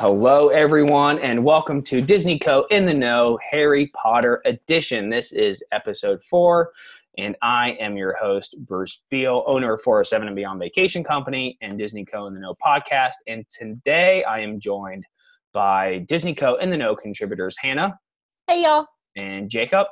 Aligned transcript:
Hello, 0.00 0.48
everyone, 0.48 1.18
and 1.18 1.44
welcome 1.44 1.82
to 1.82 2.00
Disney 2.00 2.38
Co. 2.38 2.62
in 2.70 2.86
the 2.86 2.94
Know 2.94 3.38
Harry 3.50 3.88
Potter 3.88 4.40
Edition. 4.46 5.10
This 5.10 5.30
is 5.30 5.62
episode 5.72 6.24
four, 6.24 6.72
and 7.18 7.36
I 7.42 7.72
am 7.72 7.98
your 7.98 8.16
host, 8.16 8.56
Bruce 8.60 9.02
Beal, 9.10 9.44
owner 9.46 9.74
of 9.74 9.82
407 9.82 10.26
and 10.26 10.34
Beyond 10.34 10.58
Vacation 10.58 11.04
Company 11.04 11.58
and 11.60 11.78
Disney 11.78 12.06
Co. 12.06 12.28
in 12.28 12.32
the 12.32 12.40
Know 12.40 12.54
podcast. 12.64 13.16
And 13.26 13.44
today 13.50 14.24
I 14.24 14.40
am 14.40 14.58
joined 14.58 15.04
by 15.52 15.98
Disney 16.08 16.34
Co. 16.34 16.54
in 16.54 16.70
the 16.70 16.78
Know 16.78 16.96
contributors 16.96 17.58
Hannah. 17.58 17.98
Hey, 18.46 18.62
y'all. 18.62 18.86
And 19.18 19.50
Jacob. 19.50 19.86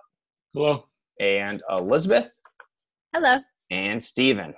Hello. 0.54 0.86
And 1.20 1.62
Elizabeth. 1.70 2.32
Hello. 3.12 3.40
And 3.70 4.02
Stephen. 4.02 4.54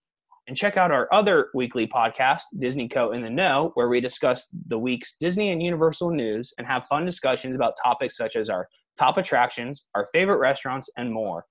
And 0.49 0.57
check 0.57 0.77
out 0.77 0.91
our 0.91 1.09
other 1.13 1.51
weekly 1.55 1.87
podcast, 1.87 2.41
Disney 2.59 2.89
Co. 2.89 3.13
in 3.13 3.23
the 3.23 3.31
Know, 3.31 3.71
where 3.75 3.89
we 3.89 4.01
discuss 4.01 4.49
the 4.67 4.79
week's 4.79 5.15
Disney 5.21 5.53
and 5.53 5.63
Universal 5.63 6.11
news 6.11 6.53
and 6.59 6.67
have 6.67 6.83
fun 6.89 7.07
discussions 7.07 7.55
about 7.55 7.75
topics 7.83 8.17
such 8.17 8.35
as 8.37 8.51
our 8.51 8.69
top 8.99 9.19
attractions, 9.19 9.87
our 9.95 10.09
favorite 10.13 10.39
restaurants, 10.39 10.91
and 10.97 11.13
more. 11.13 11.47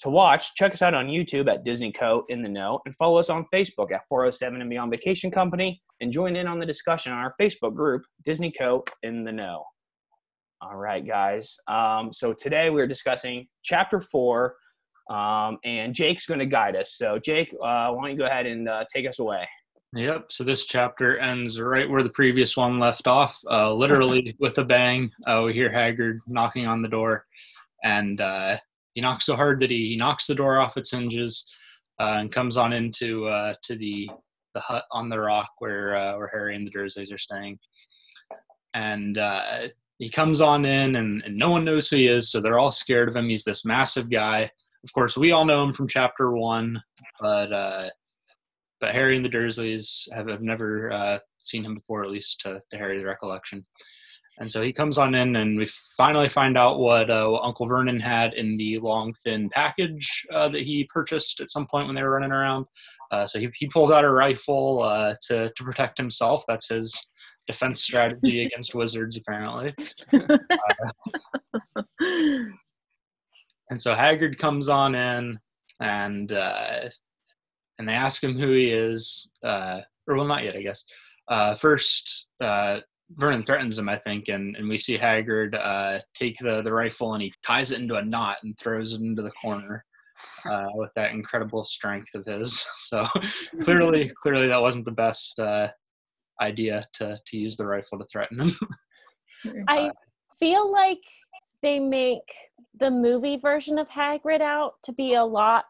To 0.00 0.10
watch, 0.10 0.54
check 0.56 0.72
us 0.72 0.82
out 0.82 0.92
on 0.92 1.06
YouTube 1.06 1.50
at 1.50 1.64
Disney 1.64 1.90
Co. 1.90 2.24
in 2.28 2.42
the 2.42 2.48
Know 2.48 2.80
and 2.84 2.94
follow 2.96 3.18
us 3.18 3.30
on 3.30 3.46
Facebook 3.52 3.92
at 3.92 4.02
407 4.08 4.60
and 4.60 4.68
Beyond 4.68 4.90
Vacation 4.90 5.30
Company 5.30 5.80
and 6.00 6.12
join 6.12 6.36
in 6.36 6.46
on 6.46 6.58
the 6.58 6.66
discussion 6.66 7.12
on 7.12 7.18
our 7.18 7.34
Facebook 7.40 7.74
group, 7.74 8.02
Disney 8.24 8.52
Co. 8.52 8.84
in 9.02 9.24
the 9.24 9.32
Know. 9.32 9.64
All 10.60 10.76
right, 10.76 11.06
guys. 11.06 11.56
Um, 11.66 12.12
so 12.12 12.34
today 12.34 12.68
we're 12.68 12.86
discussing 12.86 13.46
chapter 13.62 14.00
four, 14.00 14.56
um, 15.10 15.58
and 15.64 15.94
Jake's 15.94 16.26
going 16.26 16.40
to 16.40 16.46
guide 16.46 16.76
us. 16.76 16.94
So, 16.96 17.18
Jake, 17.18 17.48
uh, 17.54 17.90
why 17.90 18.02
don't 18.02 18.10
you 18.10 18.18
go 18.18 18.26
ahead 18.26 18.46
and 18.46 18.68
uh, 18.68 18.84
take 18.94 19.08
us 19.08 19.18
away? 19.18 19.46
Yep. 19.94 20.26
So 20.30 20.44
this 20.44 20.66
chapter 20.66 21.18
ends 21.18 21.60
right 21.60 21.88
where 21.88 22.02
the 22.02 22.10
previous 22.10 22.56
one 22.56 22.76
left 22.76 23.06
off, 23.06 23.38
uh, 23.50 23.72
literally 23.72 24.36
with 24.40 24.58
a 24.58 24.64
bang. 24.64 25.10
Uh, 25.26 25.42
we 25.46 25.54
hear 25.54 25.70
Hagrid 25.70 26.18
knocking 26.26 26.66
on 26.66 26.82
the 26.82 26.88
door, 26.88 27.24
and 27.84 28.20
uh, 28.20 28.56
he 28.96 29.02
knocks 29.02 29.26
so 29.26 29.36
hard 29.36 29.60
that 29.60 29.70
he, 29.70 29.90
he 29.90 29.96
knocks 29.96 30.26
the 30.26 30.34
door 30.34 30.58
off 30.58 30.78
its 30.78 30.90
hinges 30.90 31.46
uh, 32.00 32.16
and 32.18 32.32
comes 32.32 32.56
on 32.56 32.72
into 32.72 33.26
uh, 33.28 33.54
to 33.62 33.76
the 33.76 34.10
the 34.54 34.60
hut 34.60 34.84
on 34.90 35.10
the 35.10 35.20
rock 35.20 35.50
where 35.58 35.94
uh, 35.94 36.16
where 36.16 36.30
Harry 36.32 36.56
and 36.56 36.66
the 36.66 36.72
Dursleys 36.72 37.12
are 37.12 37.18
staying. 37.18 37.58
And 38.72 39.18
uh, 39.18 39.68
he 39.98 40.08
comes 40.08 40.40
on 40.40 40.64
in, 40.64 40.96
and, 40.96 41.22
and 41.24 41.36
no 41.36 41.50
one 41.50 41.64
knows 41.64 41.88
who 41.88 41.96
he 41.96 42.08
is, 42.08 42.30
so 42.30 42.40
they're 42.40 42.58
all 42.58 42.70
scared 42.70 43.08
of 43.08 43.16
him. 43.16 43.28
He's 43.28 43.44
this 43.44 43.64
massive 43.64 44.10
guy. 44.10 44.50
Of 44.82 44.92
course, 44.94 45.16
we 45.16 45.32
all 45.32 45.44
know 45.44 45.62
him 45.62 45.74
from 45.74 45.88
chapter 45.88 46.32
one, 46.32 46.82
but 47.20 47.52
uh, 47.52 47.90
but 48.80 48.94
Harry 48.94 49.16
and 49.16 49.24
the 49.24 49.30
Dursleys 49.30 50.10
have, 50.12 50.28
have 50.28 50.42
never 50.42 50.90
uh, 50.90 51.18
seen 51.38 51.64
him 51.64 51.74
before, 51.74 52.02
at 52.02 52.10
least 52.10 52.40
to, 52.42 52.60
to 52.70 52.78
Harry's 52.78 53.04
recollection. 53.04 53.66
And 54.38 54.50
so 54.50 54.62
he 54.62 54.72
comes 54.72 54.98
on 54.98 55.14
in, 55.14 55.36
and 55.36 55.56
we 55.56 55.66
finally 55.96 56.28
find 56.28 56.58
out 56.58 56.78
what, 56.78 57.08
uh, 57.08 57.26
what 57.26 57.42
Uncle 57.42 57.66
Vernon 57.66 57.98
had 57.98 58.34
in 58.34 58.58
the 58.58 58.78
long, 58.78 59.14
thin 59.24 59.48
package 59.48 60.26
uh, 60.32 60.48
that 60.48 60.60
he 60.60 60.88
purchased 60.92 61.40
at 61.40 61.50
some 61.50 61.66
point 61.66 61.86
when 61.86 61.94
they 61.94 62.02
were 62.02 62.10
running 62.10 62.32
around. 62.32 62.66
Uh, 63.10 63.26
so 63.26 63.38
he, 63.38 63.48
he 63.54 63.66
pulls 63.68 63.90
out 63.90 64.04
a 64.04 64.10
rifle 64.10 64.82
uh, 64.82 65.14
to, 65.22 65.50
to 65.56 65.64
protect 65.64 65.96
himself. 65.96 66.44
That's 66.46 66.68
his 66.68 67.06
defense 67.46 67.82
strategy 67.82 68.44
against 68.46 68.74
wizards, 68.74 69.16
apparently. 69.16 69.74
Uh, 70.12 70.38
and 73.70 73.80
so 73.80 73.94
Hagrid 73.94 74.38
comes 74.38 74.68
on 74.68 74.94
in, 74.94 75.38
and 75.80 76.32
uh, 76.32 76.90
and 77.78 77.88
they 77.88 77.92
ask 77.94 78.22
him 78.22 78.38
who 78.38 78.52
he 78.52 78.68
is, 78.70 79.30
or 79.42 79.84
well, 80.08 80.26
not 80.26 80.44
yet, 80.44 80.56
I 80.56 80.62
guess. 80.62 80.84
first, 81.58 82.26
Vernon 83.10 83.44
threatens 83.44 83.78
him, 83.78 83.88
I 83.88 83.98
think, 83.98 84.28
and, 84.28 84.56
and 84.56 84.68
we 84.68 84.76
see 84.76 84.98
Hagrid 84.98 85.54
uh, 85.54 86.00
take 86.14 86.36
the, 86.40 86.62
the 86.62 86.72
rifle 86.72 87.14
and 87.14 87.22
he 87.22 87.32
ties 87.44 87.70
it 87.70 87.80
into 87.80 87.96
a 87.96 88.04
knot 88.04 88.38
and 88.42 88.58
throws 88.58 88.94
it 88.94 89.00
into 89.00 89.22
the 89.22 89.30
corner 89.30 89.84
uh, 90.48 90.66
with 90.74 90.90
that 90.96 91.12
incredible 91.12 91.64
strength 91.64 92.14
of 92.14 92.26
his. 92.26 92.64
So 92.78 93.06
clearly, 93.62 94.12
clearly 94.22 94.46
that 94.48 94.60
wasn't 94.60 94.84
the 94.84 94.92
best 94.92 95.38
uh, 95.40 95.68
idea 96.40 96.84
to 96.94 97.18
to 97.26 97.36
use 97.36 97.56
the 97.56 97.66
rifle 97.66 97.98
to 97.98 98.06
threaten 98.06 98.40
him. 98.40 98.56
I 99.68 99.90
feel 100.38 100.70
like 100.70 101.02
they 101.62 101.80
make 101.80 102.32
the 102.78 102.90
movie 102.90 103.38
version 103.38 103.78
of 103.78 103.88
Hagrid 103.88 104.40
out 104.40 104.74
to 104.84 104.92
be 104.92 105.14
a 105.14 105.24
lot 105.24 105.64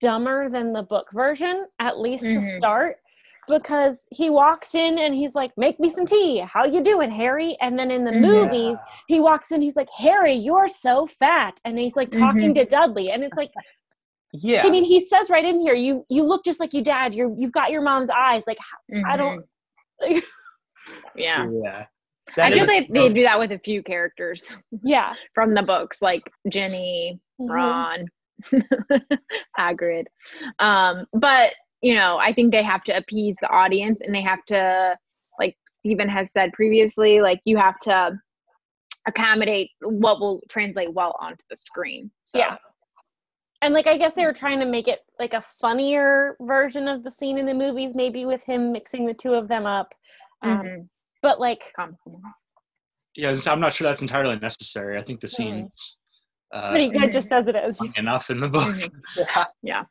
dumber 0.00 0.48
than 0.48 0.72
the 0.72 0.82
book 0.82 1.08
version, 1.12 1.66
at 1.78 1.98
least 1.98 2.24
mm-hmm. 2.24 2.40
to 2.40 2.56
start 2.56 2.96
because 3.50 4.06
he 4.10 4.30
walks 4.30 4.74
in 4.74 4.98
and 4.98 5.14
he's 5.14 5.34
like 5.34 5.52
make 5.56 5.78
me 5.78 5.90
some 5.90 6.06
tea 6.06 6.38
how 6.38 6.64
you 6.64 6.82
doing 6.82 7.10
harry 7.10 7.56
and 7.60 7.78
then 7.78 7.90
in 7.90 8.04
the 8.04 8.10
mm-hmm. 8.10 8.22
movies 8.22 8.78
he 9.08 9.20
walks 9.20 9.50
in 9.52 9.60
he's 9.60 9.76
like 9.76 9.90
harry 9.96 10.34
you're 10.34 10.68
so 10.68 11.06
fat 11.06 11.60
and 11.64 11.78
he's 11.78 11.96
like 11.96 12.10
talking 12.10 12.52
mm-hmm. 12.52 12.54
to 12.54 12.64
dudley 12.64 13.10
and 13.10 13.22
it's 13.22 13.36
like 13.36 13.50
yeah 14.32 14.62
i 14.64 14.70
mean 14.70 14.84
he 14.84 15.00
says 15.00 15.28
right 15.28 15.44
in 15.44 15.60
here 15.60 15.74
you 15.74 16.04
you 16.08 16.22
look 16.22 16.44
just 16.44 16.60
like 16.60 16.72
your 16.72 16.84
dad 16.84 17.14
you're 17.14 17.32
you've 17.36 17.52
got 17.52 17.70
your 17.70 17.82
mom's 17.82 18.10
eyes 18.10 18.44
like 18.46 18.58
mm-hmm. 18.92 19.04
i 19.06 19.16
don't 19.16 19.44
like, 20.00 20.24
yeah 21.16 21.46
yeah 21.64 21.86
that 22.36 22.52
I 22.52 22.54
feel 22.54 22.66
like 22.66 22.88
they 22.88 23.12
do 23.12 23.22
that 23.22 23.38
with 23.38 23.52
a 23.52 23.58
few 23.58 23.82
characters. 23.82 24.46
Yeah. 24.82 25.14
from 25.34 25.54
the 25.54 25.62
books, 25.62 26.00
like 26.02 26.22
Ginny, 26.48 27.20
mm-hmm. 27.40 27.50
Ron, 27.50 28.06
Hagrid. 29.58 30.04
Um, 30.58 31.06
but 31.12 31.52
you 31.82 31.94
know, 31.94 32.18
I 32.18 32.32
think 32.32 32.52
they 32.52 32.62
have 32.62 32.84
to 32.84 32.96
appease 32.96 33.36
the 33.40 33.48
audience 33.48 34.00
and 34.02 34.14
they 34.14 34.22
have 34.22 34.44
to, 34.46 34.96
like 35.38 35.56
Stephen 35.66 36.08
has 36.08 36.30
said 36.32 36.52
previously, 36.52 37.20
like 37.20 37.40
you 37.44 37.56
have 37.56 37.78
to 37.80 38.18
accommodate 39.06 39.70
what 39.80 40.20
will 40.20 40.42
translate 40.48 40.92
well 40.92 41.16
onto 41.20 41.44
the 41.48 41.56
screen. 41.56 42.10
So. 42.24 42.38
Yeah. 42.38 42.56
And 43.62 43.74
like 43.74 43.86
I 43.86 43.96
guess 43.96 44.14
they 44.14 44.24
were 44.24 44.32
trying 44.32 44.58
to 44.60 44.66
make 44.66 44.88
it 44.88 45.00
like 45.18 45.34
a 45.34 45.40
funnier 45.40 46.36
version 46.40 46.88
of 46.88 47.02
the 47.02 47.10
scene 47.10 47.38
in 47.38 47.46
the 47.46 47.54
movies, 47.54 47.94
maybe 47.94 48.24
with 48.24 48.42
him 48.44 48.72
mixing 48.72 49.06
the 49.06 49.14
two 49.14 49.34
of 49.34 49.48
them 49.48 49.66
up. 49.66 49.94
Um, 50.42 50.58
mm-hmm. 50.58 50.82
But 51.22 51.40
like, 51.40 51.72
yeah, 53.14 53.34
I'm 53.46 53.60
not 53.60 53.74
sure 53.74 53.86
that's 53.86 54.00
entirely 54.00 54.38
necessary. 54.38 54.98
I 54.98 55.02
think 55.02 55.20
the 55.20 55.28
scenes 55.28 55.96
uh, 56.52 56.70
pretty 56.70 56.88
good 56.90 57.12
just 57.12 57.32
as 57.32 57.46
it 57.46 57.56
is. 57.56 57.80
enough 57.96 58.30
in 58.30 58.40
the 58.40 58.48
book. 58.48 58.74
Mm-hmm. 58.74 59.20
yeah. 59.20 59.44
yeah. 59.62 59.84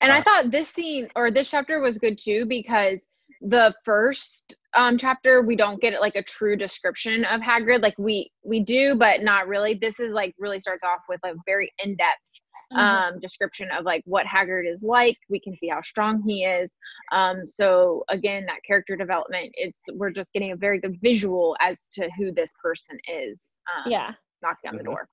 And 0.00 0.12
uh, 0.12 0.16
i 0.16 0.22
thought 0.22 0.50
this 0.50 0.68
scene 0.68 1.08
or 1.16 1.30
this 1.30 1.48
chapter 1.48 1.80
was 1.80 1.98
good 1.98 2.18
too 2.18 2.46
because 2.46 2.98
the 3.40 3.74
first 3.84 4.56
um 4.74 4.96
chapter 4.96 5.42
we 5.42 5.56
don't 5.56 5.80
get 5.80 6.00
like 6.00 6.16
a 6.16 6.22
true 6.22 6.56
description 6.56 7.24
of 7.24 7.40
hagrid. 7.40 7.82
Like 7.82 7.98
we 7.98 8.30
we 8.44 8.60
do 8.60 8.94
but 8.96 9.22
not 9.22 9.48
really. 9.48 9.74
This 9.74 10.00
is 10.00 10.12
like 10.12 10.34
really 10.38 10.60
starts 10.60 10.84
off 10.84 11.00
with 11.08 11.20
a 11.24 11.34
very 11.46 11.72
in-depth 11.82 12.40
mm-hmm. 12.72 12.78
um 12.78 13.20
description 13.20 13.68
of 13.76 13.84
like 13.84 14.02
what 14.06 14.24
hagrid 14.26 14.72
is 14.72 14.82
like. 14.82 15.18
We 15.28 15.40
can 15.40 15.58
see 15.58 15.68
how 15.68 15.82
strong 15.82 16.22
he 16.26 16.44
is. 16.44 16.74
Um 17.12 17.46
so 17.46 18.04
again 18.08 18.46
that 18.46 18.60
character 18.66 18.96
development 18.96 19.50
it's 19.54 19.80
we're 19.92 20.10
just 20.10 20.32
getting 20.32 20.52
a 20.52 20.56
very 20.56 20.80
good 20.80 20.96
visual 21.02 21.56
as 21.60 21.88
to 21.94 22.08
who 22.16 22.32
this 22.32 22.52
person 22.62 22.98
is 23.08 23.54
um, 23.76 23.90
yeah. 23.90 24.12
knocking 24.42 24.70
on 24.70 24.76
the 24.76 24.84
door 24.84 25.08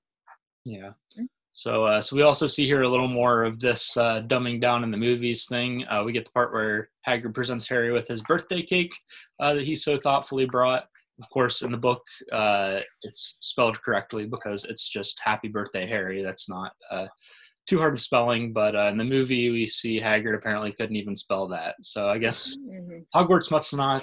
yeah. 0.66 0.91
Mm. 1.19 1.28
So, 1.53 1.84
uh, 1.84 1.99
so 1.99 2.16
we 2.16 2.22
also 2.22 2.47
see 2.47 2.66
here 2.66 2.84
a 2.84 2.90
little 2.90 3.09
more 3.09 3.43
of 3.43 3.59
this 3.59 3.96
uh, 3.97 4.22
dumbing 4.28 4.61
down 4.61 4.84
in 4.84 4.91
the 4.91 4.97
movies 4.97 5.46
thing. 5.47 5.85
Uh, 5.90 6.03
we 6.03 6.13
get 6.13 6.25
the 6.25 6.31
part 6.31 6.53
where 6.53 6.90
Hagrid 7.08 7.34
presents 7.34 7.67
Harry 7.67 7.91
with 7.91 8.08
his 8.08 8.22
birthday 8.22 8.61
cake 8.61 8.93
uh, 9.41 9.53
that 9.53 9.66
he 9.66 9.75
so 9.75 9.97
thoughtfully 9.97 10.46
brought. 10.46 10.85
Of 11.22 11.29
course, 11.29 11.61
in 11.61 11.72
the 11.72 11.78
book, 11.78 12.02
uh, 12.31 12.79
it's 13.03 13.37
spelled 13.41 13.81
correctly 13.81 14.25
because 14.25 14.63
it's 14.63 14.90
just 14.90 15.19
"Happy 15.23 15.49
Birthday, 15.49 15.85
Harry." 15.85 16.23
That's 16.23 16.49
not 16.49 16.72
uh, 16.90 17.08
too 17.67 17.78
hard 17.78 17.93
of 17.93 18.02
spelling. 18.02 18.53
But 18.53 18.73
in 18.73 18.97
the 18.97 19.03
movie, 19.03 19.52
we 19.52 19.67
see 19.67 19.99
Hagrid 19.99 20.35
apparently 20.35 20.72
couldn't 20.72 20.96
even 20.96 21.16
spell 21.16 21.47
that. 21.49 21.75
So 21.81 22.09
I 22.09 22.17
guess 22.17 22.58
mm-hmm. 22.58 23.02
Hogwarts 23.13 23.52
must 23.52 23.75
not 23.75 24.02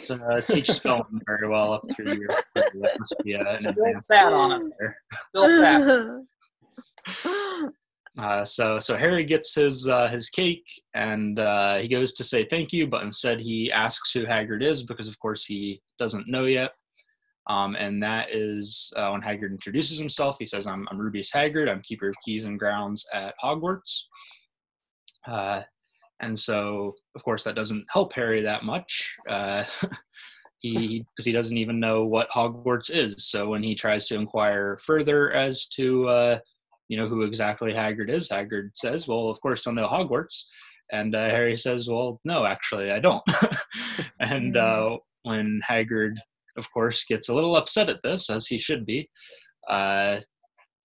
teach 0.48 0.70
spelling 0.70 1.20
very 1.26 1.48
well 1.48 1.72
up 1.72 1.82
through 1.96 2.18
your. 2.18 2.28
That 2.54 2.70
must 2.98 3.16
be 3.24 3.32
an 3.32 3.46
advanced. 3.46 4.12
on 4.12 4.52
it. 4.52 4.72
There. 5.34 6.22
Uh, 8.18 8.44
so 8.44 8.80
so 8.80 8.96
Harry 8.96 9.24
gets 9.24 9.54
his 9.54 9.86
uh, 9.86 10.08
his 10.08 10.28
cake 10.28 10.66
and 10.94 11.38
uh, 11.38 11.76
he 11.76 11.86
goes 11.86 12.12
to 12.14 12.24
say 12.24 12.44
thank 12.44 12.72
you, 12.72 12.86
but 12.86 13.04
instead 13.04 13.38
he 13.38 13.70
asks 13.70 14.10
who 14.10 14.26
Hagrid 14.26 14.62
is 14.62 14.82
because 14.82 15.06
of 15.06 15.18
course 15.20 15.44
he 15.44 15.80
doesn't 16.00 16.28
know 16.28 16.46
yet. 16.46 16.72
Um, 17.48 17.76
and 17.76 18.02
that 18.02 18.30
is 18.30 18.92
uh, 18.96 19.10
when 19.10 19.22
Hagrid 19.22 19.52
introduces 19.52 19.98
himself. 19.98 20.36
He 20.38 20.44
says, 20.44 20.66
"I'm, 20.66 20.86
I'm 20.90 20.98
Rubeus 20.98 21.32
Hagrid. 21.32 21.70
I'm 21.70 21.80
keeper 21.82 22.08
of 22.08 22.16
keys 22.24 22.44
and 22.44 22.58
grounds 22.58 23.06
at 23.14 23.34
Hogwarts." 23.42 24.02
Uh, 25.26 25.62
and 26.20 26.36
so, 26.36 26.94
of 27.14 27.22
course, 27.22 27.44
that 27.44 27.54
doesn't 27.54 27.86
help 27.90 28.12
Harry 28.14 28.42
that 28.42 28.64
much. 28.64 29.14
Uh, 29.28 29.64
he 30.58 31.04
because 31.14 31.24
he 31.24 31.32
doesn't 31.32 31.56
even 31.56 31.78
know 31.78 32.04
what 32.04 32.28
Hogwarts 32.30 32.90
is. 32.90 33.28
So 33.28 33.48
when 33.48 33.62
he 33.62 33.74
tries 33.74 34.06
to 34.06 34.16
inquire 34.16 34.78
further 34.82 35.32
as 35.32 35.66
to 35.68 36.40
you 36.88 36.96
know 36.96 37.08
who 37.08 37.22
exactly 37.22 37.72
Hagrid 37.72 38.10
is, 38.10 38.28
Hagrid 38.28 38.70
says, 38.74 39.06
"Well, 39.06 39.28
of 39.28 39.40
course, 39.40 39.64
you'll 39.64 39.74
know 39.74 39.86
Hogwarts." 39.88 40.44
And 40.90 41.14
uh, 41.14 41.28
Harry 41.28 41.56
says, 41.56 41.88
"Well, 41.88 42.20
no, 42.24 42.44
actually, 42.46 42.90
I 42.90 42.98
don't." 42.98 43.22
and 44.20 44.56
uh, 44.56 44.96
when 45.22 45.60
Hagrid, 45.68 46.14
of 46.56 46.70
course, 46.72 47.04
gets 47.04 47.28
a 47.28 47.34
little 47.34 47.56
upset 47.56 47.90
at 47.90 48.02
this, 48.02 48.30
as 48.30 48.46
he 48.46 48.58
should 48.58 48.86
be, 48.86 49.08
uh, 49.68 50.20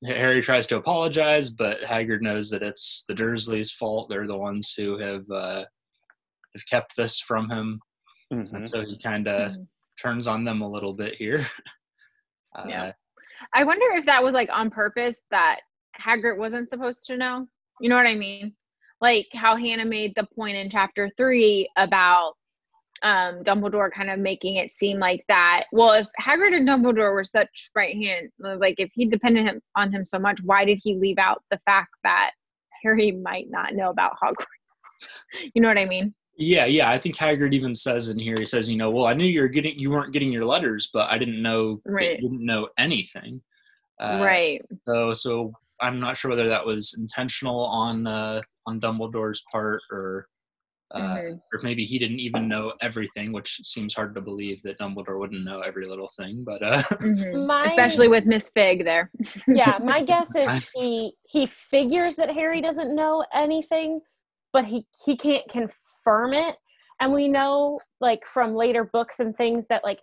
Harry 0.06 0.42
tries 0.42 0.68
to 0.68 0.76
apologize, 0.76 1.50
but 1.52 1.80
Hagrid 1.82 2.22
knows 2.22 2.50
that 2.50 2.62
it's 2.64 3.06
the 3.08 3.14
Dursleys' 3.14 3.72
fault. 3.72 4.10
They're 4.10 4.28
the 4.28 4.38
ones 4.38 4.74
who 4.78 4.98
have 5.00 5.24
uh, 5.32 5.64
have 6.54 6.66
kept 6.70 6.96
this 6.98 7.20
from 7.20 7.50
him, 7.50 7.80
Mhm. 8.32 8.54
and 8.54 8.68
so 8.70 8.82
he 8.86 8.98
kind 9.00 9.28
of 9.30 9.52
Mhm. 9.54 9.68
turns 10.02 10.28
on 10.28 10.44
them 10.44 10.62
a 10.62 10.70
little 10.70 10.94
bit 10.94 11.16
here. 11.16 11.40
Uh, 12.56 12.66
Yeah. 12.68 12.92
I 13.56 13.64
wonder 13.64 13.96
if 13.96 14.06
that 14.06 14.22
was 14.22 14.36
like 14.36 14.50
on 14.52 14.70
purpose 14.70 15.20
that 15.32 15.62
Hagrid 16.06 16.38
wasn't 16.38 16.70
supposed 16.70 17.04
to 17.08 17.18
know. 17.18 17.48
You 17.80 17.90
know 17.90 17.96
what 17.96 18.08
I 18.08 18.16
mean? 18.16 18.54
Like 19.02 19.28
how 19.34 19.56
Hannah 19.56 19.86
made 19.86 20.14
the 20.16 20.28
point 20.36 20.56
in 20.58 20.70
chapter 20.70 21.10
three 21.18 21.70
about 21.78 22.34
um 23.02 23.44
Dumbledore 23.44 23.92
kind 23.92 24.10
of 24.10 24.20
making 24.20 24.56
it 24.56 24.72
seem 24.72 24.98
like 25.00 25.26
that. 25.28 25.66
Well, 25.72 25.92
if 25.94 26.08
Hagrid 26.22 26.56
and 26.56 26.68
Dumbledore 26.68 27.14
were 27.14 27.26
such 27.26 27.70
right 27.76 27.96
hand, 27.96 28.30
like 28.40 28.76
if 28.78 28.92
he 28.94 29.06
depended 29.06 29.46
him, 29.46 29.62
on 29.76 29.92
him 29.92 30.06
so 30.06 30.20
much, 30.20 30.40
why 30.44 30.64
did 30.66 30.80
he 30.82 30.96
leave 30.96 31.18
out 31.18 31.44
the 31.52 31.60
fact 31.66 31.90
that 32.04 32.32
Harry 32.82 33.12
might 33.12 33.48
not 33.50 33.74
know 33.74 33.90
about 33.90 34.14
Hogwarts? 34.24 34.46
you 35.54 35.62
know 35.62 35.68
what 35.68 35.78
I 35.78 35.86
mean? 35.86 36.14
Yeah, 36.38 36.66
yeah. 36.66 36.90
I 36.90 36.98
think 36.98 37.16
Hagrid 37.16 37.54
even 37.54 37.76
says 37.76 38.10
in 38.10 38.18
here, 38.18 38.40
he 38.40 38.46
says, 38.46 38.70
you 38.70 38.78
know, 38.78 38.90
well, 38.90 39.06
I 39.06 39.14
knew 39.14 39.26
you 39.26 39.42
were 39.42 39.48
getting, 39.48 39.78
you 39.78 39.92
weren't 39.92 40.14
getting 40.14 40.32
your 40.32 40.46
letters, 40.46 40.90
but 40.92 41.10
I 41.12 41.18
didn't 41.18 41.42
know 41.42 41.82
Right. 41.86 42.18
that 42.18 42.24
you 42.24 42.30
didn't 42.30 42.46
know 42.46 42.70
anything. 42.78 43.42
Uh, 44.04 44.20
right. 44.22 44.62
So, 44.88 45.14
so 45.14 45.54
I'm 45.82 46.00
not 46.00 46.18
sure 46.18 46.30
whether 46.32 46.50
that 46.50 46.66
was 46.66 46.96
intentional 47.00 47.66
on 47.66 48.06
uh, 48.08 48.42
on 48.68 48.80
Dumbledore's 48.80 49.44
part, 49.52 49.80
or 49.92 50.28
uh, 50.94 51.00
Mhm. 51.16 51.34
or 51.36 51.58
if 51.58 51.64
maybe 51.64 51.86
he 51.86 51.98
didn't 51.98 52.20
even 52.20 52.48
know 52.48 52.74
everything, 52.82 53.32
which 53.32 53.62
seems 53.64 53.96
hard 53.96 54.14
to 54.16 54.22
believe 54.22 54.62
that 54.64 54.78
Dumbledore 54.78 55.18
wouldn't 55.18 55.44
know 55.46 55.62
every 55.62 55.88
little 55.88 56.10
thing. 56.18 56.44
But 56.46 56.62
uh, 56.62 56.82
Mhm. 57.02 57.46
My- 57.48 57.66
Especially 57.66 58.08
with 58.10 58.26
Miss 58.26 58.50
Figg 58.50 58.84
there. 58.86 59.10
yeah, 59.48 59.80
my 59.84 60.04
guess 60.04 60.36
is 60.36 60.70
he 60.76 61.14
he 61.24 61.46
figures 61.46 62.16
that 62.18 62.30
Harry 62.32 62.62
doesn't 62.62 62.94
know 62.96 63.26
anything, 63.34 64.02
but 64.52 64.66
he 64.66 64.86
he 65.06 65.16
can't 65.16 65.48
confirm 65.50 66.34
it. 66.34 66.58
And 67.00 67.12
we 67.14 67.28
know 67.28 67.80
like 68.00 68.26
from 68.26 68.54
later 68.54 68.84
books 68.84 69.20
and 69.20 69.36
things 69.36 69.68
that 69.68 69.84
like 69.84 70.00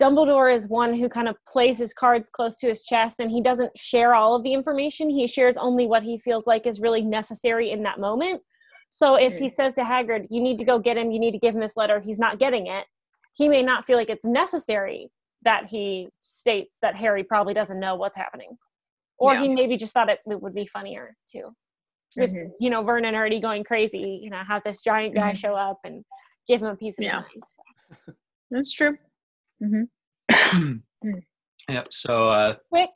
Dumbledore 0.00 0.52
is 0.54 0.68
one 0.68 0.94
who 0.94 1.08
kind 1.08 1.28
of 1.28 1.36
plays 1.46 1.78
his 1.78 1.92
cards 1.94 2.30
close 2.30 2.56
to 2.58 2.68
his 2.68 2.84
chest 2.84 3.20
and 3.20 3.30
he 3.30 3.40
doesn't 3.40 3.76
share 3.76 4.14
all 4.14 4.34
of 4.34 4.42
the 4.42 4.52
information. 4.52 5.08
He 5.10 5.26
shares 5.26 5.56
only 5.56 5.86
what 5.86 6.02
he 6.02 6.18
feels 6.18 6.46
like 6.46 6.66
is 6.66 6.80
really 6.80 7.02
necessary 7.02 7.70
in 7.70 7.82
that 7.84 8.00
moment. 8.00 8.42
So 8.88 9.14
if 9.16 9.38
he 9.38 9.48
says 9.48 9.74
to 9.76 9.82
Hagrid, 9.82 10.26
"You 10.30 10.42
need 10.42 10.58
to 10.58 10.64
go 10.64 10.78
get 10.78 10.98
him. 10.98 11.10
You 11.12 11.18
need 11.20 11.30
to 11.32 11.38
give 11.38 11.54
him 11.54 11.60
this 11.60 11.76
letter," 11.76 11.98
he's 12.00 12.18
not 12.18 12.38
getting 12.38 12.66
it. 12.66 12.86
He 13.34 13.48
may 13.48 13.62
not 13.62 13.86
feel 13.86 13.96
like 13.96 14.10
it's 14.10 14.24
necessary 14.24 15.10
that 15.42 15.66
he 15.66 16.08
states 16.20 16.78
that 16.82 16.94
Harry 16.96 17.24
probably 17.24 17.54
doesn't 17.54 17.80
know 17.80 17.94
what's 17.94 18.16
happening 18.16 18.58
or 19.18 19.34
Yeah. 19.34 19.40
he 19.40 19.48
maybe 19.48 19.76
just 19.76 19.92
thought 19.94 20.08
it, 20.10 20.20
it 20.26 20.40
would 20.40 20.54
be 20.54 20.66
funnier 20.66 21.16
too 21.28 21.54
with 22.16 22.30
Mhm. 22.30 22.52
you 22.60 22.68
know 22.70 22.82
vernon 22.82 23.14
already 23.14 23.40
going 23.40 23.64
crazy 23.64 24.20
you 24.22 24.28
know 24.30 24.36
have 24.38 24.62
this 24.64 24.82
giant 24.82 25.14
guy 25.14 25.32
Mhm. 25.32 25.36
show 25.36 25.54
up 25.54 25.78
and 25.84 26.04
give 26.46 26.60
him 26.62 26.68
a 26.68 26.76
piece 26.76 26.98
of 26.98 27.04
Yeah. 27.04 27.20
mind 27.20 27.44
so. 27.48 27.62
That's 28.50 28.72
true. 28.72 28.98
hmm 30.32 31.18
yep. 31.68 31.88
So 31.90 32.28
uh, 32.28 32.56
quick 32.70 32.90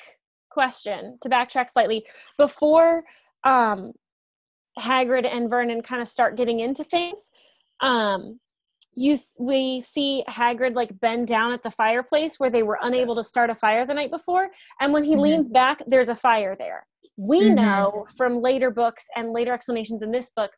question 0.51 1.19
to 1.23 1.29
backtrack 1.29 1.69
slightly 1.71 2.05
before 2.39 3.05
um 3.45 3.93
hagrid 4.79 5.27
and 5.27 5.51
vernon 5.51 5.83
kind 5.83 6.01
of 6.01 6.09
start 6.09 6.37
getting 6.37 6.61
into 6.61 6.83
things 6.83 7.31
um 7.83 8.41
you 8.95 9.19
we 9.39 9.83
see 9.83 10.25
hagrid 10.29 10.75
like 10.75 10.99
bend 11.01 11.29
down 11.29 11.53
at 11.53 11.63
the 11.63 11.71
fireplace 11.71 12.41
where 12.41 12.49
they 12.49 12.63
were 12.63 12.79
unable 12.81 13.15
to 13.15 13.23
start 13.23 13.51
a 13.51 13.55
fire 13.55 13.85
the 13.85 13.93
night 13.93 14.11
before 14.11 14.49
and 14.81 14.93
when 14.95 15.05
he 15.05 15.15
Mhm. 15.15 15.21
leans 15.21 15.49
back 15.51 15.83
there's 15.87 16.09
a 16.09 16.17
fire 16.17 16.57
there 16.59 16.87
we 17.19 17.41
Mhm. 17.51 17.55
know 17.57 18.07
from 18.17 18.41
later 18.41 18.71
books 18.71 19.05
and 19.15 19.33
later 19.33 19.53
explanations 19.53 20.01
in 20.01 20.11
this 20.11 20.31
book 20.31 20.53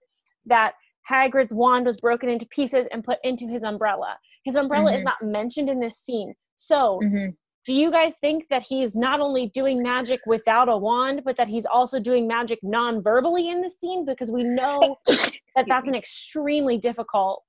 that 0.46 0.75
hagrid's 1.10 1.55
wand 1.55 1.87
was 1.87 1.96
broken 2.00 2.28
into 2.28 2.46
pieces 2.46 2.87
and 2.93 3.02
put 3.05 3.19
into 3.25 3.46
his 3.46 3.62
umbrella. 3.62 4.19
His 4.44 4.56
umbrella 4.56 4.93
is 4.94 5.00
Mhm. 5.00 5.05
not 5.05 5.22
mentioned 5.22 5.69
in 5.70 5.81
this 5.81 5.96
scene. 5.99 6.34
So 6.56 7.00
hmm 7.00 7.28
do 7.64 7.75
you 7.75 7.90
guys 7.90 8.16
think 8.16 8.49
that 8.49 8.62
he's 8.62 8.96
not 8.96 9.20
only 9.20 9.49
doing 9.49 9.82
magic 9.82 10.20
without 10.25 10.70
a 10.70 10.76
wand 10.78 11.20
but 11.22 11.37
that 11.37 11.49
he's 11.49 11.66
also 11.66 12.00
doing 12.00 12.26
magic 12.26 12.58
non-verbally 12.62 13.50
in 13.50 13.60
this 13.60 13.78
scene? 13.78 14.06
Because 14.06 14.32
we 14.32 14.43
know 14.43 14.96
that 15.55 15.66
that's 15.69 15.87
an 15.88 15.94
extremely 15.94 16.78
difficult 16.78 17.44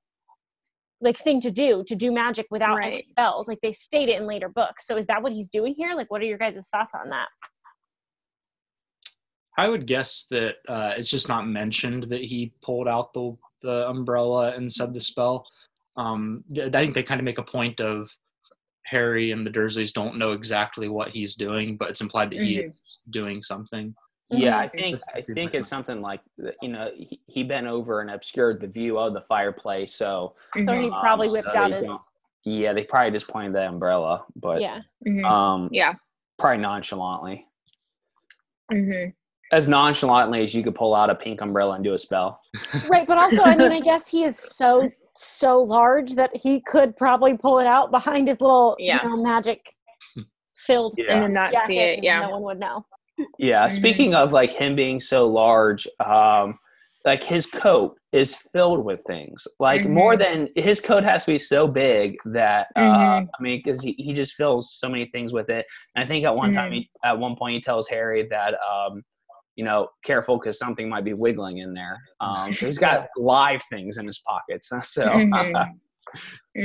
like 0.99 1.17
thing 1.17 1.39
to 1.39 1.49
do 1.51 1.85
to 1.87 1.95
do 1.95 2.11
magic 2.11 2.47
without 2.51 2.83
any 2.83 2.95
Right. 2.95 3.05
spells. 3.11 3.47
Like 3.47 3.59
they 3.61 3.71
state 3.71 4.09
it 4.09 4.19
in 4.19 4.27
later 4.27 4.49
books. 4.49 4.85
So 4.85 4.97
is 4.97 5.05
that 5.07 5.23
what 5.23 5.31
he's 5.31 5.49
doing 5.49 5.73
here? 5.77 5.95
Like 5.95 6.11
what 6.11 6.21
are 6.21 6.25
your 6.25 6.37
guys' 6.37 6.67
thoughts 6.67 6.93
on 6.93 7.09
that? 7.11 7.29
I 9.57 9.67
would 9.69 9.85
guess 9.87 10.25
that 10.31 10.55
uh, 10.67 10.93
it's 10.97 11.09
just 11.09 11.29
not 11.29 11.47
mentioned 11.47 12.03
that 12.03 12.21
he 12.21 12.53
pulled 12.61 12.87
out 12.87 13.13
the 13.13 13.37
the 13.61 13.87
umbrella 13.89 14.51
and 14.55 14.71
said 14.71 14.93
the 14.93 14.99
spell. 14.99 15.45
Um, 15.97 16.43
th- 16.53 16.73
I 16.73 16.79
think 16.81 16.93
they 16.95 17.03
kind 17.03 17.19
of 17.19 17.25
make 17.25 17.37
a 17.39 17.43
point 17.43 17.79
of 17.81 18.09
Harry 18.85 19.31
and 19.31 19.45
the 19.45 19.51
Dursleys 19.51 19.93
don't 19.93 20.17
know 20.17 20.31
exactly 20.31 20.87
what 20.87 21.09
he's 21.09 21.35
doing, 21.35 21.77
but 21.77 21.89
it's 21.89 22.01
implied 22.01 22.31
that 22.31 22.39
he 22.41 22.55
Mhm. 22.55 22.69
is 22.69 22.81
doing 23.09 23.43
something. 23.43 23.95
Yeah. 24.31 24.57
I 24.57 24.67
think 24.67 24.99
I 25.15 25.21
think 25.21 25.53
it's 25.55 25.67
something 25.67 26.01
like 26.01 26.21
you 26.61 26.69
know 26.69 26.91
he, 26.95 27.19
he 27.27 27.43
bent 27.43 27.67
over 27.67 28.01
and 28.01 28.11
obscured 28.11 28.61
the 28.61 28.67
view 28.67 28.97
of 28.99 29.13
the 29.13 29.21
fireplace, 29.21 29.95
so 29.95 30.35
so 30.53 30.73
he 30.73 30.85
Um, 30.85 30.99
probably 30.99 31.27
so 31.27 31.33
whipped 31.33 31.53
they 31.53 31.57
out 31.59 31.71
his 31.71 32.07
yeah 32.45 32.73
they 32.73 32.83
probably 32.83 33.11
just 33.11 33.27
pointed 33.27 33.53
the 33.53 33.67
umbrella, 33.67 34.25
but 34.35 34.61
yeah 34.61 34.81
hmm 35.03 35.25
um 35.25 35.69
yeah. 35.71 35.95
probably 36.37 36.61
nonchalantly, 36.61 37.47
hmm 38.71 39.05
as 39.51 39.67
nonchalantly 39.67 40.43
as 40.43 40.53
you 40.53 40.63
could 40.63 40.75
pull 40.75 40.93
out 40.95 41.09
a 41.09 41.15
pink 41.15 41.41
umbrella 41.41 41.75
and 41.75 41.83
do 41.83 41.93
a 41.93 41.97
spell. 41.97 42.39
right 42.89 43.07
but 43.07 43.17
also 43.17 43.41
i 43.43 43.55
mean 43.55 43.71
i 43.71 43.79
guess 43.79 44.07
he 44.07 44.23
is 44.23 44.37
so 44.37 44.89
so 45.15 45.61
large 45.61 46.13
that 46.15 46.29
he 46.35 46.61
could 46.61 46.95
probably 46.95 47.35
pull 47.37 47.59
it 47.59 47.65
out 47.67 47.91
behind 47.91 48.27
his 48.27 48.39
little 48.41 48.75
Yeah. 48.79 49.03
you 49.03 49.09
know 49.09 49.17
magic 49.21 49.61
filled 50.55 50.95
Yeah. 50.97 51.13
And 51.15 51.23
then 51.23 51.33
not 51.33 51.53
see 51.67 51.79
it. 51.79 52.03
Yeah. 52.03 52.21
no 52.21 52.29
one 52.31 52.43
would 52.43 52.59
know 52.59 52.85
Yeah, 53.37 53.67
Mhm. 53.67 53.71
speaking 53.71 54.13
of 54.15 54.31
like 54.33 54.51
him 54.53 54.75
being 54.75 54.99
so 54.99 55.25
large, 55.27 55.87
um, 56.05 56.57
like 57.05 57.23
his 57.23 57.45
coat 57.45 57.97
is 58.11 58.35
filled 58.53 58.83
with 58.83 58.99
things. 59.07 59.47
Like 59.59 59.85
more 59.87 60.15
than 60.17 60.49
his 60.55 60.79
coat 60.81 61.03
has 61.03 61.23
to 61.25 61.31
be 61.31 61.37
so 61.37 61.65
big 61.67 62.15
that 62.25 62.67
uh, 62.75 62.81
Mhm. 62.81 63.27
I 63.37 63.41
mean, 63.41 63.61
because 63.63 63.81
he, 63.81 63.93
he 63.97 64.13
just 64.13 64.33
fills 64.33 64.73
so 64.73 64.87
many 64.89 65.05
things 65.07 65.31
with 65.33 65.49
it. 65.49 65.65
And 65.95 66.03
I 66.03 66.07
think 66.07 66.25
at 66.25 66.35
one 66.35 66.53
time, 66.53 66.71
he, 66.73 66.89
at 67.03 67.17
one 67.17 67.35
point, 67.37 67.55
he 67.55 67.61
tells 67.61 67.87
Harry 67.89 68.27
that 68.29 68.53
um, 68.69 69.03
you 69.59 69.65
know, 69.65 69.89
careful 70.05 70.37
because 70.39 70.57
something 70.57 70.87
might 70.87 71.03
be 71.03 71.13
wiggling 71.13 71.57
in 71.57 71.73
there. 71.73 71.97
Um, 72.21 72.53
so 72.53 72.65
he's 72.65 72.77
got 72.77 73.07
live 73.17 73.61
things 73.69 73.97
in 73.97 74.05
his 74.05 74.19
pockets. 74.19 74.69
So 74.95 75.03
Mhm. 75.05 75.53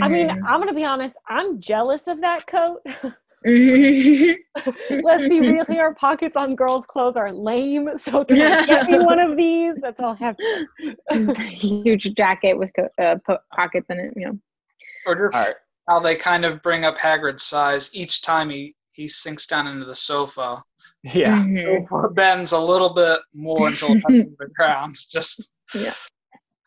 I 0.02 0.08
mean, 0.08 0.28
Mhm. 0.28 0.40
I'm 0.48 0.60
gonna 0.60 0.72
be 0.82 0.84
honest. 0.84 1.16
I'm 1.28 1.60
jealous 1.60 2.06
of 2.06 2.20
that 2.20 2.46
coat. 2.46 2.80
Mhm. 3.46 4.36
Let's 5.02 5.28
be 5.28 5.40
real 5.40 5.66
here. 5.66 5.92
Pockets 5.94 6.34
on 6.36 6.54
girls' 6.54 6.86
clothes 6.86 7.16
are 7.16 7.30
lame. 7.30 7.90
So 7.98 8.24
can 8.24 8.40
I 8.40 8.64
get 8.64 8.88
me 8.88 8.98
one 9.00 9.18
of 9.20 9.36
these? 9.36 9.80
That's 9.82 10.00
all 10.00 10.12
I 10.18 10.24
have. 10.26 10.36
To 10.38 10.44
say. 10.44 10.94
It's 11.10 11.38
a 11.38 11.42
huge 11.42 12.04
jacket 12.16 12.54
with 12.60 12.70
co- 12.74 12.88
uh, 13.04 13.16
po- 13.26 13.44
pockets 13.54 13.86
in 13.90 13.98
it. 14.00 14.14
You 14.16 14.26
know. 14.28 14.38
Wonder 15.06 15.26
if- 15.26 15.34
all 15.34 15.42
right. 15.44 15.54
how 15.90 16.00
they 16.00 16.16
kind 16.16 16.44
of 16.46 16.62
bring 16.62 16.84
up 16.84 16.96
Hagrid's 16.96 17.42
size 17.42 17.94
each 17.94 18.22
time 18.22 18.48
he, 18.48 18.74
he 18.92 19.06
sinks 19.06 19.46
down 19.46 19.66
into 19.66 19.84
the 19.84 19.94
sofa. 19.94 20.62
Yeah. 21.04 21.42
Mhm. 21.44 21.86
Or 21.90 22.08
bends 22.10 22.52
a 22.52 22.60
little 22.60 22.94
bit 22.94 23.20
more 23.34 23.68
until 23.68 23.92
it 23.92 24.00
touches 24.00 24.26
the 24.38 24.46
ground. 24.56 24.96
Just 25.10 25.60
Yeah. 25.74 25.92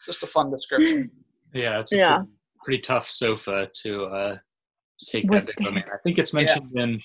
just 0.06 0.22
a 0.24 0.28
fun 0.28 0.52
description. 0.52 1.10
Yeah, 1.54 1.80
it's 1.80 1.92
a 1.92 1.98
Yeah. 1.98 2.18
pretty, 2.18 2.32
pretty 2.64 2.82
tough 2.84 3.10
sofa 3.10 3.68
to 3.82 4.04
uh, 4.06 4.38
to 5.00 5.06
take 5.06 5.30
that 5.32 5.46
big 5.48 5.68
of 5.68 5.76
a. 5.76 5.80
I 5.80 5.98
think 6.04 6.20
it's 6.20 6.34
mentioned 6.34 6.72
in 6.78 7.02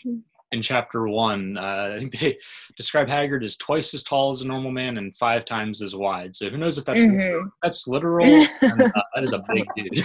in 0.53 0.61
chapter 0.61 1.09
one. 1.09 1.57
Uh, 1.57 1.95
I 1.97 1.99
think 2.01 2.19
they 2.19 2.37
describe 2.77 3.09
Hagrid 3.09 3.43
as 3.43 3.57
twice 3.57 3.95
as 3.95 4.03
tall 4.03 4.29
as 4.29 4.43
a 4.43 4.47
normal 4.47 4.71
man 4.71 4.99
and 4.99 5.17
five 5.17 5.47
times 5.47 5.81
as 5.81 5.95
wide. 5.97 6.37
So 6.37 6.51
who 6.51 6.59
knows 6.59 6.77
if 6.77 6.85
that's 6.85 7.01
Mhm. 7.03 7.51
that's 7.63 7.89
literal? 7.89 8.27
and, 8.61 8.83
uh, 8.83 9.03
that 9.15 9.25
is 9.25 9.33
a 9.33 9.43
big 9.49 9.65
dude. 9.75 10.05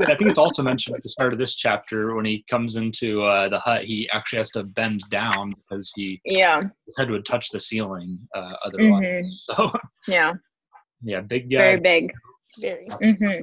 I 0.00 0.14
think 0.16 0.28
it's 0.28 0.38
also 0.38 0.62
mentioned 0.62 0.96
at 0.96 1.02
the 1.02 1.08
start 1.08 1.32
of 1.32 1.38
this 1.38 1.54
chapter 1.54 2.14
when 2.14 2.24
he 2.24 2.44
comes 2.48 2.76
into 2.76 3.22
uh, 3.22 3.48
the 3.48 3.58
hut, 3.58 3.84
he 3.84 4.08
actually 4.12 4.38
has 4.38 4.50
to 4.52 4.62
bend 4.64 5.02
down 5.10 5.54
because 5.54 5.92
he 5.94 6.20
yeah. 6.24 6.62
his 6.86 6.96
head 6.98 7.10
would 7.10 7.24
touch 7.24 7.50
the 7.50 7.60
ceiling 7.60 8.18
uh, 8.34 8.54
otherwise. 8.64 9.44
So 9.46 9.72
Yeah. 10.08 10.32
Yeah, 11.02 11.20
big 11.20 11.50
guy. 11.50 11.58
Very 11.58 11.80
big. 11.80 12.12
Very. 12.58 12.88
Mhm. 13.02 13.42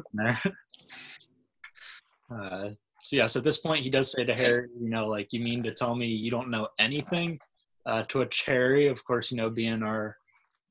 Uh, 2.31 2.69
so 3.03 3.15
yeah, 3.15 3.27
so 3.27 3.39
at 3.39 3.43
this 3.43 3.59
point 3.59 3.83
he 3.83 3.89
does 3.89 4.11
say 4.11 4.23
to 4.23 4.33
Harry, 4.33 4.67
you 4.79 4.89
know, 4.89 5.07
like 5.07 5.31
you 5.31 5.39
mean 5.39 5.61
to 5.63 5.73
tell 5.73 5.93
me 5.95 6.07
you 6.07 6.31
don't 6.31 6.49
know 6.49 6.67
anything? 6.79 7.39
Uh, 7.85 8.03
to 8.03 8.19
which 8.19 8.43
Harry, 8.45 8.87
of 8.87 9.03
course, 9.05 9.29
you 9.29 9.37
know, 9.37 9.49
being 9.49 9.83
our 9.83 10.17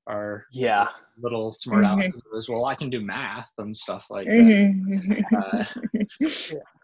our 0.06 0.46
Yeah. 0.52 0.88
little 1.20 1.52
smart 1.52 1.84
aleck, 1.84 2.12
Mhm. 2.12 2.20
goes, 2.32 2.48
well, 2.48 2.64
I 2.64 2.74
can 2.74 2.90
do 2.90 3.00
math 3.00 3.50
and 3.58 3.76
stuff 3.76 4.06
like 4.10 4.26
that. 4.26 4.34
Mhm. 4.34 5.24
Uh, 5.34 5.64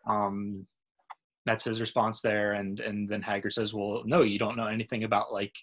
um, 0.11 0.67
that's 1.47 1.65
his 1.65 1.81
response 1.81 2.21
there, 2.21 2.53
and 2.55 2.79
and 2.81 3.09
then 3.09 3.23
Hagrid 3.23 3.53
says, 3.53 3.73
well, 3.75 4.03
no, 4.05 4.23
you 4.23 4.39
don't 4.39 4.57
know 4.57 4.67
anything 4.67 5.05
about 5.05 5.33
like 5.33 5.55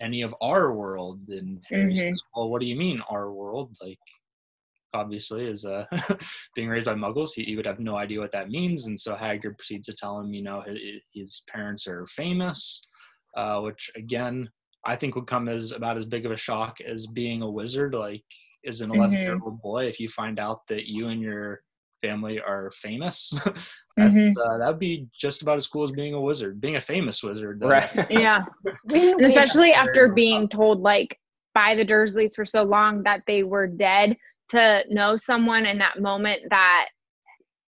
any 0.00 0.22
of 0.22 0.34
our 0.40 0.72
world, 0.72 1.28
and 1.28 1.60
Harry 1.68 1.92
Mhm. 1.94 1.98
says, 1.98 2.22
well, 2.34 2.48
what 2.50 2.60
do 2.60 2.66
you 2.66 2.76
mean 2.76 3.02
our 3.10 3.32
world? 3.32 3.76
Like 3.82 3.98
obviously 4.94 5.46
is 5.46 5.66
uh 5.66 5.84
being 6.56 6.66
raised 6.66 6.86
by 6.86 6.94
muggles 6.94 7.34
he, 7.34 7.44
he 7.44 7.56
would 7.56 7.66
have 7.66 7.78
no 7.78 7.94
idea 7.98 8.18
what 8.18 8.30
that 8.32 8.48
means 8.48 8.86
and 8.86 8.98
so 8.98 9.14
hagrid 9.14 9.54
proceeds 9.58 9.86
to 9.86 9.92
tell 9.92 10.18
him 10.18 10.32
you 10.32 10.42
know 10.42 10.62
his, 10.62 10.78
his 11.12 11.44
parents 11.46 11.86
are 11.86 12.06
famous 12.06 12.86
uh, 13.36 13.60
which 13.60 13.90
again 13.96 14.48
i 14.88 14.96
think 14.96 15.14
would 15.14 15.26
come 15.26 15.48
as 15.48 15.72
about 15.72 15.96
as 15.96 16.06
big 16.06 16.26
of 16.26 16.32
a 16.32 16.36
shock 16.36 16.80
as 16.80 17.06
being 17.06 17.42
a 17.42 17.50
wizard 17.50 17.94
like 17.94 18.24
as 18.66 18.80
an 18.80 18.90
11 18.90 19.16
year 19.16 19.38
old 19.44 19.60
boy 19.62 19.84
if 19.84 20.00
you 20.00 20.08
find 20.08 20.38
out 20.38 20.66
that 20.68 20.86
you 20.86 21.08
and 21.08 21.20
your 21.20 21.60
family 22.02 22.40
are 22.40 22.70
famous 22.72 23.32
that's, 23.96 24.14
Mhm. 24.16 24.34
uh, 24.36 24.58
that'd 24.58 24.78
be 24.78 25.06
just 25.18 25.42
about 25.42 25.56
as 25.56 25.66
cool 25.66 25.82
as 25.82 25.90
being 25.90 26.14
a 26.14 26.20
wizard 26.20 26.60
being 26.60 26.76
a 26.76 26.80
famous 26.80 27.22
wizard 27.22 27.58
though. 27.60 27.68
Right. 27.68 27.90
yeah. 28.10 28.44
And 28.92 29.20
especially 29.22 29.70
Very 29.70 29.74
after 29.74 30.12
being 30.14 30.48
told 30.48 30.80
like 30.80 31.18
by 31.54 31.74
the 31.74 31.84
Dursleys 31.84 32.34
for 32.36 32.44
so 32.44 32.62
long 32.62 33.02
that 33.02 33.22
they 33.26 33.42
were 33.42 33.66
dead 33.66 34.16
to 34.50 34.84
know 34.88 35.16
someone 35.16 35.66
in 35.66 35.78
that 35.78 35.98
moment 36.00 36.42
that 36.50 36.86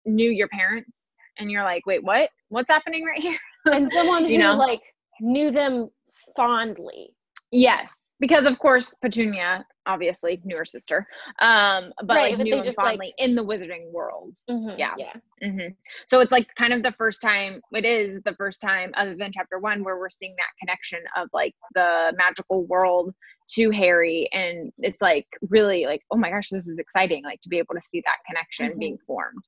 knew 0.05 0.31
your 0.31 0.49
parents 0.49 1.15
and 1.39 1.51
you're 1.51 1.63
like, 1.63 1.87
wait, 1.87 2.03
what? 2.03 2.31
What's 2.49 2.69
happening 2.71 3.05
right 3.05 3.23
here? 3.23 3.39
and 3.67 3.89
someone 3.93 4.25
who 4.25 4.33
you 4.33 4.39
know? 4.39 4.57
like 4.57 4.83
knew 5.21 5.53
them 5.53 5.89
fondly. 6.37 7.15
Yes. 7.51 8.03
Because 8.19 8.47
of 8.47 8.59
course 8.59 8.95
Petunia 9.03 9.65
obviously 9.87 10.41
knew 10.45 10.57
her 10.57 10.65
sister. 10.65 11.07
Um 11.41 11.93
but 12.05 12.17
Right, 12.17 12.31
like 12.31 12.39
but 12.39 12.45
knew 12.45 12.51
they 12.53 12.59
him 12.59 12.65
just, 12.65 12.79
like- 12.79 12.87
fondly 12.99 13.15
in 13.19 13.35
the 13.35 13.45
wizarding 13.45 13.93
world. 13.93 14.35
Mhm, 14.51 14.79
Yeah. 14.79 14.95
Yeah. 14.97 15.13
hmm 15.43 15.69
So 16.09 16.21
it's 16.21 16.33
like 16.33 16.49
kind 16.57 16.73
of 16.73 16.83
the 16.83 16.93
first 16.93 17.21
time, 17.21 17.61
it 17.73 17.85
is 17.85 18.21
the 18.25 18.35
first 18.35 18.61
time, 18.63 18.91
other 18.97 19.15
than 19.15 19.33
chapter 19.33 19.59
one, 19.59 19.85
where 19.85 19.99
we're 19.99 20.09
seeing 20.11 20.35
that 20.39 20.49
connection 20.61 21.01
of 21.17 21.29
like 21.35 21.55
the 21.75 22.15
magical 22.17 22.65
world 22.67 23.15
to 23.51 23.71
Harry. 23.71 24.29
And 24.33 24.73
it's 24.79 25.03
like 25.03 25.27
really 25.51 25.85
like, 25.85 26.01
oh 26.11 26.17
my 26.17 26.31
gosh, 26.31 26.49
this 26.49 26.67
is 26.67 26.79
exciting. 26.79 27.23
Like 27.23 27.41
to 27.43 27.49
be 27.51 27.59
able 27.59 27.75
to 27.75 27.83
see 27.83 28.03
that 28.07 28.17
connection 28.27 28.73
Mhm. 28.73 28.79
being 28.79 28.99
formed. 29.07 29.45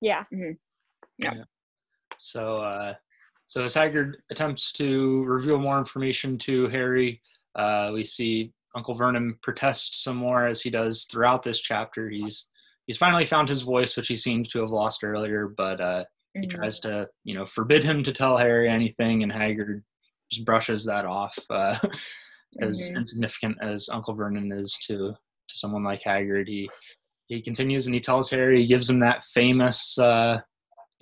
Yeah. 0.00 0.24
Yeah. 1.18 1.44
So, 2.16 2.54
uh, 2.54 2.94
so 3.52 3.64
as 3.64 3.74
Hagrid 3.74 4.14
attempts 4.30 4.72
to 4.72 5.24
reveal 5.24 5.58
more 5.58 5.78
information 5.78 6.38
to 6.38 6.68
Harry, 6.70 7.20
uh, 7.54 7.90
we 7.92 8.02
see 8.02 8.50
Uncle 8.74 8.94
Vernon 8.94 9.36
protest 9.42 10.02
some 10.02 10.16
more 10.16 10.46
as 10.46 10.62
he 10.62 10.70
does 10.70 11.04
throughout 11.04 11.42
this 11.42 11.60
chapter. 11.60 12.08
He's 12.08 12.46
he's 12.86 12.96
finally 12.96 13.26
found 13.26 13.50
his 13.50 13.60
voice, 13.60 13.94
which 13.94 14.08
he 14.08 14.16
seems 14.16 14.48
to 14.48 14.60
have 14.60 14.70
lost 14.70 15.04
earlier, 15.04 15.48
but 15.54 15.82
uh, 15.82 16.04
he 16.40 16.46
Mhm. 16.46 16.50
tries 16.50 16.80
to 16.80 17.10
you 17.24 17.34
know 17.34 17.44
forbid 17.44 17.84
him 17.84 18.02
to 18.04 18.10
tell 18.12 18.38
Harry 18.38 18.70
anything, 18.70 19.22
and 19.22 19.30
Hagrid 19.30 19.82
just 20.30 20.46
brushes 20.46 20.86
that 20.86 21.04
off. 21.04 21.38
Uh, 21.50 21.76
as 22.62 22.80
Mhm. 22.80 22.96
insignificant 22.96 23.58
as 23.60 23.90
Uncle 23.90 24.14
Vernon 24.14 24.50
is 24.50 24.78
to 24.86 24.96
to 25.48 25.54
someone 25.62 25.84
like 25.84 26.02
Hagrid, 26.04 26.48
he 26.48 26.70
he 27.26 27.42
continues 27.42 27.84
and 27.84 27.94
he 27.94 28.00
tells 28.00 28.30
Harry, 28.30 28.62
he 28.62 28.66
gives 28.66 28.88
him 28.88 29.00
that 29.00 29.26
famous 29.26 29.98
uh, 29.98 30.40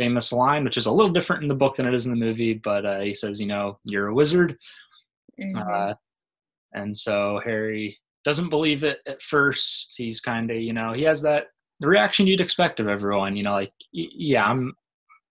famous 0.01 0.33
line, 0.33 0.65
which 0.65 0.79
is 0.79 0.87
a 0.87 0.93
little 0.93 1.13
different 1.13 1.43
in 1.43 1.49
the 1.49 1.55
book 1.63 1.75
than 1.77 1.87
it 1.87 1.95
is 1.95 2.07
in 2.07 2.13
the 2.13 2.25
movie. 2.27 2.55
But 2.55 2.87
uh, 2.87 3.01
he 3.01 3.13
says, 3.15 3.41
you 3.41 3.47
know, 3.47 3.79
you're 3.85 4.09
a 4.09 4.15
wizard, 4.15 4.57
Mhm. 5.39 5.57
uh, 5.91 5.95
and 6.73 6.97
so 6.97 7.41
Harry 7.45 7.99
doesn't 8.25 8.51
believe 8.51 8.83
it 8.85 8.99
at 9.07 9.21
first. 9.23 9.95
He's 9.97 10.21
kind 10.21 10.51
of, 10.51 10.57
you 10.59 10.73
know, 10.73 10.93
he 10.93 11.03
has 11.03 11.21
that 11.23 11.49
the 11.81 11.89
reaction 11.89 12.27
you'd 12.27 12.41
expect 12.47 12.79
of 12.81 12.89
everyone. 12.89 13.37
You 13.37 13.43
know, 13.45 13.53
like, 13.53 13.73
yeah, 13.93 14.45
I'm 14.51 14.73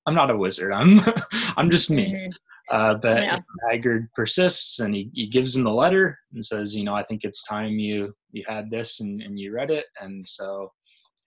I'm 0.06 0.16
not 0.16 0.32
a 0.32 0.38
wizard. 0.38 0.72
I'm 0.74 1.00
I'm 1.58 1.70
just 1.70 1.90
me. 1.90 2.08
Mhm. 2.14 2.34
Uh, 2.72 2.94
but 3.06 3.24
Yeah. 3.24 3.40
Hagrid 3.72 4.08
persists 4.16 4.80
and 4.80 4.94
he, 4.94 5.10
he 5.14 5.26
gives 5.28 5.56
him 5.56 5.64
the 5.64 5.74
letter 5.84 6.18
and 6.34 6.46
says, 6.46 6.76
you 6.76 6.84
know, 6.84 6.94
I 6.94 7.04
think 7.04 7.24
it's 7.24 7.44
time 7.48 7.74
you 7.88 8.14
you 8.32 8.44
had 8.48 8.70
this 8.70 9.00
and, 9.02 9.22
and 9.24 9.40
you 9.40 9.52
read 9.54 9.72
it. 9.72 9.86
And 10.02 10.28
so 10.28 10.72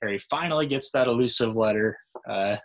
Harry 0.01 0.21
finally 0.31 0.67
gets 0.67 0.91
that 0.93 1.09
elusive 1.09 1.55
letter 1.57 1.97
uh, 2.29 2.57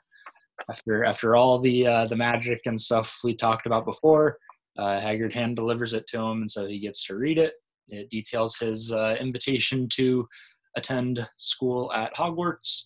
after 0.69 1.03
after 1.05 1.35
all 1.35 1.59
the 1.59 1.85
uh, 1.87 2.05
the 2.07 2.15
magic 2.15 2.61
and 2.65 2.79
stuff 2.79 3.19
we 3.23 3.35
talked 3.35 3.65
about 3.65 3.85
before. 3.85 4.37
Uh, 4.77 4.99
Hagrid 4.99 5.33
hand 5.33 5.55
delivers 5.55 5.93
it 5.93 6.05
to 6.07 6.19
him, 6.19 6.41
and 6.41 6.51
so 6.51 6.67
he 6.67 6.79
gets 6.79 7.03
to 7.05 7.15
read 7.15 7.39
it. 7.39 7.53
It 7.89 8.09
details 8.09 8.57
his 8.57 8.91
uh, 8.91 9.15
invitation 9.19 9.87
to 9.93 10.27
attend 10.75 11.27
school 11.37 11.91
at 11.93 12.15
Hogwarts. 12.15 12.83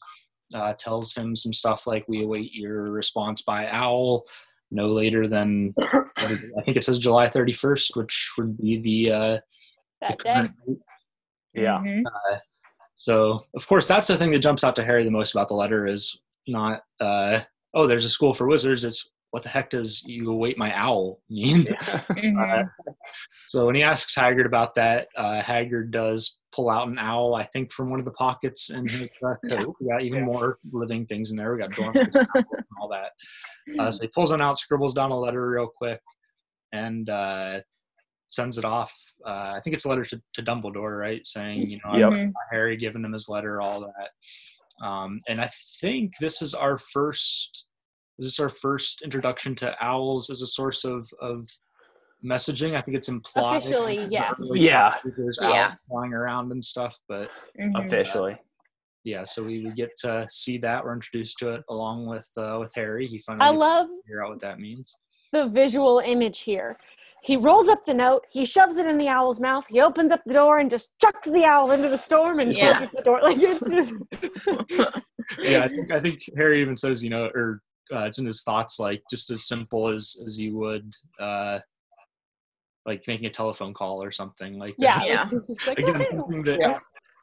Uh, 0.53 0.73
tells 0.73 1.15
him 1.15 1.33
some 1.35 1.53
stuff 1.53 1.87
like 1.87 2.05
we 2.09 2.23
await 2.23 2.53
your 2.53 2.91
response 2.91 3.41
by 3.41 3.69
owl 3.69 4.25
no 4.71 4.87
later 4.87 5.27
than 5.27 5.73
what 5.75 6.31
is 6.31 6.43
it? 6.43 6.51
I 6.57 6.61
think 6.61 6.77
it 6.77 6.83
says 6.83 6.97
July 6.97 7.27
31st, 7.27 7.95
which 7.95 8.31
would 8.37 8.57
be 8.57 8.77
the, 8.77 9.11
uh, 9.11 9.39
the 10.07 10.15
current 10.15 10.51
date. 10.67 10.77
Yeah. 11.53 11.79
Mhm. 11.79 12.03
So 12.95 13.45
of 13.55 13.67
course 13.67 13.87
that's 13.87 14.07
the 14.07 14.17
thing 14.17 14.31
that 14.31 14.39
jumps 14.39 14.63
out 14.63 14.75
to 14.77 14.83
Harry 14.83 15.03
the 15.03 15.11
most 15.11 15.33
about 15.33 15.47
the 15.47 15.55
letter 15.55 15.87
is 15.87 16.19
not 16.47 16.83
uh, 16.99 17.41
oh 17.73 17.87
there's 17.87 18.05
a 18.05 18.09
school 18.09 18.33
for 18.33 18.47
wizards. 18.47 18.83
It's 18.83 19.09
what 19.31 19.43
the 19.43 19.49
heck 19.49 19.69
does 19.69 20.03
you 20.05 20.29
await 20.31 20.57
my 20.57 20.75
owl 20.77 21.21
mean? 21.29 21.65
Mhm. 22.11 22.69
So 23.45 23.65
when 23.65 23.75
he 23.75 23.83
asks 23.83 24.13
Hagrid 24.15 24.45
about 24.45 24.75
that, 24.75 25.07
uh, 25.17 25.41
Hagrid 25.41 25.91
does 25.91 26.39
pull 26.53 26.69
out 26.69 26.87
an 26.89 26.99
owl, 26.99 27.35
I 27.35 27.43
think, 27.45 27.71
from 27.71 27.89
one 27.89 27.99
of 27.99 28.05
the 28.05 28.11
pockets 28.11 28.69
in 28.71 28.85
his 28.87 29.09
uh, 29.25 29.35
coat. 29.49 29.73
We 29.79 29.87
got 29.87 30.01
even 30.01 30.19
Yeah. 30.19 30.25
more 30.25 30.59
living 30.71 31.05
things 31.05 31.31
in 31.31 31.37
there. 31.37 31.53
We 31.53 31.59
got 31.61 31.71
dormants 31.71 32.15
and 32.17 32.27
all 32.79 32.89
that. 32.89 33.11
Uh, 33.79 33.89
so 33.91 34.01
he 34.03 34.09
pulls 34.09 34.31
one 34.31 34.41
out, 34.41 34.57
scribbles 34.57 34.93
down 34.93 35.11
a 35.11 35.17
letter 35.19 35.47
real 35.49 35.67
quick, 35.73 36.01
and 36.73 37.09
uh, 37.09 37.61
sends 38.27 38.57
it 38.57 38.65
off. 38.65 38.93
Uh, 39.25 39.53
I 39.55 39.61
think 39.63 39.73
it's 39.75 39.85
a 39.85 39.89
letter 39.89 40.03
to, 40.05 40.21
to 40.33 40.43
Dumbledore, 40.43 40.99
right? 40.99 41.25
Saying, 41.25 41.69
you 41.69 41.79
know, 41.85 41.95
Yep. 41.95 42.09
Mhm. 42.11 42.33
Harry 42.51 42.75
giving 42.75 43.05
him 43.05 43.13
his 43.13 43.29
letter, 43.29 43.61
all 43.61 43.79
that. 43.81 44.09
Um, 44.81 45.19
and 45.27 45.39
I 45.41 45.49
think 45.79 46.13
this 46.19 46.41
is 46.41 46.53
our 46.53 46.77
first. 46.77 47.65
This 48.17 48.33
is 48.33 48.39
our 48.39 48.49
first 48.49 49.01
introduction 49.01 49.55
to 49.55 49.75
owls 49.83 50.29
as 50.29 50.41
a 50.41 50.47
source 50.47 50.83
of 50.85 51.09
of 51.21 51.47
messaging. 52.23 52.75
I 52.77 52.81
think 52.81 52.97
it's 52.97 53.09
implied. 53.09 53.57
Officially, 53.57 54.07
yes. 54.11 54.33
early 54.39 54.59
Yeah. 54.61 54.95
There's 55.03 55.39
Yeah. 55.41 55.69
owls 55.69 55.77
flying 55.89 56.13
around 56.13 56.51
and 56.51 56.63
stuff, 56.63 56.99
but 57.07 57.31
Mhm. 57.59 57.85
Officially. 57.87 58.37
yeah. 59.03 59.23
So 59.23 59.43
we, 59.43 59.65
we 59.65 59.71
get 59.71 59.89
to 59.99 60.27
see 60.29 60.57
that. 60.59 60.83
We're 60.83 60.93
introduced 60.93 61.39
to 61.39 61.53
it 61.55 61.63
along 61.69 62.05
with 62.05 62.29
uh, 62.37 62.57
with 62.59 62.73
Harry. 62.75 63.07
He 63.07 63.19
finally 63.19 63.45
I 63.47 63.51
gets 63.51 63.59
to 63.61 63.65
love 63.67 63.87
figure 64.05 64.23
out 64.23 64.29
what 64.31 64.41
that 64.41 64.59
means. 64.59 64.95
the 65.31 65.47
visual 65.47 65.99
image 65.99 66.39
here. 66.41 66.77
He 67.23 67.37
rolls 67.37 67.69
up 67.69 67.85
the 67.85 67.93
note, 67.93 68.25
he 68.31 68.45
shoves 68.45 68.77
it 68.77 68.87
in 68.87 68.97
the 68.97 69.07
owl's 69.07 69.39
mouth, 69.39 69.65
he 69.69 69.79
opens 69.79 70.11
up 70.11 70.21
the 70.25 70.33
door 70.33 70.57
and 70.59 70.69
just 70.71 70.89
chucks 70.99 71.29
the 71.29 71.43
owl 71.45 71.71
into 71.71 71.87
the 71.87 71.97
storm 71.97 72.39
and 72.39 72.51
Yeah. 72.51 72.73
closes 72.77 72.91
the 72.95 73.03
door. 73.03 73.19
Like 73.23 73.37
it's 73.39 73.69
just 73.69 73.93
yeah, 75.39 75.63
I 75.63 75.67
think 75.67 75.91
I 75.91 75.99
think 75.99 76.21
Harry 76.35 76.61
even 76.61 76.75
says, 76.75 77.03
you 77.03 77.09
know, 77.11 77.29
or 77.35 77.61
uh, 77.93 78.05
it's 78.05 78.17
in 78.19 78.25
his 78.25 78.43
thoughts, 78.43 78.79
like 78.79 79.03
just 79.09 79.29
as 79.31 79.47
simple 79.47 79.87
as 79.87 80.17
as 80.25 80.39
you 80.39 80.57
would, 80.57 80.91
uh, 81.19 81.59
like 82.87 83.03
making 83.07 83.27
a 83.27 83.29
telephone 83.29 83.73
call 83.73 84.01
or 84.01 84.11
something 84.11 84.57
like 84.57 84.73
yeah, 84.79 84.97
that. 84.99 85.07
Yeah. 85.07 85.21
like, 85.21 85.29
he's 85.31 85.47
just 85.47 85.67
like 85.67 85.77
Again, 85.79 85.95
"Okay." 85.97 86.03
something 86.15 86.43
that 86.43 86.59
Yeah. 86.59 86.79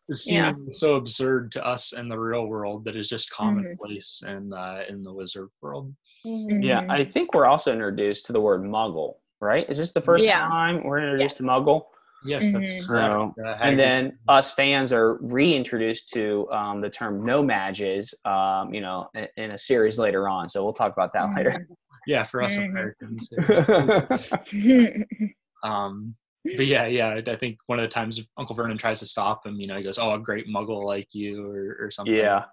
is 0.09 0.31
Yeah. 0.31 0.53
so 0.69 0.95
absurd 0.95 1.51
to 1.53 1.67
us 1.67 1.93
in 1.93 2.07
the 2.09 2.19
real 2.19 2.47
world 2.47 2.85
that 2.85 2.95
is 2.95 3.09
just 3.09 3.31
Mm-hmm. 3.33 3.45
commonplace 3.45 4.23
in 4.27 4.53
uh, 4.53 4.85
in 4.89 5.03
the 5.03 5.13
wizard 5.13 5.49
world. 5.61 5.93
Mhm. 6.25 6.63
Yeah. 6.65 6.85
I 6.89 7.05
think 7.05 7.35
we're 7.35 7.47
also 7.47 7.73
introduced 7.73 8.27
to 8.27 8.33
the 8.33 8.41
word 8.41 8.63
muggle, 8.63 9.15
right? 9.41 9.69
Is 9.69 9.79
this 9.79 9.93
the 9.93 10.01
first 10.01 10.25
Yeah. 10.25 10.41
time 10.49 10.83
we're 10.85 10.99
introduced 11.03 11.37
to 11.39 11.43
muggle? 11.43 11.85
Yes, 12.25 12.53
that's 12.53 12.69
Mhm. 12.69 12.87
correct. 12.87 13.13
So, 13.15 13.35
Uh, 13.45 13.59
and 13.61 13.79
then 13.79 14.19
us 14.27 14.53
fans 14.53 14.93
are 14.93 15.15
reintroduced 15.23 16.09
to 16.15 16.51
um, 16.51 16.81
the 16.81 16.91
term 16.91 17.25
no 17.25 17.43
mages, 17.43 18.13
um, 18.25 18.75
you 18.75 18.81
know, 18.81 19.09
in, 19.15 19.29
in 19.37 19.51
a 19.53 19.59
series 19.59 19.99
later 19.99 20.29
on. 20.29 20.49
So 20.49 20.65
we'll 20.65 20.73
talk 20.73 20.93
about 20.93 21.13
that 21.13 21.35
later. 21.37 21.69
yeah, 22.07 22.25
for 22.25 22.43
us 22.43 22.57
Mhm. 22.57 22.69
Americans. 22.71 23.33
Um, 25.65 26.15
but 26.57 26.67
yeah, 26.67 26.87
yeah, 26.87 27.21
I 27.27 27.35
think 27.37 27.59
one 27.67 27.81
of 27.81 27.83
the 27.83 27.89
times 27.89 28.21
Uncle 28.37 28.55
Vernon 28.55 28.79
tries 28.79 29.01
to 29.01 29.07
stop 29.07 29.45
him, 29.45 29.61
you 29.61 29.67
know, 29.67 29.77
he 29.77 29.83
goes, 29.83 29.99
"Oh, 29.99 30.13
a 30.15 30.19
great 30.19 30.47
Muggle 30.47 30.85
like 30.85 31.09
you," 31.13 31.45
or, 31.51 31.77
or 31.81 31.91
something. 31.91 32.15
yeah, 32.15 32.45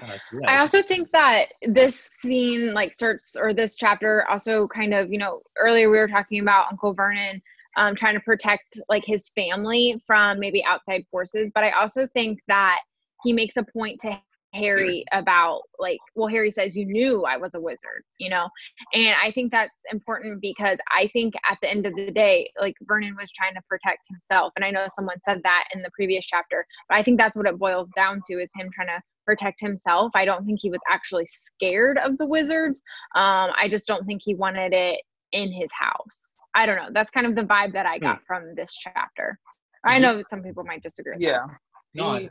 Yeah, 0.00 0.50
I 0.50 0.60
also 0.60 0.82
think 0.82 1.10
that 1.12 1.48
this 1.62 2.10
scene 2.20 2.72
like 2.72 2.94
starts 2.94 3.36
or 3.36 3.52
this 3.54 3.76
chapter 3.76 4.26
also 4.28 4.68
kind 4.68 4.94
of, 4.94 5.12
you 5.12 5.18
know, 5.18 5.42
earlier 5.56 5.90
we 5.90 5.98
were 5.98 6.08
talking 6.08 6.40
about 6.40 6.66
Uncle 6.70 6.94
Vernon 6.94 7.42
um, 7.76 7.94
trying 7.94 8.14
to 8.14 8.20
protect 8.20 8.80
like 8.88 9.04
his 9.06 9.30
family 9.30 10.02
from 10.06 10.38
maybe 10.40 10.62
outside 10.64 11.04
forces. 11.10 11.50
But 11.54 11.64
I 11.64 11.70
also 11.70 12.06
think 12.06 12.40
that 12.48 12.80
he 13.22 13.32
makes 13.32 13.56
a 13.56 13.64
point 13.64 14.00
to 14.00 14.20
Harry 14.54 15.04
about 15.12 15.60
like, 15.78 15.98
well, 16.14 16.28
Harry 16.28 16.50
says, 16.50 16.76
You 16.76 16.86
knew 16.86 17.24
I 17.24 17.36
was 17.36 17.54
a 17.54 17.60
wizard, 17.60 18.02
you 18.18 18.30
know? 18.30 18.48
And 18.94 19.14
I 19.22 19.30
think 19.30 19.52
that's 19.52 19.72
important 19.92 20.40
because 20.40 20.78
I 20.90 21.08
think 21.12 21.34
at 21.48 21.58
the 21.60 21.70
end 21.70 21.86
of 21.86 21.94
the 21.94 22.10
day, 22.10 22.50
like 22.60 22.74
Vernon 22.82 23.14
was 23.18 23.30
trying 23.30 23.54
to 23.54 23.62
protect 23.68 24.00
himself. 24.08 24.52
And 24.56 24.64
I 24.64 24.70
know 24.70 24.86
someone 24.94 25.18
said 25.28 25.40
that 25.44 25.64
in 25.74 25.82
the 25.82 25.90
previous 25.94 26.24
chapter, 26.24 26.64
but 26.88 26.96
I 26.96 27.02
think 27.02 27.18
that's 27.18 27.36
what 27.36 27.46
it 27.46 27.58
boils 27.58 27.90
down 27.94 28.22
to 28.30 28.38
is 28.38 28.50
him 28.56 28.68
trying 28.72 28.88
to 28.88 29.00
protect 29.28 29.60
himself. 29.60 30.10
I 30.14 30.24
don't 30.24 30.46
think 30.46 30.58
he 30.58 30.70
was 30.70 30.80
actually 30.90 31.26
scared 31.26 31.98
of 31.98 32.16
the 32.16 32.24
wizards. 32.24 32.80
Um, 33.14 33.50
I 33.60 33.68
just 33.68 33.86
don't 33.86 34.06
think 34.06 34.22
he 34.24 34.34
wanted 34.34 34.72
it 34.72 35.02
in 35.32 35.52
his 35.52 35.70
house. 35.78 36.32
I 36.54 36.64
don't 36.64 36.76
know. 36.76 36.88
That's 36.90 37.10
kind 37.10 37.26
of 37.26 37.34
the 37.34 37.42
vibe 37.42 37.74
that 37.74 37.84
I 37.84 37.98
got 37.98 38.20
hmm. 38.20 38.24
from 38.26 38.54
this 38.54 38.74
chapter. 38.74 39.38
I 39.84 39.98
know 39.98 40.22
some 40.30 40.42
people 40.42 40.64
might 40.64 40.82
disagree. 40.82 41.16
yeah. 41.18 41.46
That 41.94 42.30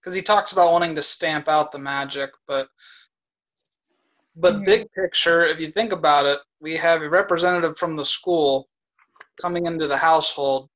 because 0.00 0.14
he 0.14 0.22
talks 0.22 0.52
about 0.52 0.70
wanting 0.70 0.94
to 0.94 1.02
stamp 1.02 1.48
out 1.48 1.72
the 1.72 1.78
magic, 1.78 2.30
but 2.46 2.68
but 4.36 4.54
mm-hmm. 4.54 4.64
big 4.64 4.92
picture, 4.92 5.44
if 5.44 5.58
you 5.58 5.72
think 5.72 5.90
about 5.90 6.24
it, 6.24 6.38
we 6.60 6.76
have 6.76 7.02
a 7.02 7.08
representative 7.08 7.76
from 7.76 7.96
the 7.96 8.04
school 8.04 8.68
coming 9.42 9.66
into 9.66 9.88
the 9.88 9.96
household, 9.96 10.68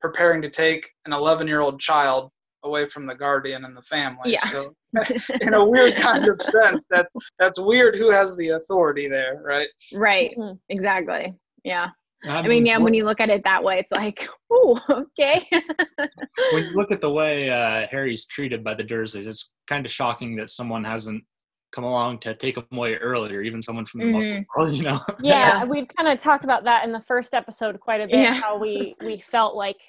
preparing 0.00 0.40
to 0.42 0.48
take 0.48 0.86
an 1.06 1.12
11 1.12 1.48
year 1.48 1.60
old 1.60 1.80
child 1.80 2.30
away 2.64 2.86
from 2.86 3.06
the 3.06 3.14
guardian 3.14 3.64
and 3.64 3.76
the 3.76 3.82
family. 3.82 4.32
Yeah. 4.32 4.40
So, 4.40 4.74
in 5.40 5.54
a 5.54 5.64
weird 5.64 5.96
kind 5.96 6.28
of 6.28 6.40
sense, 6.42 6.84
that's 6.90 7.14
that's 7.38 7.60
weird. 7.60 7.96
Who 7.96 8.10
has 8.10 8.36
the 8.36 8.50
authority 8.50 9.08
there, 9.08 9.40
right? 9.44 9.68
Right. 9.94 10.34
Mm-hmm. 10.36 10.56
Exactly. 10.68 11.34
Yeah. 11.64 11.90
I 12.24 12.46
mean, 12.46 12.64
yeah, 12.64 12.78
when 12.78 12.94
you 12.94 13.04
look 13.04 13.20
at 13.20 13.30
it 13.30 13.42
that 13.44 13.64
way, 13.64 13.80
it's 13.80 13.90
like, 13.90 14.28
oh, 14.50 14.78
okay. 14.88 15.44
when 16.52 16.64
you 16.64 16.70
look 16.74 16.92
at 16.92 17.00
the 17.00 17.10
way 17.10 17.50
uh, 17.50 17.86
Harry's 17.90 18.26
treated 18.26 18.62
by 18.62 18.74
the 18.74 18.84
Dursleys, 18.84 19.26
it's 19.26 19.52
kind 19.66 19.84
of 19.84 19.90
shocking 19.90 20.36
that 20.36 20.48
someone 20.48 20.84
hasn't 20.84 21.24
come 21.72 21.84
along 21.84 22.20
to 22.20 22.34
take 22.34 22.56
him 22.56 22.64
away 22.72 22.94
earlier, 22.96 23.42
even 23.42 23.60
someone 23.60 23.86
from 23.86 24.00
the 24.00 24.06
mm-hmm. 24.06 24.42
world, 24.56 24.72
you 24.74 24.82
know. 24.82 25.00
Yeah, 25.20 25.64
we 25.64 25.86
kind 25.86 26.08
of 26.08 26.18
talked 26.18 26.44
about 26.44 26.64
that 26.64 26.84
in 26.84 26.92
the 26.92 27.00
first 27.00 27.34
episode 27.34 27.80
quite 27.80 28.00
a 28.00 28.06
bit. 28.06 28.18
Yeah. 28.18 28.34
How 28.34 28.58
we 28.58 28.94
we 29.00 29.18
felt 29.18 29.56
like, 29.56 29.80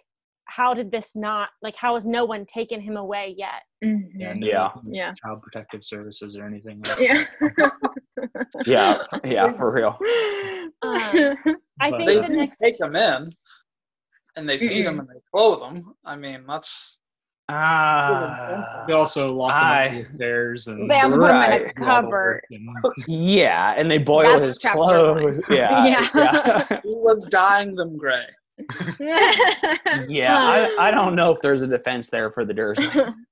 how 0.46 0.74
did 0.74 0.92
this 0.92 1.16
not 1.16 1.50
like? 1.62 1.76
How 1.76 1.96
has 1.96 2.06
no 2.06 2.26
one 2.26 2.46
taken 2.46 2.80
him 2.82 2.98
away 2.98 3.36
yet? 3.38 3.64
Mm-hmm. 3.84 4.20
Yeah, 4.20 4.34
no, 4.34 4.48
yeah, 4.48 4.70
yeah. 4.86 5.14
Child 5.24 5.42
protective 5.42 5.84
services 5.84 6.38
or 6.38 6.46
anything. 6.46 6.82
Like 6.82 7.00
yeah. 8.66 8.66
yeah, 8.66 9.04
yeah, 9.24 9.52
for 9.52 9.72
real. 9.72 9.98
Um, 10.82 11.38
I 11.80 11.92
think 11.92 12.08
they 12.08 12.16
the 12.16 12.28
next 12.28 12.58
take 12.58 12.78
them 12.78 12.96
in, 12.96 13.30
and 14.36 14.50
they 14.50 14.58
feed 14.58 14.86
them 14.86 15.00
and 15.00 15.08
they 15.08 15.22
clothe 15.32 15.62
them. 15.62 15.94
I 16.04 16.18
mean, 16.18 16.44
that's. 16.46 17.00
Ah. 17.48 18.84
Uh, 18.84 18.88
they 18.88 18.94
also 18.94 19.34
lock 19.34 19.54
I, 19.54 19.88
him 19.90 20.06
upstairs 20.06 20.68
and 20.68 20.90
they 20.90 20.96
have 20.96 21.14
to 21.14 21.18
put 21.18 21.32
him 21.32 21.62
in 21.62 21.70
a 21.70 21.74
cupboard. 21.74 22.42
yeah, 23.08 23.76
and 23.78 23.90
they 23.90 23.98
boil 23.98 24.40
that's 24.40 24.56
his 24.56 24.58
clothes. 24.60 25.40
Yeah, 25.50 25.86
yeah. 25.86 26.10
yeah. 26.14 26.82
he 26.84 26.96
was 26.96 27.30
dyeing 27.30 27.76
them 27.76 27.98
gray. 27.98 28.26
yeah, 29.00 30.38
I, 30.38 30.76
I 30.80 30.92
don't 30.92 31.16
know 31.16 31.32
if 31.32 31.42
there's 31.42 31.62
a 31.62 31.68
defense 31.68 32.10
there 32.10 32.32
for 32.32 32.46
the 32.46 32.54
Dursleys. 32.54 33.14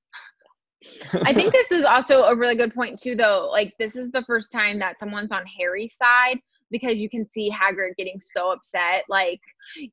I 1.13 1.33
think 1.33 1.53
this 1.53 1.71
is 1.71 1.85
also 1.85 2.23
a 2.23 2.35
really 2.35 2.55
good 2.55 2.73
point 2.73 2.99
too, 2.99 3.15
though. 3.15 3.49
Like 3.51 3.73
this 3.77 3.95
is 3.95 4.11
the 4.11 4.23
first 4.25 4.51
time 4.51 4.79
that 4.79 4.99
someone's 4.99 5.31
on 5.31 5.43
Harry's 5.45 5.95
side 5.95 6.39
because 6.71 6.99
you 6.99 7.09
can 7.09 7.29
see 7.29 7.51
Hagrid 7.51 7.95
getting 7.97 8.19
so 8.19 8.51
upset. 8.51 9.03
Like 9.09 9.39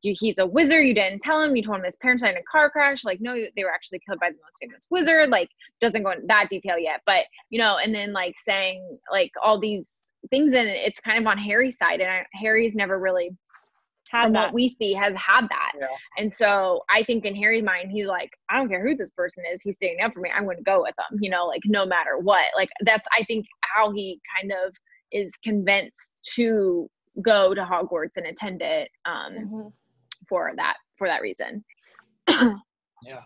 you, 0.02 0.14
he's 0.18 0.38
a 0.38 0.46
wizard. 0.46 0.86
You 0.86 0.94
didn't 0.94 1.20
tell 1.20 1.42
him. 1.42 1.54
You 1.54 1.62
told 1.62 1.78
him 1.78 1.84
his 1.84 1.96
parents 1.96 2.22
died 2.22 2.32
in 2.32 2.38
a 2.38 2.42
car 2.50 2.70
crash. 2.70 3.04
Like 3.04 3.20
no, 3.20 3.34
they 3.34 3.64
were 3.64 3.70
actually 3.70 4.00
killed 4.06 4.20
by 4.20 4.30
the 4.30 4.36
most 4.36 4.58
famous 4.60 4.86
wizard. 4.90 5.28
Like 5.28 5.50
doesn't 5.80 6.02
go 6.02 6.12
into 6.12 6.26
that 6.28 6.48
detail 6.48 6.78
yet, 6.78 7.02
but 7.04 7.24
you 7.50 7.58
know, 7.58 7.76
and 7.82 7.94
then 7.94 8.12
like 8.12 8.36
saying 8.38 8.98
like 9.12 9.32
all 9.42 9.60
these 9.60 10.00
things, 10.30 10.52
and 10.54 10.68
it's 10.68 11.00
kind 11.00 11.18
of 11.18 11.26
on 11.26 11.36
Harry's 11.38 11.76
side, 11.76 12.00
and 12.00 12.10
I, 12.10 12.26
Harry's 12.32 12.74
never 12.74 12.98
really 12.98 13.30
from 14.10 14.32
that. 14.32 14.46
what 14.46 14.54
we 14.54 14.68
see 14.78 14.92
has 14.92 15.14
had 15.14 15.42
that 15.48 15.72
yeah. 15.78 15.86
and 16.16 16.32
so 16.32 16.82
i 16.90 17.02
think 17.02 17.24
in 17.24 17.34
harry's 17.34 17.64
mind 17.64 17.90
he's 17.90 18.06
like 18.06 18.30
i 18.50 18.56
don't 18.56 18.68
care 18.68 18.86
who 18.86 18.96
this 18.96 19.10
person 19.10 19.44
is 19.52 19.62
he's 19.62 19.76
standing 19.76 20.00
up 20.02 20.12
for 20.12 20.20
me 20.20 20.30
i'm 20.34 20.44
going 20.44 20.56
to 20.56 20.62
go 20.62 20.82
with 20.82 20.94
them 20.96 21.18
you 21.20 21.30
know 21.30 21.46
like 21.46 21.62
no 21.66 21.84
matter 21.84 22.18
what 22.18 22.46
like 22.56 22.70
that's 22.84 23.06
i 23.18 23.22
think 23.24 23.46
how 23.62 23.90
he 23.92 24.20
kind 24.38 24.52
of 24.52 24.74
is 25.12 25.36
convinced 25.42 26.20
to 26.34 26.88
go 27.22 27.54
to 27.54 27.62
hogwarts 27.62 28.16
and 28.16 28.26
attend 28.26 28.62
it 28.62 28.90
um, 29.04 29.32
mm-hmm. 29.32 29.68
for 30.28 30.52
that 30.56 30.76
for 30.96 31.08
that 31.08 31.22
reason 31.22 31.64
yeah 32.28 33.22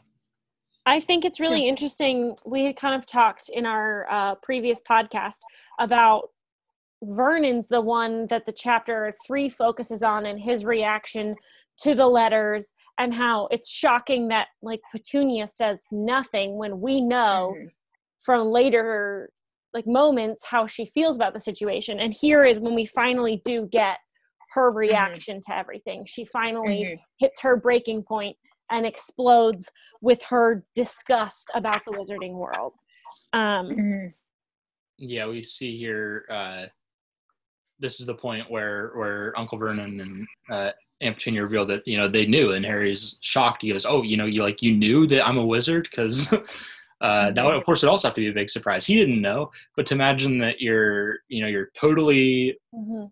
I 0.85 0.99
think 0.99 1.25
it's 1.25 1.39
really 1.39 1.63
yeah. 1.63 1.69
interesting. 1.69 2.37
We 2.45 2.65
had 2.65 2.77
kind 2.77 2.95
of 2.95 3.07
talked 3.07 3.49
in 3.49 3.67
our 3.67 4.07
uh, 4.11 4.35
previous 4.37 4.81
podcast 4.81 5.39
about 5.79 6.31
Vernon's 7.03 7.69
the 7.69 7.81
one 7.81 8.27
that 8.29 8.47
the 8.47 8.53
chapter 8.53 9.13
three 9.27 9.49
focuses 9.49 10.03
on 10.03 10.27
and 10.27 10.41
his 10.41 10.65
reaction 10.65 11.35
to 11.79 11.95
the 11.95 12.07
letters 12.07 12.75
and 12.99 13.13
how 13.13 13.49
it's 13.51 13.69
shocking 13.69 14.29
that 14.29 14.49
like 14.63 14.81
Petunia 14.93 15.49
says 15.49 15.87
nothing 15.91 16.57
when 16.57 16.81
we 16.81 17.01
know 17.01 17.55
mm-hmm. 17.57 17.67
from 18.21 18.49
later 18.49 19.31
like 19.75 19.87
moments 19.87 20.45
how 20.45 20.67
she 20.67 20.87
feels 20.87 21.17
about 21.17 21.35
the 21.35 21.41
situation. 21.41 21.99
And 22.01 22.13
here 22.13 22.45
is 22.45 22.61
when 22.61 22.75
we 22.75 22.85
finally 22.85 23.41
do 23.45 23.67
get 23.67 23.99
her 24.53 24.71
mm-hmm. 24.71 24.79
reaction 24.79 25.39
mm-hmm. 25.39 25.53
to 25.53 25.59
everything. 25.59 26.05
She 26.07 26.25
finally 26.25 26.85
mm-hmm. 26.85 27.03
hits 27.19 27.41
her 27.41 27.57
breaking 27.57 28.03
point 28.03 28.37
and 28.71 28.87
explodes 28.87 29.71
with 30.01 30.23
her 30.25 30.65
disgust 30.75 31.51
about 31.55 31.85
the 31.85 31.93
wizarding 31.93 32.35
world. 32.35 32.75
Um, 33.33 33.69
mm-hmm. 33.69 34.07
yeah, 34.99 35.27
we 35.27 35.43
see 35.43 35.79
here 35.79 36.27
uh, 36.31 36.67
this 37.83 38.01
is 38.01 38.07
the 38.07 38.15
point 38.15 38.51
where 38.51 38.93
where 38.95 39.39
Uncle 39.39 39.59
Vernon 39.59 40.01
and 40.01 40.27
uh, 40.51 40.71
Aunt 41.03 41.17
Petunia 41.17 41.43
reveal 41.43 41.67
that 41.67 41.87
you 41.87 41.99
know 41.99 42.09
they 42.09 42.25
knew, 42.25 42.53
and 42.53 42.65
Harry's 42.65 43.17
shocked. 43.21 43.61
He 43.63 43.71
goes, 43.71 43.85
"Oh, 43.85 44.03
you 44.03 44.17
know, 44.17 44.25
you 44.25 44.43
like 44.43 44.63
you 44.63 44.75
knew 44.75 45.07
that 45.09 45.27
I'm 45.27 45.37
a 45.37 45.45
wizard?" 45.45 45.89
Because 45.91 46.33
uh, 47.03 47.31
that 47.33 47.45
would, 47.45 47.55
of 47.55 47.65
course 47.65 47.83
would 47.83 47.91
also 47.91 48.09
have 48.09 48.15
to 48.15 48.23
be 48.23 48.31
a 48.31 48.33
big 48.33 48.49
surprise. 48.49 48.87
He 48.87 48.97
didn't 48.97 49.21
know, 49.21 49.51
but 49.77 49.85
to 49.87 49.95
imagine 49.95 50.39
that 50.39 50.61
you're 50.61 51.19
you 51.29 51.43
know 51.43 51.49
you're 51.49 51.71
totally 51.79 52.57
mm-hmm. 52.75 53.07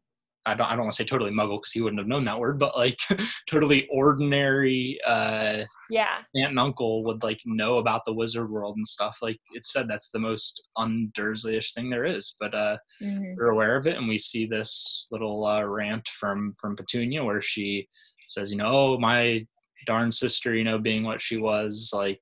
I 0.46 0.54
don't 0.54 0.66
I 0.66 0.70
don't 0.70 0.82
want 0.82 0.92
to 0.92 0.96
say 0.96 1.04
totally 1.04 1.30
muggle 1.30 1.58
because 1.60 1.72
he 1.72 1.80
wouldn't 1.80 2.00
have 2.00 2.08
known 2.08 2.24
that 2.24 2.38
word, 2.38 2.58
but 2.58 2.76
like 2.76 2.98
totally 3.50 3.86
ordinary 3.90 4.98
uh 5.06 5.64
yeah 5.90 6.18
aunt 6.34 6.50
and 6.50 6.58
uncle 6.58 7.04
would 7.04 7.22
like 7.22 7.40
know 7.44 7.78
about 7.78 8.04
the 8.06 8.14
wizard 8.14 8.50
world 8.50 8.76
and 8.76 8.86
stuff. 8.86 9.18
Like 9.20 9.38
it 9.52 9.64
said 9.64 9.86
that's 9.88 10.10
the 10.10 10.18
most 10.18 10.62
undursley-ish 10.78 11.74
thing 11.74 11.90
there 11.90 12.06
is. 12.06 12.36
But 12.40 12.54
uh 12.54 12.78
mm-hmm. 13.02 13.34
we're 13.36 13.50
aware 13.50 13.76
of 13.76 13.86
it 13.86 13.96
and 13.96 14.08
we 14.08 14.18
see 14.18 14.46
this 14.46 15.06
little 15.10 15.44
uh, 15.44 15.62
rant 15.64 16.08
from 16.08 16.54
from 16.58 16.76
Petunia 16.76 17.22
where 17.22 17.42
she 17.42 17.86
says, 18.28 18.50
you 18.50 18.56
know, 18.56 18.68
oh 18.68 18.98
my 18.98 19.46
darn 19.86 20.12
sister, 20.12 20.54
you 20.54 20.64
know, 20.64 20.78
being 20.78 21.04
what 21.04 21.20
she 21.20 21.36
was, 21.36 21.90
like 21.92 22.20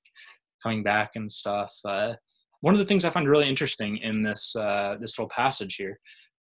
coming 0.63 0.83
back 0.83 1.11
and 1.15 1.31
stuff. 1.31 1.73
Uh 1.85 2.15
one 2.61 2.75
of 2.75 2.81
the 2.81 2.85
things 2.85 3.05
I 3.05 3.11
find 3.11 3.29
really 3.29 3.49
interesting 3.49 3.99
in 3.99 4.25
this 4.25 4.57
uh, 4.57 4.97
this 5.01 5.17
little 5.17 5.29
passage 5.29 5.77
here 5.77 6.01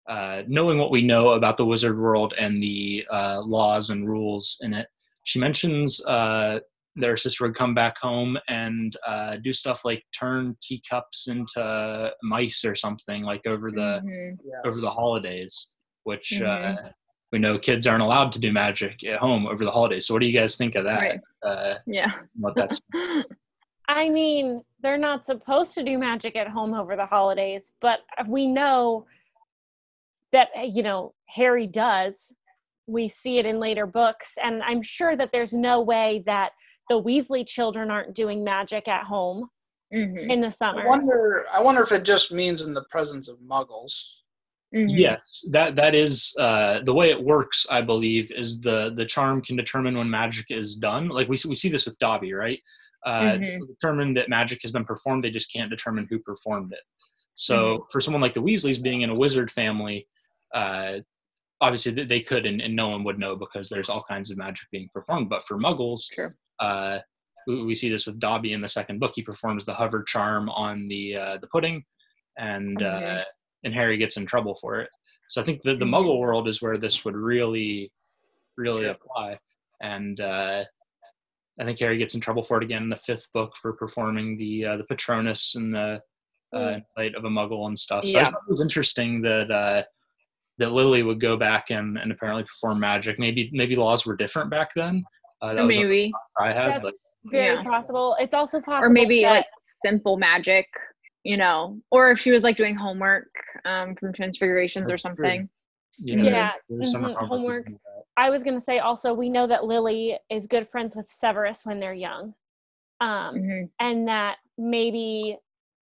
uh, 0.09 0.42
knowing 0.47 0.79
what 0.79 0.90
we 0.90 1.03
know 1.03 1.31
about 1.31 1.57
the 1.57 1.66
wizard 1.66 1.99
world 1.99 2.35
and 2.38 2.62
the 2.62 3.05
uh, 3.11 3.40
laws 3.45 3.90
and 3.90 4.09
rules 4.09 4.59
in 4.62 4.73
it, 4.73 4.87
she 5.25 5.38
mentions 5.38 6.05
uh, 6.07 6.61
their 6.97 7.16
sister 7.16 7.45
would 7.45 7.55
come 7.55 7.75
back 7.75 7.99
home 7.99 8.38
and 8.49 8.97
uh, 9.07 9.37
do 9.37 9.53
stuff 9.53 9.85
like 9.85 10.03
turn 10.19 10.57
teacups 10.62 11.29
into 11.29 12.11
mice 12.23 12.64
or 12.64 12.75
something 12.75 13.23
like 13.23 13.47
over 13.47 13.71
the 13.71 14.01
mm-hmm. 14.05 14.35
yes. 14.45 14.61
over 14.64 14.81
the 14.81 14.90
holidays, 14.90 15.73
which 16.05 16.40
uh, 16.40 16.45
mm-hmm. 16.45 16.87
we 17.33 17.38
know 17.38 17.59
kids 17.59 17.87
aren't 17.87 18.03
allowed 18.03 18.33
to 18.33 18.38
do 18.38 18.53
magic 18.53 19.05
at 19.05 19.19
home 19.19 19.47
over 19.47 19.64
the 19.64 19.71
holidays. 19.71 20.07
So, 20.07 20.14
what 20.14 20.21
do 20.21 20.29
you 20.29 20.38
guys 20.38 20.57
think 20.57 20.75
of 20.75 20.85
that? 20.85 21.01
Right. 21.01 21.21
Uh, 21.45 21.75
yeah. 21.87 22.12
What 22.38 22.55
that's. 22.57 22.81
I 23.88 24.09
mean, 24.09 24.62
they're 24.81 24.99
not 24.99 25.25
supposed 25.25 25.75
to 25.75 25.85
do 25.85 25.97
magic 25.97 26.35
at 26.35 26.49
home 26.49 26.75
over 26.75 26.97
the 26.97 27.07
holidays, 27.07 27.71
but 27.81 28.01
we 28.27 28.49
know 28.49 29.07
that 30.37 30.51
eh, 30.55 30.68
you 30.70 30.83
know 30.83 31.14
harry 31.27 31.66
does 31.66 32.35
we 32.87 33.09
see 33.09 33.38
it 33.38 33.46
in 33.46 33.59
later 33.59 33.87
books 33.87 34.35
and 34.42 34.62
i'm 34.62 34.83
sure 34.83 35.16
that 35.16 35.33
there's 35.33 35.55
no 35.55 35.81
way 35.81 36.22
that 36.27 36.53
the 36.88 37.03
weasley 37.03 37.44
children 37.46 37.90
aren't 37.90 38.14
doing 38.14 38.44
magic 38.44 38.87
at 38.87 39.03
home 39.03 39.49
mm-hmm. 39.92 40.31
in 40.31 40.40
the 40.40 40.51
summer 40.51 40.83
i 40.83 40.87
wonder 40.87 41.46
i 41.53 41.61
wonder 41.61 41.83
if 41.83 41.90
it 41.90 42.05
just 42.05 42.33
means 42.33 42.66
in 42.66 42.75
the 42.75 42.85
presence 42.90 43.29
of 43.29 43.38
muggles 43.38 44.20
mm-hmm. 44.75 44.88
yes 44.88 45.42
that 45.51 45.75
that 45.75 45.94
is 45.94 46.35
uh, 46.38 46.81
the 46.85 46.94
way 46.94 47.11
it 47.11 47.20
works 47.20 47.66
i 47.70 47.81
believe 47.81 48.31
is 48.33 48.61
the 48.61 48.92
the 48.94 49.07
charm 49.07 49.40
can 49.40 49.57
determine 49.57 49.96
when 49.96 50.09
magic 50.09 50.46
is 50.51 50.77
done 50.77 51.09
like 51.09 51.29
we, 51.29 51.37
we 51.49 51.55
see 51.55 51.70
this 51.70 51.87
with 51.87 51.99
dobby 51.99 52.35
right 52.35 52.61
uh, 53.07 53.20
mm-hmm. 53.20 53.64
determine 53.66 54.12
that 54.12 54.29
magic 54.29 54.61
has 54.61 54.70
been 54.70 54.85
performed 54.85 55.25
they 55.25 55.31
just 55.31 55.53
can't 55.53 55.70
determine 55.70 56.07
who 56.11 56.18
performed 56.18 56.72
it 56.72 56.81
so 57.37 57.57
mm-hmm. 57.57 57.83
for 57.90 58.01
someone 58.03 58.20
like 58.20 58.35
the 58.35 58.42
weasleys 58.42 58.83
being 58.83 59.01
in 59.01 59.11
a 59.11 59.14
wizard 59.14 59.51
family 59.51 60.07
uh, 60.55 60.99
obviously 61.61 61.93
they 62.05 62.21
could 62.21 62.45
and, 62.47 62.61
and 62.61 62.75
no 62.77 62.89
one 62.89 63.03
would 63.05 63.19
know 63.19 63.35
because 63.37 63.69
there's 63.69 63.89
all 63.89 64.03
kinds 64.09 64.31
of 64.31 64.37
magic 64.39 64.69
being 64.71 64.89
performed. 64.93 65.29
But 65.29 65.45
for 65.47 65.59
muggles, 65.59 66.09
True. 66.13 66.31
uh, 66.61 66.99
we, 67.47 67.65
we 67.65 67.75
see 67.75 67.89
this 67.89 68.07
with 68.07 68.19
Dobby 68.21 68.53
in 68.53 68.61
the 68.61 68.69
second 68.69 68.99
book. 69.01 69.13
He 69.15 69.23
performs 69.23 69.65
the 69.65 69.75
hover 69.75 70.03
charm 70.03 70.49
on 70.51 70.89
the 70.89 71.17
uh, 71.17 71.39
the 71.39 71.47
pudding, 71.49 71.85
and 72.39 72.83
uh, 72.83 73.01
Mhm. 73.01 73.25
and 73.65 73.75
Harry 73.75 73.97
gets 73.97 74.17
in 74.17 74.27
trouble 74.27 74.55
for 74.61 74.81
it. 74.81 74.91
So 75.29 75.41
I 75.41 75.45
think 75.45 75.63
the, 75.63 75.75
the 75.77 75.85
Mhm. 75.85 75.91
Muggle 75.91 76.19
world 76.21 76.47
is 76.49 76.61
where 76.63 76.77
this 76.77 77.05
would 77.05 77.17
really, 77.17 77.91
really 78.57 78.83
Sure. 78.83 78.91
apply. 78.93 79.39
And 79.83 80.21
uh, 80.21 80.65
I 81.59 81.65
think 81.65 81.79
Harry 81.81 81.99
gets 81.99 82.15
in 82.15 82.21
trouble 82.21 82.45
for 82.45 82.59
it 82.59 82.65
again 82.65 82.83
in 82.85 82.89
the 82.91 82.97
fifth 82.97 83.27
book 83.33 83.57
for 83.61 83.73
performing 83.73 84.37
the 84.37 84.65
uh, 84.67 84.77
the 84.77 84.85
Patronus 84.85 85.55
and 85.55 85.75
the 85.75 86.01
uh, 86.53 86.79
Mm. 86.99 87.17
of 87.17 87.25
a 87.25 87.29
Muggle 87.29 87.67
and 87.67 87.79
stuff. 87.79 88.05
So 88.05 88.11
Yeah. 88.11 88.21
just 88.21 88.33
thought 88.33 88.43
it 88.47 88.51
was 88.51 88.61
interesting 88.61 89.21
that 89.23 89.51
uh, 89.51 89.83
that 90.59 90.73
Lily 90.73 91.03
would 91.03 91.21
go 91.21 91.37
back 91.37 91.71
and, 91.71 91.99
and 91.99 92.11
apparently 92.11 92.45
perform 92.45 92.81
magic. 92.81 93.19
Maybe 93.19 93.51
maybe 93.53 93.77
laws 93.77 94.07
were 94.07 94.16
different 94.16 94.51
back 94.51 94.71
then. 94.75 95.05
Uh, 95.42 95.55
that 95.55 95.66
maybe 95.66 96.12
thought 96.37 96.47
I 96.47 96.53
had, 96.53 96.83
but 96.83 96.92
That's 96.92 97.12
very 97.27 97.57
Yeah. 97.57 97.62
possible. 97.62 98.16
It's 98.19 98.35
also 98.35 98.61
possible 98.61 98.87
or 98.87 98.92
maybe 98.92 99.23
that, 99.23 99.31
like 99.31 99.47
simple 99.85 100.16
magic 100.16 100.66
you 101.23 101.37
know 101.37 101.79
or 101.90 102.11
if 102.12 102.19
she 102.21 102.31
was 102.31 102.42
like 102.42 102.57
doing 102.57 102.75
homework 102.75 103.29
um 103.64 103.95
from 103.97 104.12
transfigurations 104.12 104.85
or 104.90 104.95
That's 104.95 105.03
true. 105.03 105.11
something 105.11 105.49
you 105.99 106.16
know, 106.16 106.25
Yeah, 106.25 106.53
there's 106.69 106.90
some 106.90 107.03
mhm, 107.03 107.14
homework 107.14 107.29
homework. 107.31 107.59
we 107.59 107.62
can 107.64 107.73
do 107.73 107.79
that. 107.85 108.05
I 108.16 108.31
was 108.31 108.42
going 108.45 108.55
to 108.57 108.61
say 108.64 108.79
also 108.81 109.12
we 109.14 109.29
know 109.29 109.47
that 109.47 109.64
Lily 109.64 110.19
is 110.31 110.47
good 110.47 110.69
friends 110.69 110.95
with 110.97 111.09
Severus 111.09 111.64
when 111.64 111.81
they're 111.81 111.95
young. 111.95 112.35
Um, 113.01 113.37
Mhm. 113.37 113.71
and 113.81 114.09
that 114.09 114.37
maybe 114.59 115.38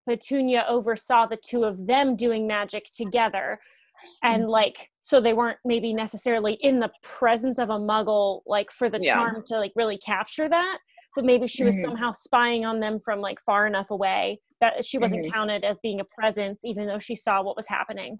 Petunia 0.08 0.64
oversaw 0.68 1.26
the 1.26 1.36
two 1.36 1.64
of 1.64 1.86
them 1.86 2.16
doing 2.16 2.46
magic 2.46 2.90
together. 2.92 3.60
And 4.22 4.48
like, 4.48 4.90
so 5.00 5.20
they 5.20 5.32
weren't 5.34 5.58
maybe 5.64 5.92
necessarily 5.94 6.54
in 6.60 6.80
the 6.80 6.90
presence 7.02 7.58
of 7.58 7.70
a 7.70 7.78
muggle, 7.78 8.40
like 8.46 8.70
for 8.70 8.88
the 8.88 9.00
Yeah. 9.02 9.14
charm 9.14 9.42
to 9.46 9.56
like 9.58 9.72
really 9.76 9.98
capture 9.98 10.48
that. 10.48 10.78
But 11.16 11.24
maybe 11.24 11.46
she 11.46 11.62
was 11.64 11.76
Mhm. 11.76 11.82
somehow 11.82 12.12
spying 12.12 12.64
on 12.64 12.80
them 12.80 12.98
from 12.98 13.20
like 13.20 13.38
far 13.40 13.66
enough 13.66 13.90
away 13.90 14.40
that 14.60 14.84
she 14.84 14.98
wasn't 14.98 15.24
Mhm. 15.26 15.32
counted 15.32 15.64
as 15.64 15.78
being 15.80 16.00
a 16.00 16.04
presence, 16.04 16.64
even 16.64 16.86
though 16.86 16.98
she 16.98 17.14
saw 17.14 17.42
what 17.42 17.56
was 17.56 17.68
happening. 17.68 18.18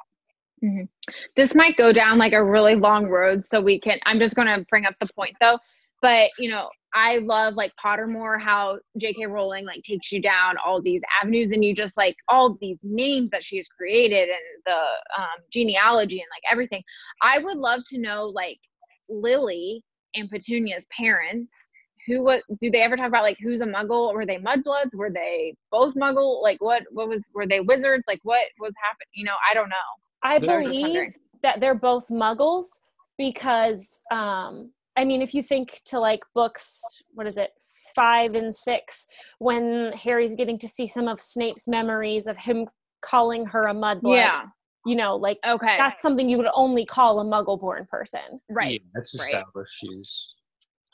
this 1.36 1.54
might 1.54 1.76
go 1.76 1.92
down 1.92 2.16
like 2.16 2.32
a 2.32 2.42
really 2.42 2.74
long 2.74 3.06
road 3.08 3.44
so 3.44 3.60
we 3.60 3.78
can 3.78 3.98
i'm 4.06 4.18
just 4.18 4.34
going 4.34 4.48
to 4.48 4.64
bring 4.70 4.86
up 4.86 4.94
the 4.98 5.08
point 5.14 5.34
though 5.38 5.58
but 6.00 6.30
you 6.38 6.48
know 6.48 6.70
i 6.94 7.18
love 7.18 7.54
like 7.54 7.72
pottermore 7.84 8.40
how 8.40 8.78
jk 9.00 9.28
rowling 9.28 9.66
like 9.66 9.82
takes 9.82 10.12
you 10.12 10.20
down 10.20 10.56
all 10.64 10.80
these 10.80 11.02
avenues 11.22 11.50
and 11.50 11.64
you 11.64 11.74
just 11.74 11.96
like 11.96 12.16
all 12.28 12.56
these 12.60 12.78
names 12.82 13.30
that 13.30 13.44
she's 13.44 13.68
created 13.68 14.28
and 14.28 14.38
the 14.66 15.20
um, 15.20 15.44
genealogy 15.52 16.16
and 16.16 16.28
like 16.30 16.42
everything. 16.50 16.82
I 17.22 17.38
would 17.38 17.56
love 17.56 17.80
to 17.88 17.98
know 17.98 18.26
like 18.26 18.58
lily 19.08 19.82
and 20.14 20.30
petunia's 20.30 20.86
parents 20.96 21.52
who 22.06 22.22
was 22.22 22.42
do 22.60 22.70
they 22.70 22.82
ever 22.82 22.96
talk 22.96 23.08
about 23.08 23.22
like 23.22 23.38
who's 23.42 23.60
a 23.62 23.66
muggle? 23.66 24.12
Were 24.12 24.26
they 24.26 24.36
mudbloods? 24.36 24.94
Were 24.94 25.10
they 25.10 25.54
both 25.70 25.94
muggle? 25.94 26.42
Like 26.42 26.60
what 26.60 26.82
what 26.90 27.08
was 27.08 27.20
were 27.34 27.46
they 27.46 27.60
wizards? 27.60 28.04
Like 28.06 28.20
what 28.24 28.46
was 28.60 28.72
happening? 28.82 29.08
You 29.14 29.24
know 29.24 29.34
i 29.50 29.54
don't 29.54 29.70
know. 29.70 29.74
I 30.22 30.38
believe 30.38 31.14
that 31.42 31.60
they're 31.60 31.74
both 31.74 32.08
muggles 32.08 32.64
because 33.16 34.00
um 34.10 34.70
I 34.96 35.04
mean 35.04 35.22
if 35.22 35.34
you 35.34 35.42
think 35.42 35.82
to 35.86 35.98
like 35.98 36.20
books 36.34 36.80
what 37.12 37.26
is 37.26 37.36
it 37.36 37.50
5 37.94 38.34
and 38.34 38.54
6 38.54 39.06
when 39.38 39.92
Harry's 39.92 40.34
getting 40.34 40.58
to 40.58 40.68
see 40.68 40.86
some 40.86 41.08
of 41.08 41.20
Snape's 41.20 41.68
memories 41.68 42.26
of 42.26 42.36
him 42.36 42.66
calling 43.02 43.46
her 43.46 43.62
a 43.62 43.74
mudblood 43.74 44.16
yeah. 44.16 44.44
you 44.86 44.96
know 44.96 45.16
like 45.16 45.38
okay. 45.46 45.76
that's 45.76 46.00
something 46.00 46.28
you 46.28 46.38
would 46.38 46.48
only 46.54 46.84
call 46.84 47.20
a 47.20 47.24
muggle 47.24 47.60
born 47.60 47.86
person. 47.90 48.40
Right. 48.48 48.82
Yeah, 48.82 48.90
that's 48.94 49.18
right. 49.18 49.26
established. 49.26 49.74
She's 49.78 50.34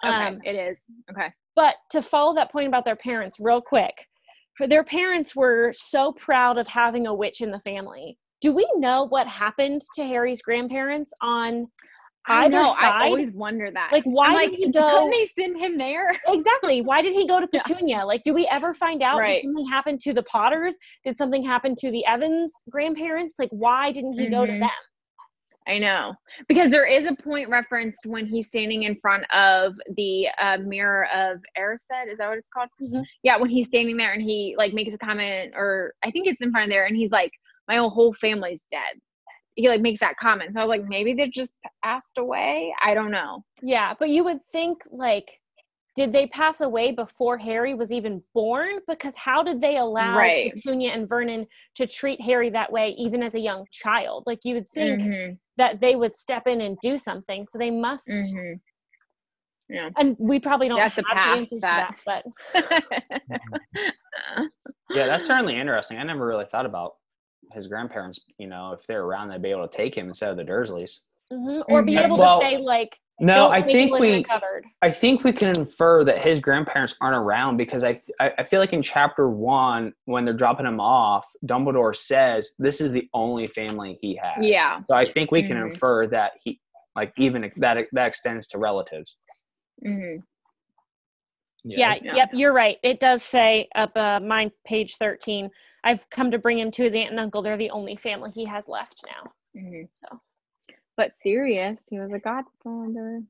okay 0.05 0.15
um, 0.15 0.41
it 0.45 0.55
is. 0.55 0.81
Okay. 1.11 1.29
but 1.55 1.77
to 1.91 2.03
follow 2.03 2.35
that 2.35 2.51
point 2.51 2.69
about 2.69 2.85
their 2.85 2.97
parents 2.97 3.39
real 3.39 3.61
quick 3.61 4.07
their 4.67 4.85
parents 4.85 5.35
were 5.35 5.73
so 5.73 6.13
proud 6.13 6.59
of 6.59 6.67
having 6.67 7.07
a 7.07 7.15
witch 7.15 7.41
in 7.41 7.51
the 7.51 7.61
family. 7.61 8.19
Do 8.41 8.53
we 8.53 8.69
know 8.77 9.05
what 9.05 9.27
happened 9.27 9.83
to 9.95 10.05
harry's 10.05 10.43
grandparents 10.43 11.13
on 11.21 11.69
I 12.27 12.49
know. 12.49 12.73
side 12.75 12.85
I 12.85 13.07
always 13.07 13.33
wonder 13.33 13.71
that. 13.73 13.91
like 13.93 14.05
why 14.05 14.33
like, 14.35 14.51
did 14.51 14.59
he 14.59 14.71
go 14.71 14.81
couldn't 14.91 15.11
they 15.11 15.29
send 15.43 15.59
him 15.59 15.79
there? 15.79 16.11
exactly 16.29 16.83
why 16.83 17.01
did 17.03 17.13
he 17.15 17.27
go 17.27 17.41
to 17.41 17.49
Yeah. 17.53 17.61
petunia 17.63 18.05
like 18.05 18.23
do 18.23 18.35
we 18.35 18.47
ever 18.49 18.75
find 18.75 19.03
out 19.03 19.19
Right. 19.19 19.43
something 19.43 19.67
happen 19.67 19.99
to 20.03 20.13
the 20.13 20.23
potters 20.25 20.77
did 21.05 21.17
something 21.17 21.43
happen 21.43 21.75
to 21.79 21.91
the 21.91 22.05
evans 22.07 22.53
grandparents 22.69 23.37
like 23.39 23.49
why 23.51 23.91
didn't 23.93 24.15
he 24.15 24.29
go 24.29 24.45
to 24.47 24.53
Mhm. 24.53 24.61
them 24.61 24.71
I 25.69 25.79
know 25.79 26.15
because 26.49 26.71
there 26.71 26.87
is 26.87 27.07
a 27.07 27.15
point 27.23 27.49
referenced 27.49 28.05
when 28.07 28.27
he's 28.27 28.47
standing 28.47 28.85
in 28.85 28.97
front 29.01 29.25
of 29.33 29.75
the 29.97 30.27
uh, 30.39 30.57
mirror 30.59 31.07
of 31.15 31.39
Erised. 31.57 32.09
Is 32.11 32.19
that 32.19 32.29
what 32.29 32.39
it's 32.39 32.49
called? 32.49 32.71
Mhm. 32.83 33.05
Yeah, 33.23 33.37
when 33.37 33.51
he's 33.51 33.67
standing 33.67 33.97
there 33.97 34.13
and 34.13 34.23
he 34.23 34.55
like 34.59 34.73
makes 34.73 34.95
a 34.95 34.99
comment, 34.99 35.53
or 35.55 35.93
I 36.03 36.11
think 36.11 36.27
it's 36.27 36.41
in 36.41 36.51
front 36.51 36.65
of 36.65 36.71
there, 36.71 36.87
and 36.87 36.97
he's 36.97 37.13
like, 37.13 37.31
"My 37.69 37.77
whole 37.77 38.15
family's 38.15 38.65
dead." 38.71 39.01
He 39.57 39.69
like 39.69 39.81
makes 39.81 40.01
that 40.01 40.17
comment, 40.17 40.55
so 40.55 40.61
I 40.61 40.65
was 40.65 40.69
like, 40.79 40.89
maybe 40.89 41.13
they 41.15 41.29
just 41.29 41.55
passed 41.85 42.17
away. 42.19 42.73
I 42.83 42.95
don't 42.95 43.11
know. 43.11 43.45
yeah 43.63 43.95
but 43.99 44.09
you 44.09 44.25
would 44.25 44.45
think 44.47 44.79
like 44.91 45.41
did 45.97 46.13
they 46.13 46.27
pass 46.29 46.61
away 46.61 46.93
before 46.93 47.37
harry 47.37 47.75
was 47.75 47.91
even 47.93 48.23
born 48.33 48.79
because 48.89 49.15
how 49.17 49.43
did 49.43 49.61
they 49.61 49.77
allow 49.77 50.17
Right. 50.17 50.53
petunia 50.55 50.93
and 50.93 51.09
vernon 51.09 51.47
to 51.75 51.87
treat 51.87 52.21
harry 52.23 52.49
that 52.51 52.71
way 52.73 52.91
even 52.97 53.23
as 53.23 53.35
a 53.35 53.41
young 53.41 53.65
child 53.71 54.23
like 54.27 54.39
you 54.45 54.55
would 54.55 54.69
think 54.71 55.01
Mhm, 55.03 55.39
that 55.57 55.79
they 55.81 55.95
would 55.97 56.17
step 56.17 56.47
in 56.47 56.61
and 56.63 56.79
do 56.81 56.97
something 56.97 57.45
so 57.45 57.59
they 57.59 57.71
must 57.73 58.09
mhm. 58.09 58.61
and 59.99 60.17
we 60.19 60.39
probably 60.39 60.69
don't 60.69 60.79
That's 60.79 60.95
have 60.97 61.05
the 61.05 61.15
path 61.15 61.37
answers 61.41 61.61
that- 61.61 61.95
to 62.07 62.07
that 62.07 62.23
but 62.55 63.21
Yeah, 64.97 65.07
that's 65.07 65.27
certainly 65.27 65.57
interesting. 65.59 65.99
I 65.99 66.03
never 66.03 66.27
really 66.27 66.47
thought 66.47 66.67
about 66.67 66.95
his 67.53 67.67
grandparents. 67.67 68.21
You 68.39 68.47
know, 68.49 68.73
if 68.73 68.87
they're 68.87 69.03
around, 69.03 69.29
they'd 69.29 69.43
be 69.43 69.51
able 69.51 69.67
to 69.69 69.77
take 69.77 69.95
him 69.95 70.09
instead 70.09 70.31
of 70.31 70.37
the 70.37 70.45
Dursleys. 70.45 71.01
Mhm. 71.33 71.63
or 71.69 71.83
be 71.85 71.97
able 71.97 72.17
Well, 72.19 72.41
to 72.41 72.47
say 72.49 72.59
like 72.59 72.99
No, 73.21 73.51
I 73.51 73.63
think 73.63 73.93
live 73.93 74.03
in 74.03 74.15
a 74.15 74.17
we, 74.17 74.25
cupboard 74.25 74.65
I 74.83 74.91
think 74.91 75.23
we 75.23 75.33
can 75.33 75.57
infer 75.57 76.03
that 76.03 76.19
his 76.19 76.41
grandparents 76.41 76.97
aren't 77.01 77.17
around 77.17 77.57
because 77.57 77.85
I, 77.85 78.01
I, 78.19 78.33
I 78.39 78.43
feel 78.45 78.59
like 78.59 78.73
in 78.73 78.83
chapter 78.83 79.29
one, 79.31 79.93
when 80.07 80.25
they're 80.25 80.35
dropping 80.35 80.67
him 80.67 80.81
off, 80.81 81.25
Dumbledore 81.47 81.95
says 81.95 82.55
this 82.59 82.81
is 82.81 82.91
the 82.91 83.09
only 83.15 83.47
family 83.47 83.97
he 84.01 84.17
has. 84.17 84.45
yeah. 84.45 84.81
So 84.91 84.97
I 84.97 85.05
think 85.09 85.31
we 85.31 85.45
can 85.45 85.57
Mhm. 85.57 85.71
infer 85.71 86.09
that 86.09 86.33
he, 86.43 86.61
like, 86.97 87.13
even 87.17 87.53
that 87.59 87.87
that 87.93 88.07
extends 88.09 88.49
to 88.49 88.59
relatives. 88.59 89.17
hmm 89.85 90.17
yeah, 91.65 91.95
Yeah. 92.03 92.15
yep 92.17 92.31
you're 92.33 92.53
right 92.53 92.79
it 92.83 93.01
does 93.01 93.23
say 93.23 93.69
up 93.75 93.93
uh 93.97 94.21
mine 94.21 94.51
page 94.67 94.97
13 94.97 95.51
i've 95.85 96.09
come 96.11 96.31
to 96.31 96.39
bring 96.39 96.59
him 96.59 96.71
to 96.73 96.83
his 96.83 96.95
aunt 96.95 97.11
and 97.11 97.21
uncle 97.21 97.43
they're 97.43 97.57
the 97.57 97.71
only 97.71 97.97
family 97.97 98.31
he 98.35 98.45
has 98.45 98.69
left 98.69 99.03
now 99.07 99.31
hmm 99.61 99.83
so 99.93 100.09
But 100.97 101.13
Sirius, 101.23 101.79
he 101.89 101.99
was 101.99 102.11
a 102.13 102.19
godfather. 102.19 103.23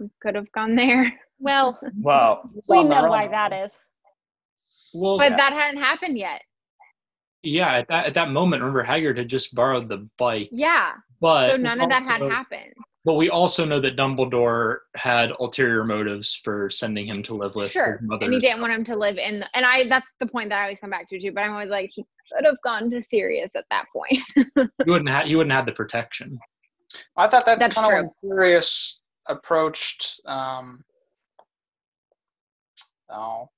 He 0.00 0.10
could 0.20 0.34
have 0.34 0.50
gone 0.52 0.74
there. 0.74 1.12
well 1.38 1.78
Well, 2.00 2.50
we 2.68 2.84
know 2.84 3.04
why 3.08 3.28
that 3.28 3.52
is 3.52 3.78
Well, 4.92 5.18
But 5.18 5.30
Yeah. 5.32 5.36
that 5.36 5.52
hadn't 5.52 5.82
happened 5.82 6.18
yet. 6.18 6.42
yeah, 7.42 7.74
at 7.78 7.88
that, 7.88 8.06
at 8.06 8.14
that 8.14 8.30
moment, 8.30 8.62
remember 8.62 8.84
Hagrid 8.84 9.18
had 9.18 9.28
just 9.28 9.54
borrowed 9.54 9.88
the 9.88 10.08
bike, 10.18 10.48
Yeah. 10.52 10.92
but 11.20 11.50
So 11.50 11.56
none 11.56 11.80
of 11.80 11.88
that 11.90 12.02
had 12.04 12.22
also- 12.22 12.34
happened. 12.34 12.72
But 13.04 13.14
we 13.14 13.28
also 13.28 13.66
know 13.66 13.80
that 13.80 13.96
Dumbledore 13.96 14.78
had 14.96 15.30
ulterior 15.38 15.84
motives 15.84 16.34
for 16.42 16.70
sending 16.70 17.06
him 17.06 17.22
to 17.24 17.34
live 17.34 17.54
with 17.54 17.70
Sure. 17.70 17.92
his 17.92 18.02
mother. 18.02 18.24
And 18.24 18.32
he 18.34 18.40
didn't 18.40 18.62
want 18.62 18.72
him 18.72 18.84
to 18.86 18.96
live 18.96 19.18
in 19.18 19.40
the, 19.40 19.48
and 19.54 19.66
I 19.66 19.84
that's 19.84 20.06
the 20.20 20.26
point 20.26 20.48
that 20.48 20.58
I 20.60 20.62
always 20.62 20.80
come 20.80 20.88
back 20.90 21.08
to 21.10 21.20
too. 21.20 21.30
But 21.32 21.42
I'm 21.44 21.52
always 21.52 21.68
like, 21.68 21.90
he 21.92 22.04
could 22.34 22.46
have 22.46 22.56
gone 22.64 22.90
to 22.90 23.02
Sirius 23.02 23.54
at 23.56 23.66
that 23.70 23.84
point. 23.92 24.20
you 24.56 24.68
wouldn't 24.86 25.10
have. 25.10 25.26
You 25.28 25.36
wouldn't 25.36 25.52
have 25.52 25.66
the 25.66 25.72
protection. 25.72 26.38
I 27.16 27.28
thought 27.28 27.44
that's, 27.44 27.60
That's 27.60 27.74
kind 27.74 27.86
of 27.86 27.90
true. 27.90 28.02
when 28.02 28.10
Sirius 28.38 29.00
approached. 29.26 30.20
Um, 30.26 30.82
oh, 33.10 33.48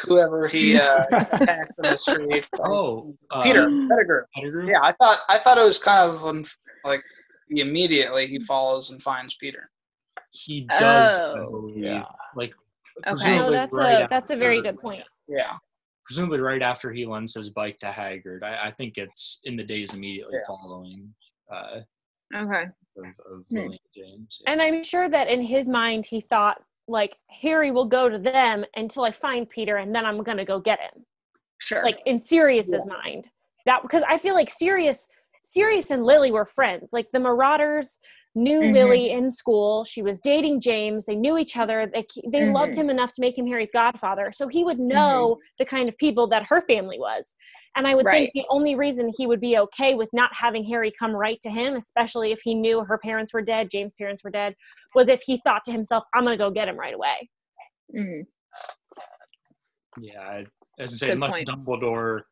whoever 0.00 0.48
he 0.48 0.76
uh, 0.76 1.04
attacked 1.12 1.72
in 1.82 1.90
the 1.90 1.96
street. 1.96 2.44
Oh, 2.60 3.14
uh, 3.30 3.42
Peter 3.42 3.62
Pettigrew. 3.88 4.22
Pettigrew? 4.34 4.66
Yeah, 4.70 4.80
I 4.82 4.92
thought 4.92 5.20
I 5.28 5.38
thought 5.38 5.58
it 5.58 5.64
was 5.64 5.78
kind 5.78 6.10
of 6.10 6.22
when, 6.22 6.44
like 6.84 7.02
he 7.48 7.60
immediately 7.60 8.26
he 8.26 8.40
follows 8.40 8.90
and 8.90 9.02
finds 9.02 9.34
Peter. 9.36 9.70
he 10.32 10.66
does. 10.78 11.18
Oh. 11.20 11.50
believe. 11.50 11.84
Yeah. 11.84 12.04
Like 12.34 12.52
Okay. 13.06 13.36
no 13.38 13.48
that's 13.50 13.72
right 13.72 14.02
a 14.02 14.06
that's 14.10 14.30
a 14.30 14.36
very 14.36 14.60
good 14.60 14.76
point 14.80 15.04
Yeah, 15.28 15.52
Presumably 16.04 16.40
right 16.40 16.62
after 16.62 16.92
he 16.92 17.06
lends 17.06 17.32
his 17.32 17.48
bike 17.50 17.78
to 17.78 17.86
Hagrid. 17.86 18.42
I, 18.42 18.68
I 18.68 18.70
think 18.72 18.98
it's 18.98 19.38
in 19.44 19.56
the 19.56 19.62
days 19.62 19.94
immediately 19.94 20.34
Yeah. 20.38 20.42
following 20.48 21.14
uh, 21.52 21.80
okay. 22.34 22.64
of, 22.96 23.04
of 23.04 23.44
Hmm. 23.50 23.68
James. 23.94 24.38
yeah. 24.40 24.50
and 24.52 24.60
i'm 24.60 24.82
sure 24.82 25.08
that 25.08 25.28
in 25.28 25.40
his 25.42 25.68
mind 25.68 26.06
he 26.06 26.20
thought 26.20 26.60
like 26.88 27.16
harry 27.28 27.70
will 27.70 27.84
go 27.84 28.08
to 28.08 28.18
them 28.18 28.64
until 28.76 29.04
i 29.04 29.12
find 29.12 29.48
peter 29.48 29.76
and 29.76 29.94
then 29.94 30.04
i'm 30.06 30.22
gonna 30.22 30.44
go 30.44 30.58
get 30.58 30.80
him 30.80 31.04
Sure. 31.58 31.82
like 31.84 31.98
in 32.06 32.18
sirius's 32.18 32.86
mind 32.86 33.28
that 33.68 33.82
because 33.82 34.02
I 34.08 34.18
feel 34.18 34.34
like 34.34 34.50
Sirius 34.50 35.08
Sirius 35.44 35.90
and 35.90 36.04
Lily 36.04 36.30
were 36.30 36.44
friends. 36.44 36.90
Like 36.92 37.10
the 37.12 37.20
Marauders 37.20 38.00
knew 38.34 38.60
Mhm. 38.62 38.72
Lily 38.74 39.10
in 39.12 39.30
school. 39.30 39.84
She 39.84 40.02
was 40.02 40.20
dating 40.20 40.60
James. 40.60 41.06
They 41.06 41.16
knew 41.16 41.38
each 41.38 41.56
other. 41.56 41.86
They 41.86 42.04
they 42.30 42.44
loved 42.44 42.74
Mhm. 42.74 42.78
him 42.78 42.90
enough 42.90 43.12
to 43.14 43.20
make 43.20 43.38
him 43.38 43.46
Harry's 43.46 43.70
godfather. 43.70 44.30
So 44.32 44.48
he 44.48 44.64
would 44.64 44.78
know 44.78 45.38
the 45.58 45.64
kind 45.64 45.88
of 45.88 45.96
people 45.96 46.26
that 46.28 46.46
her 46.46 46.60
family 46.60 46.98
was. 46.98 47.34
And 47.76 47.86
I 47.86 47.94
would 47.94 48.06
Right. 48.06 48.30
think 48.32 48.32
the 48.34 48.46
only 48.50 48.74
reason 48.74 49.12
he 49.16 49.26
would 49.26 49.40
be 49.40 49.58
okay 49.58 49.94
with 49.94 50.08
not 50.12 50.34
having 50.34 50.64
Harry 50.64 50.90
come 50.98 51.14
right 51.14 51.40
to 51.42 51.50
him, 51.50 51.74
especially 51.76 52.32
if 52.32 52.40
he 52.42 52.54
knew 52.54 52.84
her 52.84 52.98
parents 52.98 53.32
were 53.32 53.42
dead, 53.42 53.70
James' 53.70 53.94
parents 53.94 54.24
were 54.24 54.30
dead, 54.30 54.54
was 54.94 55.08
if 55.08 55.22
he 55.22 55.38
thought 55.44 55.64
to 55.64 55.72
himself, 55.72 56.04
"I'm 56.14 56.24
going 56.24 56.36
to 56.36 56.42
go 56.44 56.50
get 56.50 56.68
him 56.68 56.76
right 56.78 56.94
away." 56.94 57.28
Mhm. 57.94 58.26
Yeah, 59.98 60.20
I- 60.20 60.46
as 60.78 60.92
I 60.92 60.96
say, 60.96 61.06
Good 61.08 61.12
unless 61.14 61.30
point. 61.32 61.48
Dumbledore 61.48 62.22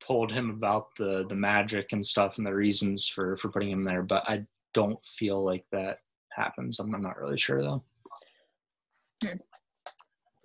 told 0.00 0.32
him 0.32 0.50
about 0.50 0.88
the 0.96 1.26
the 1.28 1.34
magic 1.34 1.92
and 1.92 2.04
stuff 2.04 2.38
and 2.38 2.46
the 2.46 2.54
reasons 2.54 3.06
for 3.06 3.36
for 3.36 3.50
putting 3.50 3.70
him 3.70 3.84
there, 3.84 4.02
but 4.02 4.28
I 4.28 4.46
don't 4.72 5.04
feel 5.04 5.42
like 5.44 5.64
that 5.72 5.98
happens. 6.32 6.78
I'm, 6.78 6.94
I'm 6.94 7.02
not 7.02 7.18
really 7.18 7.36
sure 7.38 7.62
though. 7.62 7.84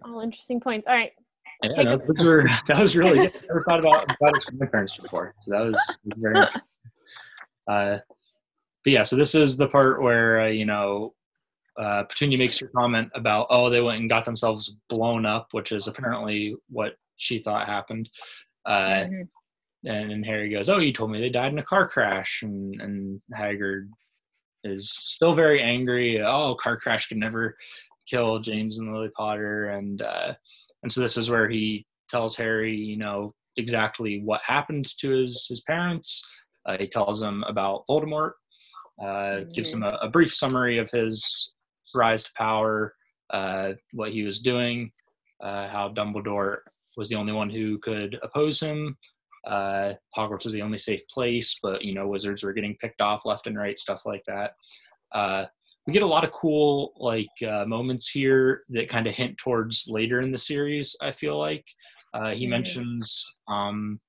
All 0.03 0.19
interesting 0.21 0.59
points. 0.59 0.87
All 0.87 0.93
right. 0.95 1.13
Yeah, 1.63 1.69
Take 1.69 1.85
no, 1.85 1.97
those 1.97 2.23
were, 2.23 2.43
that 2.67 2.79
was 2.79 2.95
really 2.95 3.19
good. 3.19 3.33
I 3.35 3.39
never 3.49 3.63
thought 3.67 3.79
about 3.79 4.35
it 4.35 4.43
from 4.43 4.57
my 4.57 4.65
parents 4.65 4.97
before. 4.97 5.33
So 5.43 5.51
that 5.51 5.63
was 5.65 5.99
very. 6.17 6.41
uh, 7.67 7.97
but 8.83 8.93
yeah, 8.93 9.03
so 9.03 9.15
this 9.15 9.33
is 9.35 9.57
the 9.57 9.67
part 9.67 10.01
where 10.01 10.41
uh, 10.41 10.47
you 10.47 10.65
know 10.65 11.13
uh, 11.79 12.03
Petunia 12.03 12.37
makes 12.37 12.59
her 12.59 12.69
comment 12.75 13.09
about 13.15 13.47
oh 13.49 13.69
they 13.69 13.81
went 13.81 13.99
and 13.99 14.09
got 14.09 14.25
themselves 14.25 14.75
blown 14.89 15.25
up, 15.25 15.47
which 15.51 15.71
is 15.71 15.87
apparently 15.87 16.55
what 16.69 16.93
she 17.17 17.39
thought 17.39 17.65
happened. 17.65 18.09
Uh, 18.65 19.05
Mhm. 19.05 19.27
and, 19.85 20.11
and 20.11 20.25
Harry 20.25 20.49
goes, 20.49 20.69
"Oh, 20.69 20.79
you 20.79 20.91
told 20.93 21.11
me 21.11 21.19
they 21.21 21.29
died 21.29 21.51
in 21.51 21.59
a 21.59 21.63
car 21.63 21.87
crash," 21.87 22.41
and 22.43 22.79
and 22.81 23.21
Hagrid 23.33 23.89
is 24.63 24.89
still 24.91 25.35
very 25.35 25.61
angry. 25.61 26.21
Oh, 26.21 26.55
car 26.55 26.77
crash 26.77 27.07
could 27.07 27.17
never 27.17 27.55
kill 28.07 28.39
James 28.39 28.77
and 28.77 28.93
Lily 28.93 29.09
Potter, 29.15 29.69
and 29.69 30.01
uh, 30.01 30.33
and 30.85 30.91
so 30.91 31.01
this 31.01 31.17
is 31.17 31.31
where 31.31 31.49
he 31.49 31.83
tells 32.09 32.37
Harry, 32.37 32.75
you 32.75 32.99
know, 33.03 33.27
exactly 33.57 34.21
what 34.23 34.39
happened 34.45 34.87
to 34.99 35.09
his 35.09 35.47
his 35.49 35.61
parents. 35.61 36.23
Uh, 36.63 36.77
he 36.77 36.87
tells 36.87 37.23
him 37.23 37.43
about 37.47 37.85
Voldemort, 37.89 38.33
uh, 39.03 39.45
gives 39.51 39.71
him 39.71 39.81
a, 39.81 39.97
a 40.03 40.09
brief 40.09 40.31
summary 40.31 40.77
of 40.77 40.87
his 40.91 41.53
rise 41.95 42.25
to 42.25 42.29
power, 42.37 42.93
uh, 43.31 43.71
what 43.93 44.11
he 44.11 44.21
was 44.21 44.41
doing, 44.41 44.91
uh, 45.43 45.67
how 45.69 45.89
Dumbledore 45.89 46.57
was 46.97 47.09
the 47.09 47.15
only 47.15 47.33
one 47.33 47.49
who 47.49 47.79
could 47.79 48.19
oppose 48.21 48.59
him. 48.59 48.95
Uh, 49.47 49.93
Hogwarts 50.15 50.45
was 50.45 50.53
the 50.53 50.61
only 50.61 50.77
safe 50.77 51.01
place, 51.07 51.57
but 51.63 51.83
you 51.83 51.95
know, 51.95 52.07
wizards 52.07 52.43
were 52.43 52.53
getting 52.53 52.77
picked 52.79 53.01
off 53.01 53.25
left 53.25 53.47
and 53.47 53.57
right, 53.57 53.79
stuff 53.79 54.05
like 54.05 54.23
that. 54.27 54.51
Uh, 55.85 55.87
we 55.87 55.93
get 55.93 56.03
a 56.03 56.05
lot 56.05 56.23
of 56.23 56.31
cool 56.31 56.93
like 56.97 57.27
uh, 57.47 57.65
moments 57.65 58.09
here 58.09 58.63
that 58.69 58.89
kind 58.89 59.07
of 59.07 59.13
hint 59.13 59.37
towards 59.37 59.87
later 59.87 60.21
in 60.21 60.29
the 60.29 60.37
series. 60.37 60.95
I 61.01 61.11
feel 61.11 61.37
like 61.37 61.65
uh, 62.13 62.33
he 62.33 62.47
mentions 62.47 63.25
um, 63.47 63.99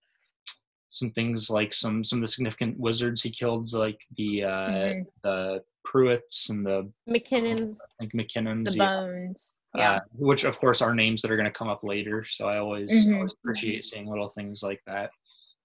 some 0.88 1.10
things 1.12 1.50
like 1.50 1.72
some 1.72 2.02
some 2.04 2.18
of 2.20 2.22
the 2.22 2.32
significant 2.32 2.78
wizards 2.78 3.22
he 3.22 3.30
killed, 3.30 3.72
like 3.72 4.00
the 4.16 4.44
uh, 4.44 4.70
Mhm. 4.70 5.04
the 5.22 5.64
Prewetts 5.86 6.50
and 6.50 6.64
the 6.66 6.90
McKinnon's 7.08 7.78
like 8.00 8.10
McKinnons, 8.12 8.72
The 8.72 8.76
yeah. 8.78 8.96
bones. 8.96 9.54
Yeah. 9.74 9.92
Uh, 9.96 10.00
which 10.14 10.44
of 10.44 10.58
course 10.58 10.80
are 10.80 10.94
names 10.94 11.20
that 11.22 11.30
are 11.30 11.36
going 11.36 11.52
to 11.52 11.58
come 11.58 11.68
up 11.68 11.84
later. 11.84 12.24
So 12.24 12.48
I 12.48 12.58
always, 12.58 12.90
Mhm. 12.92 13.14
always 13.14 13.34
appreciate 13.34 13.84
seeing 13.84 14.06
little 14.08 14.28
things 14.28 14.62
like 14.62 14.80
that. 14.86 15.10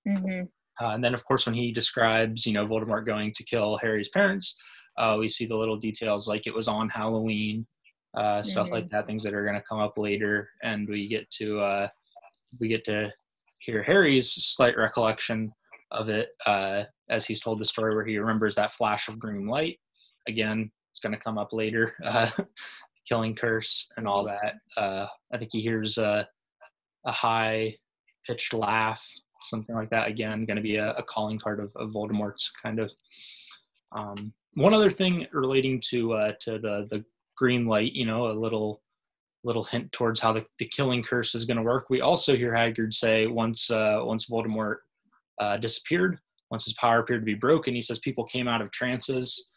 hmm 0.06 0.42
Uh, 0.82 0.94
and 0.96 1.04
then, 1.04 1.14
of 1.14 1.24
course, 1.26 1.46
when 1.46 1.54
he 1.56 1.72
describes, 1.72 2.46
you 2.46 2.54
know, 2.54 2.66
Voldemort 2.66 3.06
going 3.06 3.32
to 3.34 3.44
kill 3.44 3.78
Harry's 3.78 4.10
parents, 4.10 4.56
uh, 5.02 5.18
we 5.18 5.28
see 5.28 5.48
the 5.48 5.58
little 5.58 5.78
details 5.78 6.28
like 6.28 6.46
it 6.46 6.54
was 6.54 6.68
on 6.68 6.88
Halloween, 6.88 7.66
uh, 8.16 8.44
stuff 8.44 8.70
like 8.70 8.88
that, 8.92 9.08
things 9.08 9.24
that 9.24 9.34
are 9.34 9.44
going 9.44 9.56
to 9.56 9.68
come 9.68 9.80
up 9.80 9.98
later, 9.98 10.50
and 10.62 10.88
we 10.88 11.08
get 11.08 11.30
to 11.32 11.60
uh, 11.60 11.88
we 12.60 12.68
get 12.68 12.84
to 12.86 13.12
hear 13.60 13.82
Harry's 13.82 14.32
slight 14.32 14.78
recollection 14.78 15.52
of 15.90 16.10
it 16.10 16.30
uh, 16.46 16.84
as 17.10 17.26
he's 17.26 17.42
told 17.42 17.60
the 17.60 17.66
story 17.66 17.96
where 17.96 18.06
he 18.06 18.18
remembers 18.20 18.56
that 18.56 18.72
flash 18.72 19.08
of 19.08 19.18
green 19.18 19.48
light. 19.48 19.80
Again, 20.28 20.72
it's 20.92 21.00
going 21.00 21.14
to 21.14 21.20
come 21.20 21.40
up 21.40 21.52
later, 21.52 21.96
uh, 22.06 22.30
killing 23.08 23.36
curse 23.36 23.88
and 23.98 24.08
all 24.08 24.24
that. 24.26 24.54
Uh, 24.78 25.08
I 25.34 25.38
think 25.38 25.50
he 25.52 25.62
hears 25.62 25.98
uh, 25.98 26.26
a 27.08 27.12
high 27.12 27.76
pitched 28.28 28.54
laugh 28.54 29.04
something 29.44 29.74
like 29.74 29.90
that 29.90 30.08
again 30.08 30.46
going 30.46 30.56
to 30.56 30.62
be 30.62 30.76
a, 30.76 30.92
a 30.92 31.02
calling 31.02 31.40
card 31.40 31.60
of, 31.60 31.72
of 31.76 31.90
voldemort's 31.90 32.52
kind 32.62 32.80
of 32.80 32.92
um, 33.92 34.32
one 34.56 34.74
other 34.74 34.92
thing 34.92 35.28
relating 35.32 35.82
to 35.90 36.14
uh, 36.14 36.32
to 36.42 36.60
the 36.60 36.88
the 36.92 37.04
green 37.38 37.66
light 37.66 37.94
you 37.94 38.06
know 38.06 38.28
a 38.28 38.34
little 38.34 38.82
little 39.44 39.64
hint 39.64 39.92
towards 39.92 40.20
how 40.20 40.32
the, 40.32 40.46
the 40.60 40.66
killing 40.68 41.02
curse 41.02 41.34
is 41.34 41.46
going 41.46 41.58
to 41.58 41.64
work 41.64 41.86
we 41.90 42.02
also 42.02 42.36
hear 42.36 42.54
hagrid 42.54 42.94
say 42.94 43.28
once 43.28 43.72
uh, 43.72 44.00
once 44.04 44.30
voldemort 44.30 44.78
uh, 45.40 45.58
disappeared 45.58 46.20
once 46.52 46.66
his 46.66 46.74
power 46.76 47.00
appeared 47.00 47.22
to 47.22 47.26
be 47.26 47.34
broken 47.34 47.74
he 47.74 47.82
says 47.82 48.00
people 48.00 48.24
came 48.26 48.48
out 48.48 48.62
of 48.62 48.70
trances 48.72 49.50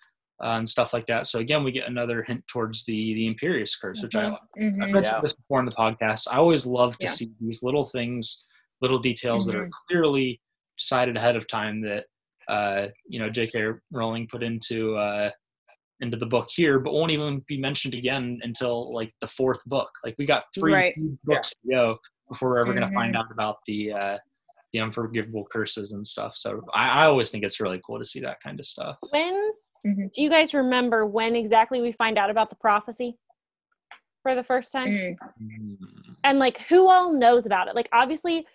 uh, 0.42 0.56
and 0.56 0.68
stuff 0.68 0.92
like 0.94 1.06
that 1.06 1.26
so 1.26 1.38
again 1.40 1.62
we 1.62 1.72
get 1.72 1.86
another 1.88 2.22
hint 2.22 2.42
towards 2.48 2.84
the 2.84 3.14
the 3.14 3.34
imperius 3.34 3.78
curse 3.78 4.02
which 4.02 4.16
i 4.16 4.24
hmm 4.56 4.82
I've 4.82 4.90
mentioned 4.90 5.04
Yeah. 5.04 5.20
this 5.22 5.34
before 5.34 5.60
in 5.60 5.66
the 5.66 5.72
podcast. 5.72 6.26
I 6.30 6.36
always 6.36 6.66
love 6.66 6.98
to 6.98 7.06
Yeah. 7.06 7.10
see 7.10 7.30
these 7.40 7.62
little 7.62 7.84
things, 7.84 8.46
little 8.80 8.98
details 8.98 9.46
that 9.46 9.54
are 9.54 9.62
Mm-hmm. 9.62 9.70
clearly 9.88 10.40
decided 10.78 11.16
ahead 11.16 11.36
of 11.36 11.46
time 11.46 11.80
that 11.82 12.06
uh, 12.48 12.86
you 13.06 13.18
know 13.18 13.30
J.K. 13.30 13.64
Rowling 13.92 14.26
put 14.30 14.42
into 14.42 14.96
uh, 14.96 15.30
into 16.00 16.16
the 16.16 16.26
book 16.26 16.48
here, 16.50 16.78
but 16.78 16.92
won't 16.92 17.12
even 17.12 17.42
be 17.46 17.56
mentioned 17.58 17.94
again 17.94 18.40
until 18.42 18.92
like 18.94 19.12
the 19.20 19.28
fourth 19.28 19.64
book. 19.66 19.90
Like 20.04 20.14
we 20.18 20.26
got 20.26 20.44
three 20.54 20.72
Right. 20.72 20.94
huge 20.96 21.18
books 21.24 21.50
to 21.50 21.70
go 21.70 21.98
before 22.28 22.50
we're 22.50 22.58
ever 22.60 22.72
going 22.74 22.86
to 22.86 22.92
find 22.94 23.16
out 23.16 23.30
about 23.30 23.56
the 23.66 23.92
uh, 23.92 24.18
the 24.72 24.80
unforgivable 24.80 25.46
curses 25.52 25.92
and 25.92 26.04
stuff. 26.06 26.36
So 26.36 26.60
I, 26.74 27.02
I 27.02 27.04
always 27.06 27.30
think 27.30 27.44
it's 27.44 27.60
really 27.60 27.80
cool 27.86 27.96
to 27.98 28.04
see 28.04 28.20
that 28.20 28.38
kind 28.42 28.58
of 28.58 28.66
stuff. 28.66 28.96
when 29.10 29.52
Mhm. 29.86 30.10
do 30.12 30.22
you 30.22 30.30
guys 30.30 30.54
remember 30.54 31.04
when 31.06 31.36
exactly 31.36 31.80
we 31.82 31.92
find 31.92 32.16
out 32.18 32.30
about 32.30 32.48
the 32.48 32.56
prophecy 32.56 33.18
for 34.22 34.34
the 34.34 34.42
first 34.42 34.72
time? 34.72 34.88
Mm. 34.88 35.16
Mm. 35.42 35.76
And 36.24 36.38
like 36.38 36.58
who 36.62 36.88
all 36.90 37.12
knows 37.12 37.44
about 37.46 37.68
it? 37.68 37.74
Like 37.76 37.90
obviously 37.92 38.46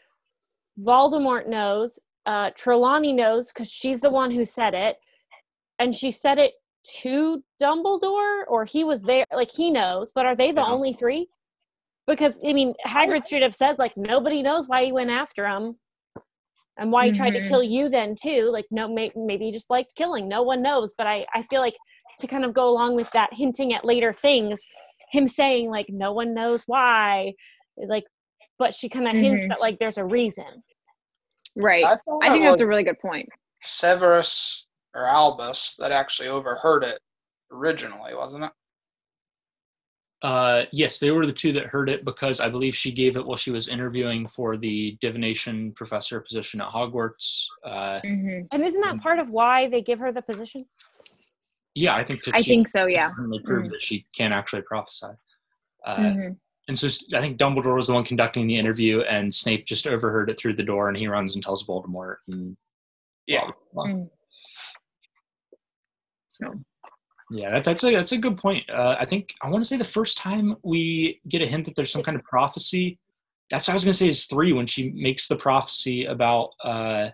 Voldemort 0.80 1.48
knows, 1.48 2.00
uh 2.32 2.50
Trelawney 2.62 3.14
knows 3.22 3.44
because 3.52 3.70
she's 3.80 4.00
the 4.02 4.10
one 4.22 4.32
who 4.32 4.46
said 4.46 4.74
it. 4.88 4.96
And 5.80 5.96
she 5.96 6.12
said 6.12 6.38
it 6.46 6.54
to 7.02 7.44
Dumbledore 7.62 8.44
or 8.48 8.66
he 8.66 8.84
was 8.92 9.02
there 9.04 9.26
like 9.42 9.52
he 9.52 9.68
knows, 9.80 10.12
but 10.14 10.26
are 10.28 10.36
they 10.36 10.52
the 10.52 10.62
Yeah. 10.62 10.74
only 10.76 10.94
three? 10.94 11.24
Because 12.12 12.36
I 12.50 12.54
mean 12.60 12.74
Hagrid 12.96 13.24
straight 13.24 13.44
up 13.48 13.54
says 13.54 13.78
like 13.80 13.96
nobody 13.98 14.42
knows 14.48 14.68
why 14.68 14.80
he 14.86 14.92
went 14.92 15.10
after 15.24 15.44
him. 15.48 15.64
And 16.78 16.92
why 16.94 17.08
he 17.08 17.12
tried 17.12 17.32
to 17.38 17.42
Mhm. 17.42 17.50
kill 17.50 17.64
you 17.76 17.90
then 17.90 18.16
too. 18.26 18.42
Like 18.58 18.68
no 18.72 18.88
may- 18.88 19.12
maybe 19.30 19.46
he 19.48 19.52
just 19.52 19.70
liked 19.76 19.96
killing. 19.96 20.26
No 20.28 20.42
one 20.44 20.62
knows, 20.62 20.94
but 20.98 21.08
I 21.08 21.26
I 21.34 21.42
feel 21.50 21.62
like 21.68 21.78
to 22.20 22.28
kind 22.28 22.46
of 22.46 22.54
go 22.54 22.66
along 22.74 22.92
with 22.96 23.10
that 23.12 23.34
hinting 23.34 23.74
at 23.74 23.86
later 23.92 24.12
things 24.14 24.58
him 25.12 25.26
saying 25.28 25.66
like 25.78 25.88
no 25.90 26.12
one 26.22 26.34
knows 26.40 26.62
why 26.68 27.34
like 27.94 28.06
but 28.62 28.74
she 28.78 28.88
kind 28.96 29.08
of 29.08 29.16
hints 29.16 29.42
Mhm. 29.42 29.50
that 29.50 29.62
like 29.66 29.80
there's 29.80 29.98
a 29.98 30.06
reason 30.20 30.52
Right. 31.58 31.84
I, 31.84 31.98
thought 31.98 32.22
think 32.24 32.38
it 32.38 32.40
that's 32.42 32.52
was 32.52 32.62
a 32.62 32.68
really 32.68 32.84
good 32.84 33.00
point. 33.00 33.28
Severus 33.62 34.68
or 34.96 35.06
Albus 35.06 35.76
that 35.78 35.92
actually 35.92 36.30
overheard 36.30 36.84
it 36.84 37.00
originally, 37.52 38.16
wasn't 38.16 38.46
it? 38.46 38.52
Uh, 40.22 40.66
yes, 40.74 41.00
they 41.00 41.12
were 41.12 41.26
the 41.26 41.32
two 41.32 41.54
that 41.54 41.66
heard 41.66 41.90
it 41.90 42.04
because 42.04 42.42
I 42.42 42.50
believe 42.50 42.76
she 42.76 42.92
gave 42.92 43.16
it 43.16 43.26
while 43.26 43.38
she 43.38 43.52
was 43.52 43.70
interviewing 43.70 44.28
for 44.28 44.58
the 44.58 44.98
divination 45.00 45.72
professor 45.78 46.20
position 46.20 46.60
at 46.60 46.68
Hogwarts. 46.68 47.46
Uh, 47.66 48.00
hmm 48.02 48.40
and 48.52 48.64
isn't 48.64 48.82
that 48.82 49.00
part 49.02 49.20
of 49.20 49.30
why 49.30 49.70
they 49.70 49.82
give 49.82 50.00
her 50.00 50.12
the 50.12 50.22
position 50.22 50.66
yeah, 51.76 51.96
I 51.96 52.04
think 52.04 52.24
that 52.26 52.36
I 52.36 52.42
she 52.42 52.52
think 52.52 52.68
so. 52.68 52.86
Yeah. 52.86 53.10
definitely 53.10 53.42
proved 53.46 53.70
that 53.72 53.82
she 53.82 54.06
can 54.16 54.34
actually 54.34 54.64
prophesy. 54.64 55.08
Uh, 55.86 56.12
hmm 56.12 56.28
And 56.70 56.78
so 56.78 56.88
I 57.16 57.20
think 57.20 57.40
Dumbledore 57.40 57.76
was 57.76 57.88
the 57.88 57.96
one 57.96 58.04
conducting 58.04 58.46
the 58.46 58.56
interview, 58.56 59.02
and 59.02 59.34
Snape 59.34 59.66
just 59.66 59.88
overheard 59.88 60.30
it 60.30 60.38
through 60.38 60.54
the 60.54 60.64
door, 60.64 60.88
and 60.88 60.96
he 60.96 61.08
runs 61.08 61.34
and 61.34 61.44
tells 61.44 61.66
Voldemort. 61.66 62.18
And 62.28 62.56
Yeah. 63.26 63.46
blah, 63.46 63.54
blah, 63.74 63.84
blah. 63.86 63.94
Mm. 63.94 64.10
So, 66.28 66.54
yeah, 67.32 67.50
that, 67.50 67.64
that's 67.64 67.84
a 67.84 67.92
that's 67.92 68.12
a 68.12 68.20
good 68.20 68.38
point. 68.38 68.70
Uh, 68.70 68.96
I 69.00 69.06
think 69.06 69.34
I 69.42 69.50
want 69.50 69.64
to 69.64 69.68
say 69.68 69.78
the 69.78 69.84
first 69.84 70.20
time 70.20 70.58
we 70.64 71.20
get 71.28 71.42
a 71.42 71.48
hint 71.48 71.66
that 71.66 71.76
there's 71.76 71.92
some 71.92 72.04
kind 72.04 72.16
of 72.16 72.24
prophecy. 72.24 73.00
That's 73.50 73.68
what 73.68 73.74
I 73.74 73.76
was 73.76 73.84
going 73.84 73.94
to 73.94 73.98
say 73.98 74.08
is 74.08 74.28
three 74.28 74.54
when 74.54 74.68
she 74.68 74.92
makes 74.92 75.28
the 75.28 75.38
prophecy 75.38 76.06
about 76.06 76.52
uh, 76.64 77.10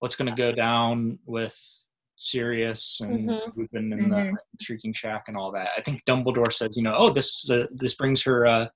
what's 0.00 0.16
going 0.16 0.28
to 0.28 0.36
go 0.36 0.52
down 0.52 1.18
with 1.24 1.58
Sirius 2.18 3.00
and 3.00 3.28
Mhm. 3.28 3.56
Lupin 3.56 3.92
and 3.92 4.12
the 4.12 4.16
Mhm. 4.16 4.34
Shrieking 4.60 4.92
Shack 4.92 5.24
and 5.28 5.36
all 5.36 5.50
that. 5.52 5.70
I 5.76 5.80
think 5.80 6.02
Dumbledore 6.06 6.52
says, 6.52 6.76
you 6.76 6.82
know, 6.82 6.94
oh, 6.96 7.10
this 7.10 7.48
uh, 7.50 7.66
this 7.70 7.94
brings 7.94 8.22
her 8.24 8.46
uh, 8.46 8.68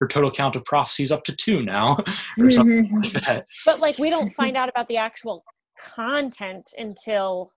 her 0.00 0.08
total 0.08 0.30
count 0.30 0.56
of 0.56 0.64
prophecies 0.64 1.10
up 1.12 1.24
to 1.24 1.34
two 1.36 1.62
now, 1.62 1.96
or 2.38 2.50
something 2.50 2.88
Mhm. 2.88 3.02
like 3.14 3.24
that. 3.24 3.46
but 3.64 3.80
like 3.80 3.98
we 3.98 4.10
don't 4.10 4.30
find 4.30 4.56
out 4.56 4.68
about 4.68 4.88
the 4.88 4.96
actual 4.96 5.44
content 5.78 6.72
until 6.78 7.52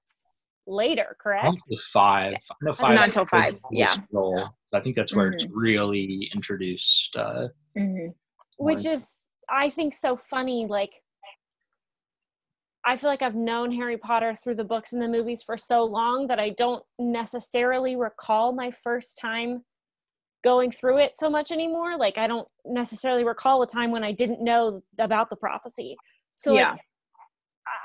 later, 0.67 1.17
correct? 1.19 1.45
Up 1.47 1.55
to 1.69 1.77
five. 1.91 2.33
I 2.67 2.73
five. 2.73 2.95
Not 2.95 3.05
until 3.07 3.25
five, 3.25 3.57
yeah. 3.71 3.95
Role. 4.11 4.49
I 4.73 4.79
think 4.79 4.95
that's 4.95 5.15
where 5.15 5.31
it's 5.31 5.45
Mhm. 5.45 5.51
really 5.53 6.29
introduced. 6.33 7.15
Uh, 7.15 7.47
Mhm. 7.77 8.13
which 8.57 8.83
more. 8.83 8.93
is 8.93 9.25
i 9.49 9.69
think 9.69 9.93
so 9.93 10.15
funny 10.15 10.65
like 10.67 10.93
i 12.85 12.95
feel 12.95 13.09
like 13.09 13.21
i've 13.21 13.35
known 13.35 13.71
harry 13.71 13.97
potter 13.97 14.35
through 14.35 14.55
the 14.55 14.63
books 14.63 14.93
and 14.93 15.01
the 15.01 15.07
movies 15.07 15.43
for 15.43 15.57
so 15.57 15.83
long 15.83 16.27
that 16.27 16.39
i 16.39 16.49
don't 16.49 16.83
necessarily 16.99 17.95
recall 17.95 18.53
my 18.53 18.71
first 18.71 19.17
time 19.17 19.63
going 20.43 20.71
through 20.71 20.97
it 20.97 21.11
so 21.15 21.29
much 21.29 21.51
anymore. 21.51 21.97
Like 21.97 22.17
i 22.17 22.27
don't 22.27 22.47
necessarily 22.65 23.23
recall 23.23 23.61
a 23.61 23.67
time 23.67 23.91
when 23.91 24.03
i 24.03 24.11
didn't 24.11 24.43
know 24.43 24.81
about 24.99 25.29
the 25.29 25.35
prophecy. 25.35 25.95
So 26.37 26.53
Yeah. 26.53 26.71
like 26.71 26.81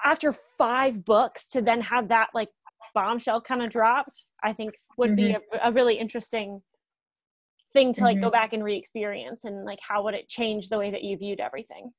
after 0.04 0.34
five 0.56 1.04
books 1.04 1.48
to 1.50 1.60
then 1.60 1.80
have 1.82 2.08
that 2.08 2.30
like 2.34 2.48
bombshell 2.94 3.42
kind 3.42 3.62
of 3.62 3.68
dropped 3.68 4.24
i 4.42 4.52
think 4.54 4.72
would 4.96 5.14
be 5.14 5.32
mm-hmm. 5.32 5.56
a, 5.62 5.68
a 5.68 5.72
really 5.72 5.98
interesting 5.98 6.62
thing 7.74 7.92
to 7.92 8.02
like 8.04 8.16
go 8.16 8.28
mm-hmm. 8.28 8.32
back 8.32 8.54
and 8.54 8.64
re-experience 8.64 9.44
and 9.44 9.64
like 9.64 9.78
how 9.86 10.02
would 10.02 10.14
it 10.14 10.28
change 10.28 10.70
the 10.70 10.78
way 10.78 10.90
that 10.90 11.04
you 11.04 11.16
viewed 11.18 11.40
everything. 11.40 11.92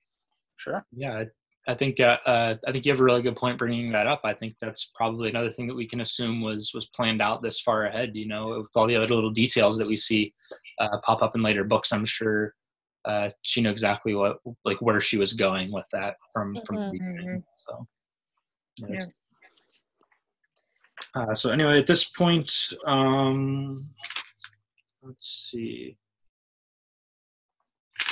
Sure. 0.56 0.84
yeah, 0.92 1.26
I, 1.68 1.72
I 1.72 1.76
think 1.76 2.00
uh, 2.00 2.18
uh, 2.26 2.56
I 2.68 2.72
think 2.72 2.86
you 2.86 2.92
have 2.92 3.02
a 3.02 3.04
really 3.04 3.22
good 3.22 3.36
point 3.36 3.58
bringing 3.58 3.92
that 3.92 4.08
up. 4.08 4.22
I 4.24 4.34
think 4.34 4.56
that's 4.62 4.92
probably 4.96 5.30
another 5.30 5.52
thing 5.52 5.68
that 5.68 5.76
we 5.76 5.88
can 5.88 6.02
assume 6.02 6.42
was 6.42 6.72
was 6.74 6.88
planned 6.88 7.22
out 7.22 7.42
this 7.42 7.60
far 7.60 7.86
ahead. 7.86 8.12
You 8.16 8.28
know, 8.28 8.58
with 8.58 8.72
all 8.76 8.88
the 8.88 8.96
other 8.96 9.14
little 9.14 9.32
details 9.32 9.78
that 9.78 9.88
we 9.88 9.96
see 9.96 10.34
uh, 10.80 10.98
pop 11.04 11.22
up 11.22 11.36
in 11.36 11.42
later 11.42 11.64
books, 11.64 11.92
I'm 11.92 12.06
sure 12.06 12.54
uh, 13.06 13.30
she 13.42 13.62
knew 13.62 13.70
exactly 13.70 14.16
what 14.16 14.38
like 14.66 14.82
where 14.82 15.02
she 15.02 15.18
was 15.18 15.34
going 15.34 15.72
with 15.72 15.86
that 15.92 16.16
from 16.34 16.58
from 16.66 16.76
the 16.78 16.90
beginning. 16.92 17.44
So, 17.68 17.88
yeah, 18.78 18.88
Yeah. 18.92 19.00
Uh, 21.16 21.36
so 21.36 21.52
anyway, 21.52 21.80
at 21.80 21.88
this 21.88 22.04
point, 22.06 22.52
um, 22.86 23.90
let's 25.02 25.50
see. 25.52 25.98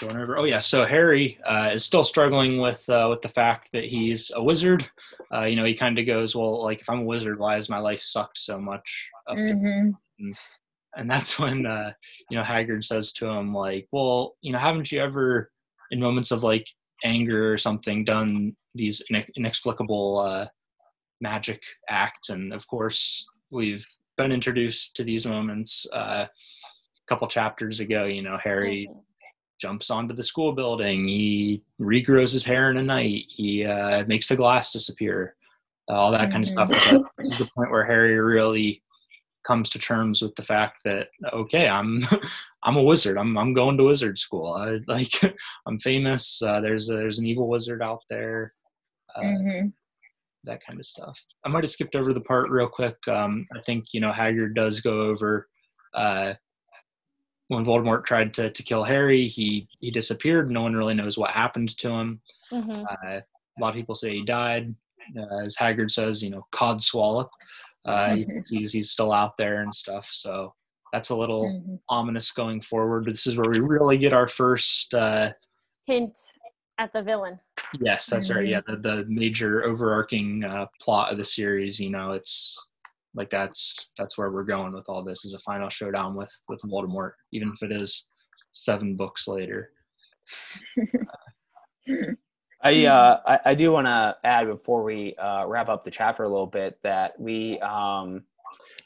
Going 0.01 0.17
over. 0.17 0.37
Oh 0.37 0.43
yeah, 0.43 0.59
so 0.59 0.85
Harry 0.85 1.39
uh, 1.47 1.69
is 1.73 1.85
still 1.85 2.03
struggling 2.03 2.59
with 2.59 2.87
uh, 2.89 3.07
with 3.09 3.21
the 3.21 3.29
fact 3.29 3.71
that 3.71 3.85
he's 3.85 4.31
a 4.35 4.43
wizard. 4.43 4.89
Uh, 5.33 5.43
you 5.45 5.55
know, 5.55 5.63
he 5.63 5.73
kind 5.73 5.97
of 5.97 6.05
goes, 6.05 6.35
"Well, 6.35 6.63
like 6.63 6.81
if 6.81 6.89
I'm 6.89 6.99
a 6.99 7.03
wizard, 7.05 7.39
why 7.39 7.55
has 7.55 7.69
my 7.69 7.77
life 7.79 8.01
sucked 8.01 8.37
so 8.37 8.59
much?" 8.59 9.09
To 9.29 9.35
Mhm. 10.19 10.37
and 10.97 11.09
that's 11.09 11.39
when 11.39 11.65
uh, 11.65 11.93
you 12.29 12.37
know 12.37 12.43
Hagrid 12.43 12.83
says 12.83 13.13
to 13.13 13.27
him 13.27 13.53
like, 13.53 13.87
"Well, 13.91 14.35
you 14.41 14.51
know, 14.51 14.59
haven't 14.59 14.91
you 14.91 15.01
ever, 15.01 15.49
in 15.91 15.99
moments 16.01 16.31
of 16.31 16.43
like 16.43 16.67
anger 17.05 17.53
or 17.53 17.57
something, 17.57 18.03
done 18.03 18.55
these 18.73 19.01
inex- 19.09 19.33
inexplicable 19.37 20.19
uh, 20.19 20.47
magic 21.21 21.61
acts?" 21.89 22.29
And 22.29 22.53
of 22.53 22.67
course, 22.67 23.25
we've 23.49 23.87
been 24.17 24.33
introduced 24.33 24.95
to 24.97 25.03
these 25.05 25.25
moments 25.25 25.87
uh, 25.93 26.27
a 26.27 26.29
couple 27.07 27.27
chapters 27.29 27.79
ago. 27.79 28.03
You 28.05 28.23
know, 28.23 28.37
Harry 28.43 28.89
Mhm. 28.91 29.01
Jumps 29.65 29.89
onto 29.89 30.13
the 30.13 30.21
school 30.21 30.51
building. 30.53 31.07
He 31.07 31.63
regrows 31.81 32.31
his 32.31 32.45
hair 32.45 32.69
in 32.69 32.77
a 32.77 32.83
night. 32.83 33.23
He 33.29 33.65
uh, 33.65 34.05
makes 34.05 34.27
the 34.27 34.35
glass 34.35 34.71
disappear. 34.71 35.35
Uh, 35.89 35.93
all 35.93 36.11
that 36.11 36.29
kind 36.31 36.43
of 36.43 36.49
stuff. 36.49 36.69
So 36.81 37.03
this 37.17 37.31
is 37.31 37.37
the 37.39 37.49
point 37.55 37.71
where 37.71 37.83
Harry 37.83 38.15
really 38.19 38.83
comes 39.43 39.71
to 39.71 39.79
terms 39.79 40.21
with 40.21 40.35
the 40.35 40.43
fact 40.43 40.77
that 40.85 41.07
okay, 41.33 41.67
I'm 41.67 42.01
I'm 42.63 42.77
a 42.77 42.83
wizard. 42.83 43.17
I'm 43.17 43.35
I'm 43.39 43.55
going 43.55 43.75
to 43.77 43.85
wizard 43.85 44.19
school. 44.19 44.53
I 44.53 44.77
like 44.87 45.11
I'm 45.67 45.79
famous. 45.79 46.39
Uh, 46.43 46.61
there's 46.61 46.89
a, 46.89 46.93
there's 46.93 47.17
an 47.17 47.25
evil 47.25 47.47
wizard 47.49 47.81
out 47.81 48.01
there. 48.07 48.53
Uh, 49.15 49.21
Mhm. 49.23 49.73
that 50.43 50.59
kind 50.63 50.79
of 50.79 50.85
stuff. 50.85 51.19
I 51.43 51.49
might 51.49 51.63
have 51.63 51.71
skipped 51.71 51.95
over 51.95 52.13
the 52.13 52.21
part 52.21 52.51
real 52.51 52.67
quick. 52.69 52.97
Um, 53.07 53.43
I 53.55 53.61
think 53.61 53.85
you 53.93 53.99
know 53.99 54.11
Hagrid 54.11 54.53
does 54.53 54.79
go 54.79 55.01
over 55.01 55.47
uh, 55.95 56.33
when 57.47 57.65
Voldemort 57.65 58.05
tried 58.05 58.33
to 58.35 58.49
to 58.49 58.63
kill 58.63 58.83
Harry. 58.83 59.27
He 59.27 59.67
he 59.79 59.91
disappeared. 59.91 60.49
No 60.51 60.61
one 60.61 60.75
really 60.75 60.93
knows 60.93 61.17
what 61.17 61.31
happened 61.31 61.77
to 61.77 61.89
him. 61.89 62.21
Mhm. 62.51 62.83
Uh, 62.83 63.21
a 63.21 63.59
lot 63.61 63.69
of 63.69 63.75
people 63.75 63.95
say 63.95 64.15
he 64.15 64.23
died. 64.25 64.73
Uh, 65.17 65.43
as 65.43 65.55
Hagrid 65.55 65.91
says, 65.91 66.23
you 66.23 66.29
know, 66.31 66.45
codswallop. 66.53 67.29
Uh, 67.85 67.89
Mhm. 68.15 68.47
He's 68.49 68.71
he's 68.71 68.89
still 68.91 69.11
out 69.11 69.37
there 69.37 69.61
and 69.61 69.73
stuff. 69.73 70.09
So 70.11 70.53
that's 70.91 71.09
a 71.09 71.15
little 71.15 71.43
Mhm. 71.45 71.79
ominous 71.89 72.31
going 72.31 72.61
forward. 72.61 73.05
This 73.05 73.27
is 73.27 73.35
where 73.37 73.49
we 73.49 73.59
really 73.59 73.97
get 73.97 74.13
our 74.13 74.27
first. 74.27 74.93
Uh, 74.93 75.33
hint 75.85 76.17
at 76.77 76.91
the 76.93 77.01
villain 77.03 77.39
yes, 77.79 78.07
that's 78.07 78.29
right. 78.29 78.45
Mhm. 78.45 78.49
Yeah, 78.49 78.61
the, 78.67 78.75
the 78.77 79.05
major 79.07 79.63
overarching 79.63 80.43
uh, 80.43 80.65
plot 80.81 81.11
of 81.11 81.17
the 81.17 81.23
series. 81.25 81.79
You 81.79 81.89
know, 81.89 82.11
it's 82.11 82.59
like 83.15 83.29
that's 83.29 83.91
that's 83.97 84.17
where 84.17 84.29
we're 84.31 84.43
going 84.43 84.73
with 84.73 84.85
all 84.89 85.03
this 85.03 85.25
is 85.25 85.33
a 85.33 85.39
final 85.39 85.69
showdown 85.69 86.15
with 86.15 86.31
with 86.49 86.61
Voldemort, 86.61 87.11
even 87.31 87.51
if 87.53 87.63
it 87.63 87.71
is 87.71 88.09
seven 88.51 88.95
books 88.95 89.27
later. 89.27 89.71
I 92.63 92.85
uh, 92.85 93.19
I, 93.27 93.39
I 93.51 93.55
do 93.55 93.71
want 93.71 93.85
to 93.87 94.15
add 94.23 94.47
before 94.47 94.83
we 94.83 95.15
uh, 95.15 95.45
wrap 95.45 95.69
up 95.69 95.83
the 95.83 95.91
chapter 95.91 96.23
a 96.23 96.29
little 96.29 96.47
bit 96.47 96.77
that 96.83 97.19
we 97.19 97.59
um, 97.59 98.23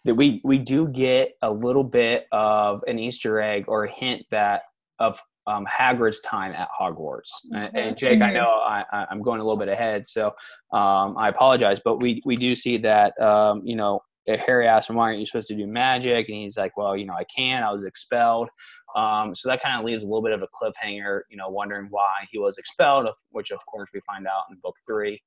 that 0.05 0.15
we 0.15 0.41
we 0.43 0.57
do 0.57 0.87
get 0.87 1.35
a 1.41 1.49
little 1.51 1.83
bit 1.83 2.27
of 2.31 2.83
an 2.87 2.99
Easter 2.99 3.39
egg 3.41 3.65
or 3.67 3.85
a 3.85 3.91
hint 3.91 4.25
that 4.31 4.63
of 4.99 5.21
um, 5.47 5.65
Hagrid's 5.65 6.19
time 6.21 6.51
at 6.51 6.67
Hogwarts. 6.77 7.29
And, 7.53 7.75
and 7.75 7.97
Jake, 7.97 8.21
I 8.21 8.29
Mhm. 8.31 8.33
know 8.35 8.49
I, 8.49 8.83
I- 8.91 9.07
I'm 9.09 9.21
going 9.21 9.39
a 9.39 9.43
little 9.43 9.57
bit 9.57 9.69
ahead, 9.69 10.05
so 10.07 10.27
um, 10.73 11.17
I 11.17 11.29
apologize, 11.29 11.79
but 11.83 12.01
we 12.01 12.21
we 12.25 12.35
do 12.35 12.55
see 12.55 12.77
that 12.79 13.19
um, 13.21 13.61
you 13.63 13.75
know 13.77 14.01
Harry 14.27 14.67
asked 14.67 14.89
him 14.89 14.95
why 14.95 15.05
aren't 15.05 15.19
you 15.19 15.25
supposed 15.25 15.47
to 15.47 15.55
do 15.55 15.65
magic, 15.65 16.27
and 16.27 16.37
he's 16.37 16.57
like, 16.57 16.77
well, 16.77 16.95
you 16.95 17.05
know, 17.05 17.13
I 17.13 17.23
can. 17.35 17.63
I 17.63 17.71
was 17.71 17.83
expelled. 17.83 18.49
Um, 18.95 19.33
so 19.33 19.49
that 19.49 19.61
kind 19.61 19.79
of 19.79 19.85
leaves 19.85 20.03
a 20.03 20.07
little 20.07 20.21
bit 20.21 20.33
of 20.33 20.41
a 20.41 20.47
cliffhanger, 20.47 21.21
you 21.29 21.37
know, 21.37 21.49
wondering 21.49 21.87
why 21.89 22.11
he 22.31 22.37
was 22.39 22.57
expelled, 22.57 23.07
which 23.31 23.51
of 23.51 23.59
course 23.65 23.89
we 23.93 24.01
find 24.05 24.27
out 24.27 24.43
in 24.51 24.57
book 24.61 24.75
three. 24.87 25.21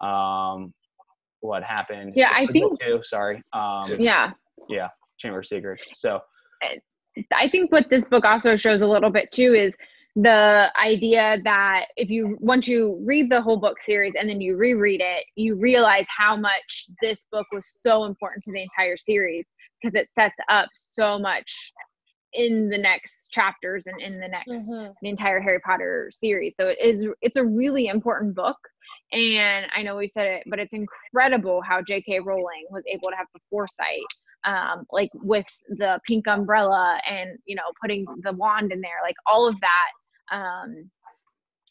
Um, 0.00 0.72
what 1.40 1.62
happened? 1.62 2.12
Yeah, 2.16 2.30
I 2.34 2.46
think- 2.46 2.80
two. 2.80 3.00
Sorry. 3.02 3.42
Um, 3.52 3.84
yeah. 3.98 4.32
Yeah. 4.68 4.88
Chamber 5.18 5.40
of 5.40 5.46
Secrets. 5.46 5.90
So 5.94 6.20
I 7.32 7.48
think 7.48 7.72
what 7.72 7.86
this 7.90 8.04
book 8.04 8.24
also 8.24 8.56
shows 8.56 8.82
a 8.82 8.86
little 8.86 9.10
bit 9.10 9.30
too 9.32 9.52
is 9.54 9.72
the 10.22 10.70
idea 10.80 11.38
that 11.44 11.86
if 11.96 12.10
you 12.10 12.36
once 12.40 12.66
you 12.66 13.00
read 13.04 13.30
the 13.30 13.40
whole 13.40 13.56
book 13.56 13.80
series 13.80 14.14
and 14.16 14.28
then 14.28 14.40
you 14.40 14.56
reread 14.56 15.00
it, 15.00 15.24
you 15.36 15.54
realize 15.54 16.06
how 16.14 16.36
much 16.36 16.86
this 17.00 17.26
book 17.30 17.46
was 17.52 17.72
so 17.86 18.04
important 18.04 18.42
to 18.44 18.52
the 18.52 18.62
entire 18.62 18.96
series 18.96 19.44
because 19.80 19.94
it 19.94 20.08
sets 20.14 20.34
up 20.48 20.68
so 20.74 21.18
much 21.18 21.72
in 22.32 22.68
the 22.68 22.78
next 22.78 23.28
chapters 23.30 23.86
and 23.86 24.00
in 24.00 24.18
the 24.18 24.28
next 24.28 24.48
Mhm. 24.48 24.92
the 25.02 25.08
entire 25.08 25.40
Harry 25.40 25.60
Potter 25.60 26.10
series. 26.12 26.56
So 26.56 26.66
it 26.68 26.78
is 26.80 27.06
it's 27.22 27.36
a 27.36 27.44
really 27.44 27.86
important 27.86 28.34
book. 28.34 28.58
And 29.12 29.66
I 29.74 29.82
know 29.82 29.96
we 29.96 30.08
said 30.08 30.26
it, 30.26 30.42
but 30.46 30.58
it's 30.58 30.74
incredible 30.74 31.62
how 31.62 31.80
J.K. 31.80 32.20
Rowling 32.20 32.66
was 32.70 32.82
able 32.86 33.08
to 33.10 33.16
have 33.16 33.26
the 33.32 33.40
foresight, 33.50 34.02
um, 34.44 34.84
like 34.90 35.10
with 35.14 35.46
the 35.68 36.00
pink 36.08 36.26
umbrella 36.26 37.00
and 37.08 37.38
you 37.46 37.54
know 37.54 37.70
putting 37.80 38.04
the 38.22 38.32
wand 38.32 38.72
in 38.72 38.80
there, 38.80 38.98
like 39.02 39.16
all 39.26 39.46
of 39.46 39.54
that. 39.60 39.90
Um, 40.30 40.90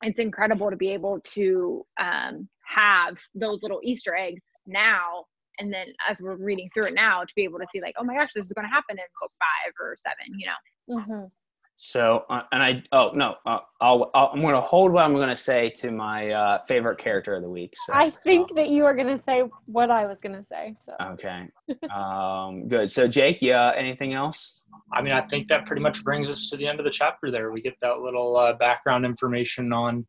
it's 0.04 0.20
incredible 0.20 0.70
to 0.70 0.76
be 0.76 0.90
able 0.94 1.20
to 1.22 1.86
um, 2.00 2.48
have 2.66 3.18
those 3.34 3.64
little 3.64 3.80
Easter 3.84 4.16
eggs 4.16 4.44
now, 4.66 5.26
and 5.60 5.74
then 5.74 5.88
as 6.08 6.22
we're 6.22 6.36
reading 6.36 6.70
through 6.74 6.86
it 6.86 6.94
now, 6.94 7.22
to 7.24 7.34
be 7.36 7.44
able 7.44 7.60
to 7.60 7.66
see 7.74 7.82
like, 7.82 7.96
oh 7.98 8.04
my 8.04 8.16
gosh, 8.16 8.30
this 8.36 8.46
is 8.46 8.54
going 8.54 8.68
to 8.68 8.74
happen 8.74 8.98
in 8.98 9.06
book 9.22 9.32
five 9.40 9.74
or 9.80 9.96
seven, 9.98 10.38
you 10.38 10.48
know. 10.48 11.00
Mhm. 11.02 11.32
So, 11.80 12.26
uh, 12.28 12.42
and 12.52 12.64
I, 12.64 12.84
oh 12.92 13.12
no, 13.14 13.36
uh, 13.46 13.60
I'll, 13.80 14.10
I'll, 14.16 14.32
I'm 14.34 14.42
going 14.42 14.56
to 14.56 14.62
hold 14.62 14.92
what 14.92 15.06
I'm 15.06 15.14
going 15.14 15.30
to 15.30 15.38
say 15.38 15.70
to 15.76 15.92
my 15.92 16.32
uh, 16.32 16.66
favorite 16.66 16.98
character 16.98 17.36
of 17.36 17.44
the 17.44 17.50
week. 17.50 17.76
So, 17.86 17.94
I 17.94 18.10
think 18.10 18.56
that 18.56 18.70
you 18.70 18.84
are 18.86 18.96
going 18.96 19.16
to 19.16 19.22
say 19.22 19.44
what 19.68 19.92
I 19.92 20.08
was 20.08 20.20
going 20.20 20.34
to 20.36 20.42
say. 20.42 20.76
So 20.80 20.94
Okay. 21.00 21.48
Um, 21.94 22.68
good. 22.68 22.92
So, 22.92 23.08
Jake, 23.08 23.44
yeah, 23.44 23.74
anything 23.76 24.16
else? 24.16 24.64
I 24.92 25.04
mean, 25.04 25.14
I 25.14 25.22
think 25.22 25.48
that 25.50 25.68
pretty 25.68 25.84
much 25.84 26.04
brings 26.04 26.30
us 26.30 26.48
to 26.48 26.58
the 26.58 26.68
end 26.68 26.80
of 26.80 26.84
the 26.84 26.90
chapter. 26.92 27.30
There, 27.30 27.52
we 27.52 27.62
get 27.62 27.80
that 27.82 28.00
little 28.00 28.36
uh, 28.38 28.54
background 28.54 29.06
information 29.06 29.72
on 29.72 30.06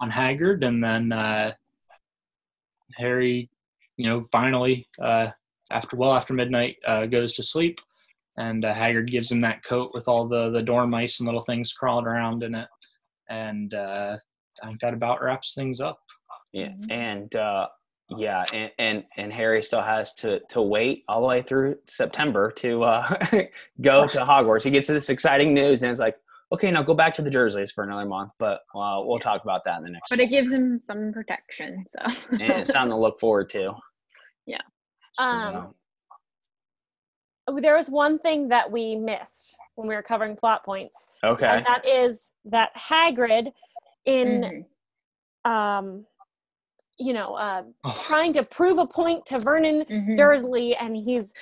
on 0.00 0.10
Hagrid, 0.10 0.64
and 0.64 0.82
then 0.82 1.12
uh, 1.12 1.52
Harry, 2.96 3.50
you 3.98 4.08
know, 4.08 4.26
finally 4.32 4.88
uh, 5.02 5.28
after 5.70 5.96
well 5.96 6.14
after 6.14 6.32
midnight 6.32 6.76
uh, 6.86 7.04
goes 7.04 7.34
to 7.34 7.42
sleep, 7.42 7.80
and 8.40 8.64
uh, 8.64 8.74
Hagrid 8.74 9.10
gives 9.10 9.30
him 9.30 9.40
that 9.42 9.62
coat 9.64 9.90
with 9.94 10.06
all 10.08 10.26
the 10.28 10.50
the 10.50 10.62
dormice 10.62 11.20
and 11.20 11.26
little 11.26 11.42
things 11.42 11.72
crawling 11.72 12.06
around 12.06 12.42
in 12.42 12.54
it, 12.54 12.68
and 13.28 13.72
uh, 13.74 14.16
I 14.62 14.66
think 14.66 14.80
that 14.80 14.94
about 14.94 15.22
wraps 15.22 15.54
things 15.54 15.80
up. 15.80 15.98
Yeah, 16.52 16.68
Mhm. 16.68 16.90
and 16.90 17.36
uh, 17.36 17.66
yeah, 18.18 18.44
and, 18.52 18.70
and 18.78 19.04
and 19.16 19.32
Harry 19.32 19.62
still 19.62 19.82
has 19.82 20.14
to 20.14 20.40
to 20.48 20.60
wait 20.62 21.04
all 21.08 21.20
the 21.20 21.26
way 21.28 21.42
through 21.42 21.76
September 21.88 22.50
to 22.62 22.82
uh, 22.82 23.08
go 23.80 24.06
to 24.08 24.18
Hogwarts. 24.20 24.64
He 24.64 24.70
gets 24.70 24.88
this 24.88 25.10
exciting 25.10 25.54
news, 25.54 25.82
and 25.82 25.90
it's 25.92 26.00
like, 26.00 26.16
okay, 26.52 26.70
now 26.72 26.82
go 26.82 26.94
back 26.94 27.14
to 27.14 27.22
the 27.22 27.30
Dursleys 27.30 27.70
for 27.72 27.84
another 27.84 28.06
month, 28.06 28.32
but 28.38 28.62
uh, 28.74 28.98
we'll 29.04 29.20
talk 29.20 29.44
about 29.44 29.62
that 29.64 29.78
in 29.78 29.84
the 29.84 29.90
next. 29.90 30.08
But 30.10 30.18
one. 30.18 30.26
it 30.26 30.30
gives 30.30 30.50
him 30.50 30.80
some 30.80 31.12
protection. 31.12 31.84
So 31.86 32.00
and 32.32 32.42
it's 32.62 32.72
something 32.72 32.90
to 32.90 32.96
look 32.96 33.20
forward 33.20 33.48
to. 33.50 33.74
Yeah. 34.46 34.58
So, 35.14 35.24
Um, 35.24 35.74
there 37.58 37.76
was 37.76 37.88
one 37.88 38.18
thing 38.18 38.48
that 38.48 38.70
we 38.70 38.96
missed 38.96 39.56
when 39.74 39.88
we 39.88 39.94
were 39.94 40.02
covering 40.02 40.36
plot 40.36 40.64
points, 40.64 41.06
okay. 41.24 41.46
and 41.46 41.64
that 41.66 41.86
is 41.86 42.32
that 42.44 42.74
Hagrid, 42.76 43.52
in 44.04 44.66
Mhm, 45.44 45.50
um, 45.50 46.06
you 46.98 47.14
know, 47.14 47.34
uh, 47.34 47.62
Oh, 47.84 47.98
trying 48.02 48.32
to 48.34 48.42
prove 48.42 48.78
a 48.78 48.86
point 48.86 49.24
to 49.26 49.38
Vernon 49.38 49.84
mhm. 49.90 50.16
Dursley, 50.16 50.76
and 50.76 50.94
he's 50.96 51.32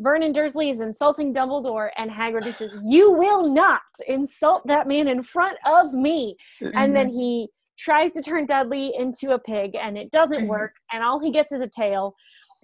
Vernon 0.00 0.32
Dursley 0.32 0.70
is 0.70 0.80
insulting 0.80 1.32
Dumbledore, 1.32 1.90
and 1.96 2.10
Hagrid 2.10 2.52
says, 2.54 2.70
"You 2.82 3.12
will 3.12 3.48
not 3.48 3.82
insult 4.08 4.66
that 4.66 4.88
man 4.88 5.06
in 5.08 5.22
front 5.22 5.56
of 5.66 5.92
me." 5.94 6.36
And 6.76 6.94
then 6.96 7.08
he 7.08 7.48
tries 7.76 8.10
to 8.12 8.22
turn 8.22 8.46
Dudley 8.46 8.92
into 8.96 9.32
a 9.32 9.38
pig, 9.38 9.76
and 9.76 9.96
it 9.98 10.10
doesn't 10.10 10.42
Mhm. 10.44 10.48
work, 10.48 10.74
and 10.92 11.02
all 11.04 11.18
he 11.20 11.30
gets 11.30 11.52
is 11.52 11.62
a 11.62 11.68
tail. 11.68 12.14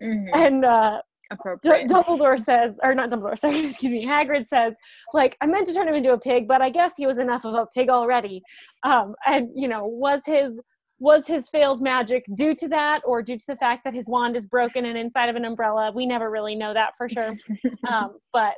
Mhm, 0.02 0.30
And 0.34 0.64
uh, 0.64 1.02
D- 1.30 1.68
appropriate. 1.68 1.88
Dumbledore 1.88 2.38
says, 2.38 2.78
or 2.82 2.94
not 2.94 3.10
Dumbledore, 3.10 3.38
sorry, 3.38 3.64
excuse 3.64 3.92
me, 3.92 4.06
Hagrid 4.06 4.46
says, 4.46 4.74
like, 5.12 5.36
I 5.40 5.46
meant 5.46 5.66
to 5.68 5.74
turn 5.74 5.88
him 5.88 5.94
into 5.94 6.12
a 6.12 6.18
pig, 6.18 6.48
but 6.48 6.62
I 6.62 6.70
guess 6.70 6.94
he 6.96 7.06
was 7.06 7.18
enough 7.18 7.44
of 7.44 7.54
a 7.54 7.66
pig 7.74 7.88
already. 7.88 8.42
Um, 8.82 9.14
and 9.26 9.48
you 9.54 9.68
know, 9.68 9.86
was 9.86 10.24
his 10.26 10.60
was 10.98 11.26
his 11.26 11.48
failed 11.48 11.80
magic 11.80 12.24
due 12.34 12.54
to 12.54 12.68
that, 12.68 13.00
or 13.04 13.22
due 13.22 13.38
to 13.38 13.46
the 13.48 13.56
fact 13.56 13.84
that 13.84 13.94
his 13.94 14.06
wand 14.06 14.36
is 14.36 14.46
broken 14.46 14.84
and 14.84 14.98
inside 14.98 15.28
of 15.30 15.36
an 15.36 15.46
umbrella? 15.46 15.90
We 15.92 16.06
never 16.06 16.30
really 16.30 16.54
know 16.54 16.74
that 16.74 16.96
for 16.96 17.08
sure. 17.08 17.36
Um, 17.88 18.18
but 18.32 18.54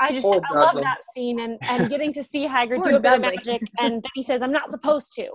I 0.00 0.10
just 0.10 0.24
Poor 0.24 0.40
I 0.50 0.54
love 0.54 0.74
that 0.76 0.98
scene 1.14 1.40
and 1.40 1.58
and 1.62 1.88
getting 1.90 2.12
to 2.14 2.22
see 2.24 2.46
Hagrid 2.46 2.82
Poor 2.82 2.92
do 2.92 2.96
a 2.96 3.00
bit 3.00 3.12
of 3.12 3.20
magic, 3.20 3.62
and 3.78 3.94
then 3.94 4.10
he 4.14 4.22
says, 4.22 4.42
"I'm 4.42 4.52
not 4.52 4.70
supposed 4.70 5.14
to, 5.16 5.28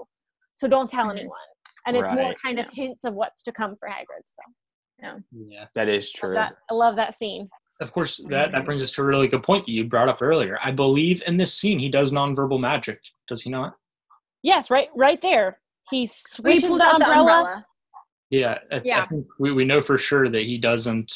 so 0.55 0.67
don't 0.67 0.89
tell 0.89 1.11
anyone." 1.11 1.37
And 1.85 1.95
it's 1.95 2.11
more 2.11 2.33
kind 2.43 2.59
of 2.59 2.65
hints 2.73 3.05
of 3.05 3.13
what's 3.13 3.43
to 3.43 3.51
come 3.53 3.77
for 3.79 3.87
Hagrid. 3.87 4.25
So 4.25 4.41
yeah. 5.01 5.65
that 5.75 5.89
is 5.89 6.11
love 6.15 6.19
true. 6.19 6.33
that, 6.33 6.57
I 6.69 6.73
love 6.73 6.95
that 6.95 7.13
scene. 7.13 7.49
Of 7.79 7.93
course, 7.93 8.17
that, 8.29 8.51
that 8.53 8.65
brings 8.65 8.81
us 8.81 8.89
to 8.91 9.01
a 9.01 9.05
really 9.05 9.27
good 9.27 9.43
point 9.43 9.65
that 9.65 9.71
you 9.71 9.83
brought 9.83 10.09
up 10.09 10.21
earlier. 10.21 10.57
I 10.63 10.71
believe 10.71 11.21
in 11.27 11.37
this 11.37 11.53
scene 11.53 11.77
he 11.77 11.89
does 11.89 12.11
nonverbal 12.11 12.59
magic. 12.59 12.99
Does 13.27 13.43
he 13.43 13.51
not? 13.51 13.75
Yes, 14.41 14.71
right, 14.71 14.89
right 14.95 15.21
there. 15.21 15.59
He 15.91 16.01
He 16.01 16.07
swishes 16.07 16.65
pulls 16.65 16.79
the 16.79 16.89
umbrella. 16.89 17.13
the 17.13 17.19
umbrella. 17.19 17.65
Yeah. 18.31 18.57
I, 18.71 18.75
I 18.77 18.81
Yeah. 18.83 19.07
think 19.07 19.27
we, 19.39 19.51
we 19.51 19.63
know 19.63 19.81
for 19.81 19.97
sure 19.97 20.27
that 20.29 20.41
he 20.43 20.57
doesn't 20.57 21.13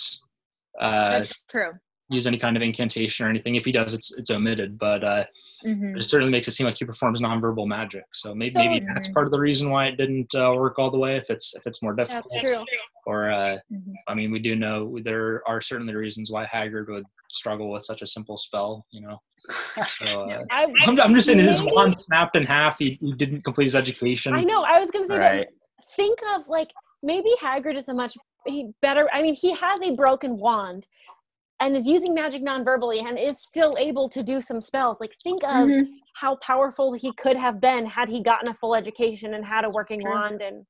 uh, 0.80 1.18
That's 1.18 1.34
true. 1.50 1.72
Use 2.12 2.28
any 2.28 2.38
kind 2.38 2.56
of 2.58 2.62
incantation 2.62 3.26
or 3.26 3.30
anything. 3.30 3.56
If 3.56 3.66
he 3.66 3.72
does, 3.72 3.94
it's 3.94 4.12
it's 4.18 4.30
omitted. 4.30 4.78
But 4.78 5.04
uh, 5.04 5.24
Mhm. 5.66 5.96
it 5.98 6.02
certainly 6.04 6.32
makes 6.32 6.48
it 6.48 6.52
seem 6.52 6.66
like 6.66 6.78
he 6.78 6.86
performs 6.86 7.22
nonverbal 7.22 7.68
magic. 7.68 8.04
So 8.14 8.34
maybe 8.36 8.50
So- 8.52 8.64
maybe 8.64 8.86
that's 8.94 9.10
part 9.10 9.28
of 9.28 9.32
the 9.32 9.40
reason 9.40 9.70
why 9.70 9.86
it 9.88 9.96
didn't 9.98 10.34
uh, 10.36 10.54
work 10.56 10.78
all 10.80 10.92
the 10.92 10.98
way. 10.98 11.16
If 11.18 11.30
it's 11.30 11.56
if 11.56 11.66
it's 11.68 11.82
more 11.82 11.94
difficult, 11.94 12.26
That's 12.32 12.42
true. 12.42 12.66
or 13.06 13.32
uh, 13.32 13.58
Mhm. 13.72 13.94
I 14.08 14.14
mean, 14.14 14.32
we 14.32 14.40
do 14.40 14.56
know 14.56 14.98
there 15.04 15.42
are 15.48 15.62
certainly 15.62 15.96
reasons 15.96 16.30
why 16.32 16.46
Hagrid 16.46 16.88
would 16.90 17.06
struggle 17.30 17.72
with 17.72 17.84
such 17.84 18.02
a 18.02 18.08
simple 18.08 18.38
spell. 18.38 18.86
You 18.92 19.02
know, 19.02 19.22
so 19.88 20.06
uh, 20.06 20.44
I, 20.52 20.68
I'm, 20.86 21.00
I'm 21.00 21.14
just 21.14 21.28
saying 21.28 21.40
his 21.40 21.60
maybe- 21.62 21.72
wand 21.76 21.94
snapped 21.96 22.36
in 22.36 22.44
half. 22.46 22.78
He, 22.80 22.92
he 23.02 23.14
didn't 23.14 23.44
complete 23.44 23.66
his 23.66 23.76
education. 23.76 24.34
I 24.36 24.44
know. 24.44 24.64
I 24.64 24.80
was 24.80 24.92
going 24.92 25.04
to 25.06 25.08
say 25.10 25.18
Right. 25.20 25.48
that. 25.48 25.86
Think 25.96 26.20
of 26.36 26.48
like 26.50 26.72
maybe 27.04 27.30
Hagrid 27.40 27.76
is 27.78 27.88
a 27.88 27.94
much 27.94 28.18
he 28.48 28.72
better. 28.82 29.08
I 29.14 29.22
mean, 29.22 29.36
he 29.36 29.54
has 29.54 29.82
a 29.84 29.92
broken 29.96 30.38
wand 30.38 30.88
and 31.62 31.76
is 31.78 31.86
using 31.88 32.14
magic 32.14 32.42
non-verbally 32.42 33.00
and 33.00 33.18
is 33.18 33.42
still 33.42 33.76
able 33.78 34.10
to 34.10 34.22
do 34.24 34.42
some 34.42 34.60
spells. 34.60 35.00
Like 35.00 35.14
think 35.24 35.44
of 35.44 35.68
Mhm. 35.70 35.86
how 36.16 36.36
powerful 36.38 36.92
he 36.94 37.14
could 37.14 37.38
have 37.38 37.62
been 37.62 37.86
had 37.86 38.10
he 38.10 38.22
gotten 38.22 38.50
a 38.50 38.54
full 38.54 38.76
education 38.76 39.36
and 39.36 39.46
had 39.46 39.64
a 39.64 39.70
working 39.70 40.02
True. 40.02 40.12
wand. 40.12 40.42
And 40.42 40.66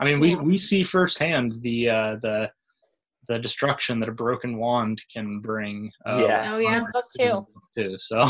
I 0.00 0.04
mean, 0.04 0.18
we, 0.20 0.30
Yeah. 0.30 0.40
we 0.42 0.56
see 0.58 0.82
firsthand 0.82 1.60
the 1.60 1.90
uh, 1.90 2.16
the 2.22 2.50
the 3.26 3.38
destruction 3.38 4.00
that 4.00 4.08
a 4.10 4.12
broken 4.12 4.58
wand 4.58 5.00
can 5.10 5.40
bring. 5.40 5.90
Uh, 6.04 6.26
Yeah. 6.28 6.54
Oh 6.54 6.58
yeah. 6.58 6.80
book 6.92 7.06
which 7.16 7.24
is 7.26 7.32
two. 7.32 7.38
in 7.38 7.44
book 7.54 7.64
two. 7.74 7.96
So, 7.98 8.22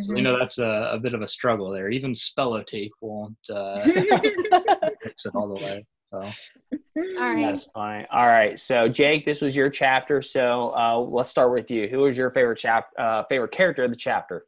so 0.00 0.12
we 0.12 0.20
Mhm. 0.20 0.22
know 0.24 0.38
that's 0.38 0.58
a, 0.58 0.90
a 0.92 0.98
bit 0.98 1.14
of 1.14 1.22
a 1.22 1.26
struggle 1.28 1.70
there. 1.70 1.88
Even 1.90 2.12
spellotape 2.12 2.90
won't 3.00 3.38
uh, 3.50 3.82
fix 5.02 5.24
it 5.26 5.34
all 5.34 5.48
the 5.48 5.64
way. 5.64 5.86
So 6.12 6.20
All 6.20 7.02
right. 7.16 7.46
That's 7.46 7.64
fine. 7.74 8.06
All 8.10 8.26
right. 8.26 8.58
So 8.58 8.88
Jake, 8.88 9.24
this 9.24 9.40
was 9.40 9.56
your 9.56 9.70
chapter. 9.70 10.20
So 10.20 10.74
uh, 10.76 10.98
let's 10.98 11.30
start 11.30 11.52
with 11.52 11.70
you. 11.70 11.88
Who 11.88 12.00
was 12.00 12.16
your 12.18 12.30
favorite 12.30 12.58
chap 12.58 12.88
uh, 12.98 13.24
favorite 13.28 13.52
character 13.52 13.84
of 13.84 13.90
the 13.90 13.96
chapter? 13.96 14.44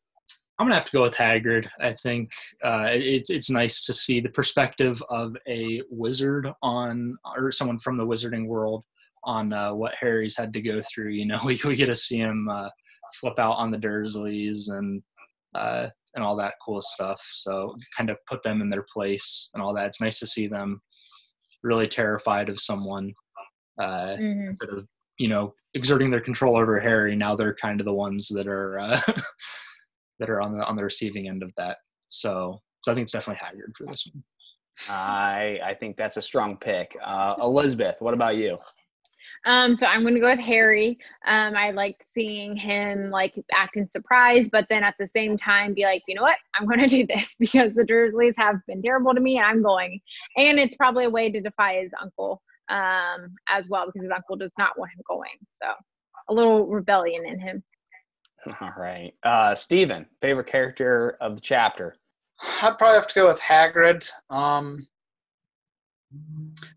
I'm 0.59 0.67
gonna 0.67 0.77
have 0.77 0.85
to 0.87 0.93
go 0.93 1.03
with 1.03 1.15
Hagrid. 1.15 1.67
I 1.81 1.95
think 1.95 2.33
uh, 2.63 2.87
it's 2.91 3.31
it's 3.31 3.51
nice 3.51 3.85
to 3.87 3.95
see 3.95 4.21
the 4.21 4.29
perspective 4.29 5.03
of 5.09 5.37
a 5.49 5.81
wizard 5.91 6.49
on 6.63 7.17
or 7.37 7.51
someone 7.51 7.79
from 7.79 7.97
the 7.97 8.07
wizarding 8.07 8.47
world 8.47 8.85
on 9.25 9.53
uh, 9.53 9.73
what 9.75 9.95
Harry's 9.99 10.37
had 10.37 10.53
to 10.53 10.61
go 10.61 10.83
through. 10.83 11.11
You 11.11 11.27
know, 11.27 11.41
we 11.45 11.59
we 11.65 11.77
get 11.77 11.87
to 11.87 11.95
see 11.95 12.19
him 12.19 12.49
uh, 12.49 12.69
flip 13.15 13.39
out 13.39 13.55
on 13.55 13.71
the 13.71 13.79
Dursleys 13.79 14.71
and 14.71 15.03
uh, 15.55 15.89
and 16.15 16.25
all 16.25 16.37
that 16.37 16.55
cool 16.65 16.83
stuff. 16.83 17.21
So 17.33 17.75
kind 17.97 18.11
of 18.11 18.19
put 18.27 18.43
them 18.43 18.61
in 18.61 18.69
their 18.69 18.87
place 18.93 19.49
and 19.55 19.63
all 19.63 19.75
that. 19.75 19.87
It's 19.87 20.01
nice 20.01 20.21
to 20.21 20.27
see 20.27 20.47
them 20.47 20.81
really 21.65 21.89
terrified 21.89 22.49
of 22.49 22.61
someone 22.61 23.13
uh, 23.81 24.15
Mhm. 24.17 24.47
instead 24.47 24.69
of 24.69 24.87
you 25.19 25.29
know 25.29 25.53
exerting 25.75 26.11
their 26.11 26.21
control 26.21 26.57
over 26.57 26.79
Harry. 26.79 27.17
Now 27.17 27.35
they're 27.35 27.55
kind 27.57 27.81
of 27.81 27.87
the 27.87 27.93
ones 27.93 28.29
that 28.29 28.47
are 28.47 28.79
uh, 28.79 29.01
that 30.21 30.31
are 30.31 30.41
on 30.41 30.57
the 30.57 30.65
on 30.65 30.77
the 30.77 30.85
receiving 30.85 31.27
end 31.27 31.43
of 31.43 31.51
that. 31.57 31.79
So 32.09 32.61
so 32.83 32.93
I 32.93 32.95
think 32.95 33.05
it's 33.07 33.13
definitely 33.13 33.45
Hagrid 33.45 33.75
for 33.77 33.87
this 33.87 34.07
one. 34.13 34.23
I 34.89 35.59
I 35.65 35.75
think 35.75 35.97
that's 35.97 36.17
a 36.19 36.23
strong 36.23 36.57
pick. 36.59 36.95
Uh, 37.05 37.35
Elizabeth, 37.41 37.97
what 38.01 38.15
about 38.15 38.37
you? 38.37 38.59
Um, 39.47 39.77
so 39.77 39.87
I'm 39.87 40.03
going 40.03 40.15
to 40.15 40.21
go 40.21 40.31
with 40.31 40.39
Harry. 40.39 40.99
Um, 41.27 41.55
I 41.55 41.71
liked 41.71 42.05
seeing 42.15 42.57
him 42.57 43.11
like 43.11 43.35
acting 43.53 43.89
surprised, 43.89 44.51
but 44.51 44.67
then 44.69 44.83
at 44.83 44.95
the 44.99 45.09
same 45.09 45.37
time 45.37 45.75
be 45.75 45.85
like, 45.85 46.03
you 46.09 46.15
know 46.15 46.23
what, 46.23 46.39
I'm 46.55 46.67
going 46.67 46.81
to 46.87 46.87
do 46.87 47.07
this 47.07 47.35
because 47.39 47.75
the 47.75 47.83
Dursleys 47.83 48.35
have 48.37 48.57
been 48.67 48.83
terrible 48.83 49.15
to 49.15 49.21
me, 49.21 49.37
and 49.37 49.47
I'm 49.47 49.63
going. 49.63 50.01
And 50.37 50.59
it's 50.59 50.77
probably 50.77 51.05
a 51.05 51.11
way 51.11 51.31
to 51.31 51.41
defy 51.41 51.81
his 51.83 51.91
uncle 52.01 52.43
um, 52.69 53.35
as 53.49 53.69
well 53.69 53.87
because 53.87 54.03
his 54.03 54.13
uncle 54.15 54.37
does 54.37 54.53
not 54.59 54.79
want 54.79 54.93
him 54.93 55.03
going. 55.09 55.37
So 55.55 55.67
a 56.29 56.35
little 56.35 56.67
rebellion 56.67 57.27
in 57.27 57.39
him. 57.39 57.63
All 58.61 58.73
right, 58.77 59.13
uh, 59.23 59.55
Stephen, 59.55 60.07
favorite 60.21 60.47
character 60.47 61.17
of 61.21 61.35
the 61.35 61.41
chapter. 61.41 61.97
I'd 62.63 62.79
probably 62.79 62.97
have 62.97 63.09
to 63.09 63.15
go 63.15 63.29
with 63.29 63.41
Hagrid. 63.41 64.11
Um, 64.29 64.87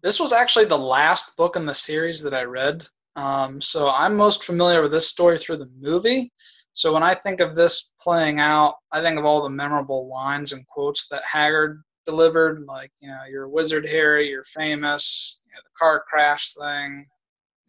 this 0.04 0.20
was 0.20 0.34
actually 0.34 0.66
the 0.66 0.78
last 0.78 1.38
book 1.38 1.56
in 1.56 1.66
the 1.66 1.74
series 1.74 2.22
that 2.24 2.34
I 2.34 2.44
read. 2.44 2.86
Um, 3.16 3.62
so 3.62 3.90
I'm 3.90 4.16
most 4.16 4.44
familiar 4.44 4.82
with 4.82 4.92
this 4.92 5.08
story 5.08 5.38
through 5.38 5.58
the 5.58 5.70
movie. 5.80 6.32
So 6.74 6.94
when 6.94 7.04
I 7.04 7.16
think 7.16 7.40
of 7.40 7.56
this 7.56 7.94
playing 8.00 8.40
out, 8.40 8.76
I 8.92 9.02
think 9.02 9.18
of 9.18 9.26
all 9.26 9.42
the 9.42 9.50
memorable 9.50 10.08
lines 10.08 10.54
and 10.54 10.66
quotes 10.68 11.08
that 11.10 11.24
Hagrid 11.24 11.82
delivered, 12.06 12.64
like, 12.64 12.92
you 13.00 13.10
know, 13.10 13.22
you're 13.30 13.46
a 13.46 13.50
wizard, 13.50 13.88
Harry, 13.88 14.30
you're 14.30 14.44
famous, 14.44 15.42
you 15.48 15.56
know, 15.56 15.62
the 15.64 15.72
car 15.78 16.04
crash 16.08 16.54
thing. 16.54 17.08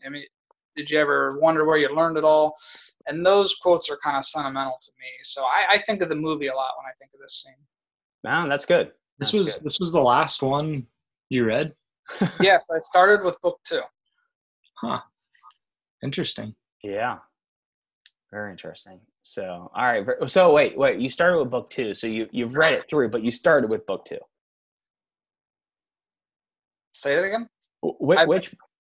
I 0.05 0.11
mean, 0.11 0.25
did 0.77 0.91
you 0.91 0.99
ever 0.99 1.39
wonder 1.41 1.65
where 1.65 1.79
you 1.79 1.89
learned 1.95 2.19
it 2.19 2.25
all? 2.25 2.55
And 3.07 3.25
those 3.25 3.55
quotes 3.55 3.91
are 3.91 3.97
kind 4.05 4.19
of 4.19 4.25
sentimental 4.25 4.79
to 4.83 4.91
me. 5.01 5.09
So 5.23 5.43
I, 5.43 5.75
I 5.75 5.79
think 5.79 6.03
of 6.03 6.11
the 6.11 6.15
movie 6.15 6.49
a 6.49 6.55
lot 6.55 6.75
when 6.77 6.87
I 6.87 6.95
think 7.01 7.13
of 7.15 7.21
this 7.21 7.45
scene. 7.45 7.55
No, 8.23 8.47
that's 8.49 8.67
good. 8.67 8.93
This 9.19 9.33
That's 9.33 9.33
was 9.33 9.57
good. 9.57 9.65
this 9.65 9.81
was 9.81 9.91
the 9.91 10.03
last 10.03 10.43
one 10.43 10.87
you 11.29 11.45
read. 11.45 11.73
yes, 12.41 12.67
I 12.71 12.79
started 12.83 13.23
with 13.25 13.41
book 13.43 13.59
two. 13.65 13.81
Huh. 14.75 14.97
Interesting. 16.03 16.55
Yeah. 16.83 17.19
Very 18.31 18.51
interesting. 18.51 19.01
So, 19.23 19.71
all 19.75 19.85
right. 19.85 20.07
So, 20.27 20.53
wait, 20.53 20.79
wait. 20.79 21.01
You 21.01 21.09
started 21.09 21.39
with 21.39 21.51
book 21.51 21.71
two. 21.71 21.95
So 21.95 22.07
you 22.07 22.29
you've 22.31 22.57
read 22.57 22.75
it 22.75 22.85
through, 22.89 23.09
but 23.11 23.23
you 23.23 23.31
started 23.31 23.69
with 23.71 23.87
book 23.87 24.07
two. 24.07 24.19
Say 26.93 27.15
it 27.15 27.25
again. 27.25 27.49
Wh- 27.81 28.01
Which, 28.01 28.19
I- 28.19 28.25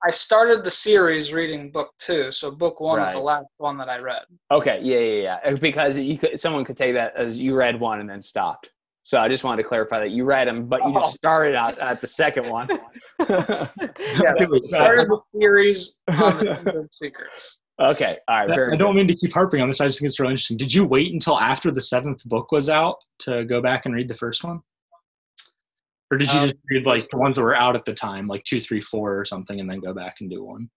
I 0.07 0.13
started 0.13 0.63
the 0.63 0.71
series 0.71 1.33
reading 1.33 1.73
book 1.73 1.93
two, 1.99 2.31
so 2.31 2.53
book 2.53 2.79
one 2.81 3.01
is 3.03 3.13
the 3.15 3.19
last 3.21 3.47
one 3.57 3.77
that 3.79 3.89
I 3.89 3.97
read. 3.99 4.23
Okay, 4.49 4.79
yeah, 4.81 4.99
yeah, 4.99 5.41
yeah. 5.45 5.55
Because 5.57 5.99
you 5.99 6.17
could, 6.17 6.39
someone 6.39 6.65
could 6.65 6.77
take 6.77 6.95
that 6.95 7.17
as 7.17 7.37
you 7.37 7.57
read 7.57 7.81
one 7.81 7.99
and 7.99 8.09
then 8.09 8.23
stopped. 8.23 8.71
So 9.09 9.19
I 9.19 9.27
just 9.27 9.43
wanted 9.43 9.63
to 9.63 9.67
clarify 9.67 10.01
that 10.01 10.11
you 10.11 10.25
read 10.25 10.49
them, 10.49 10.67
but 10.69 10.83
you 10.85 10.91
Oh. 10.95 11.01
just 11.01 11.15
started 11.15 11.55
out 11.55 11.79
at 11.79 12.03
the 12.03 12.07
second 12.07 12.51
one. 12.51 12.69
Yeah, 13.21 13.67
Okay, 13.81 14.47
I 14.47 14.61
started 14.65 15.09
the 15.09 15.19
series 15.35 16.01
on 16.09 16.39
the 16.39 16.87
Secrets. 17.03 17.59
okay, 17.81 18.19
all 18.29 18.37
right, 18.37 18.51
I 18.51 18.55
very 18.55 18.77
don't 18.77 18.93
good. 18.93 18.99
mean 18.99 19.09
to 19.09 19.15
keep 19.15 19.33
harping 19.33 19.63
on 19.63 19.69
this. 19.69 19.81
I 19.81 19.87
just 19.87 19.99
think 19.99 20.09
it's 20.11 20.21
really 20.21 20.33
interesting. 20.35 20.59
Did 20.59 20.73
you 20.75 20.85
wait 20.85 21.11
until 21.13 21.41
after 21.41 21.71
the 21.71 21.81
seventh 21.81 22.23
book 22.27 22.53
was 22.53 22.69
out 22.69 23.03
to 23.21 23.45
go 23.47 23.63
back 23.63 23.87
and 23.87 23.95
read 23.95 24.09
the 24.09 24.15
first 24.15 24.45
one? 24.45 24.61
Or 26.13 26.19
did 26.19 26.31
you 26.33 26.39
Um, 26.41 26.45
just 26.49 26.57
read 26.71 26.85
like 26.87 27.09
the 27.09 27.17
ones 27.19 27.37
that 27.37 27.43
were 27.43 27.57
out 27.57 27.75
at 27.77 27.87
the 27.87 27.95
time, 27.95 28.29
like 28.29 28.45
two, 28.45 28.61
three, 28.61 28.83
four, 28.83 29.19
or 29.19 29.25
something, 29.25 29.59
and 29.59 29.69
then 29.71 29.81
go 29.81 29.95
back 29.95 30.17
and 30.21 30.29
do 30.31 30.45
one? 30.45 30.69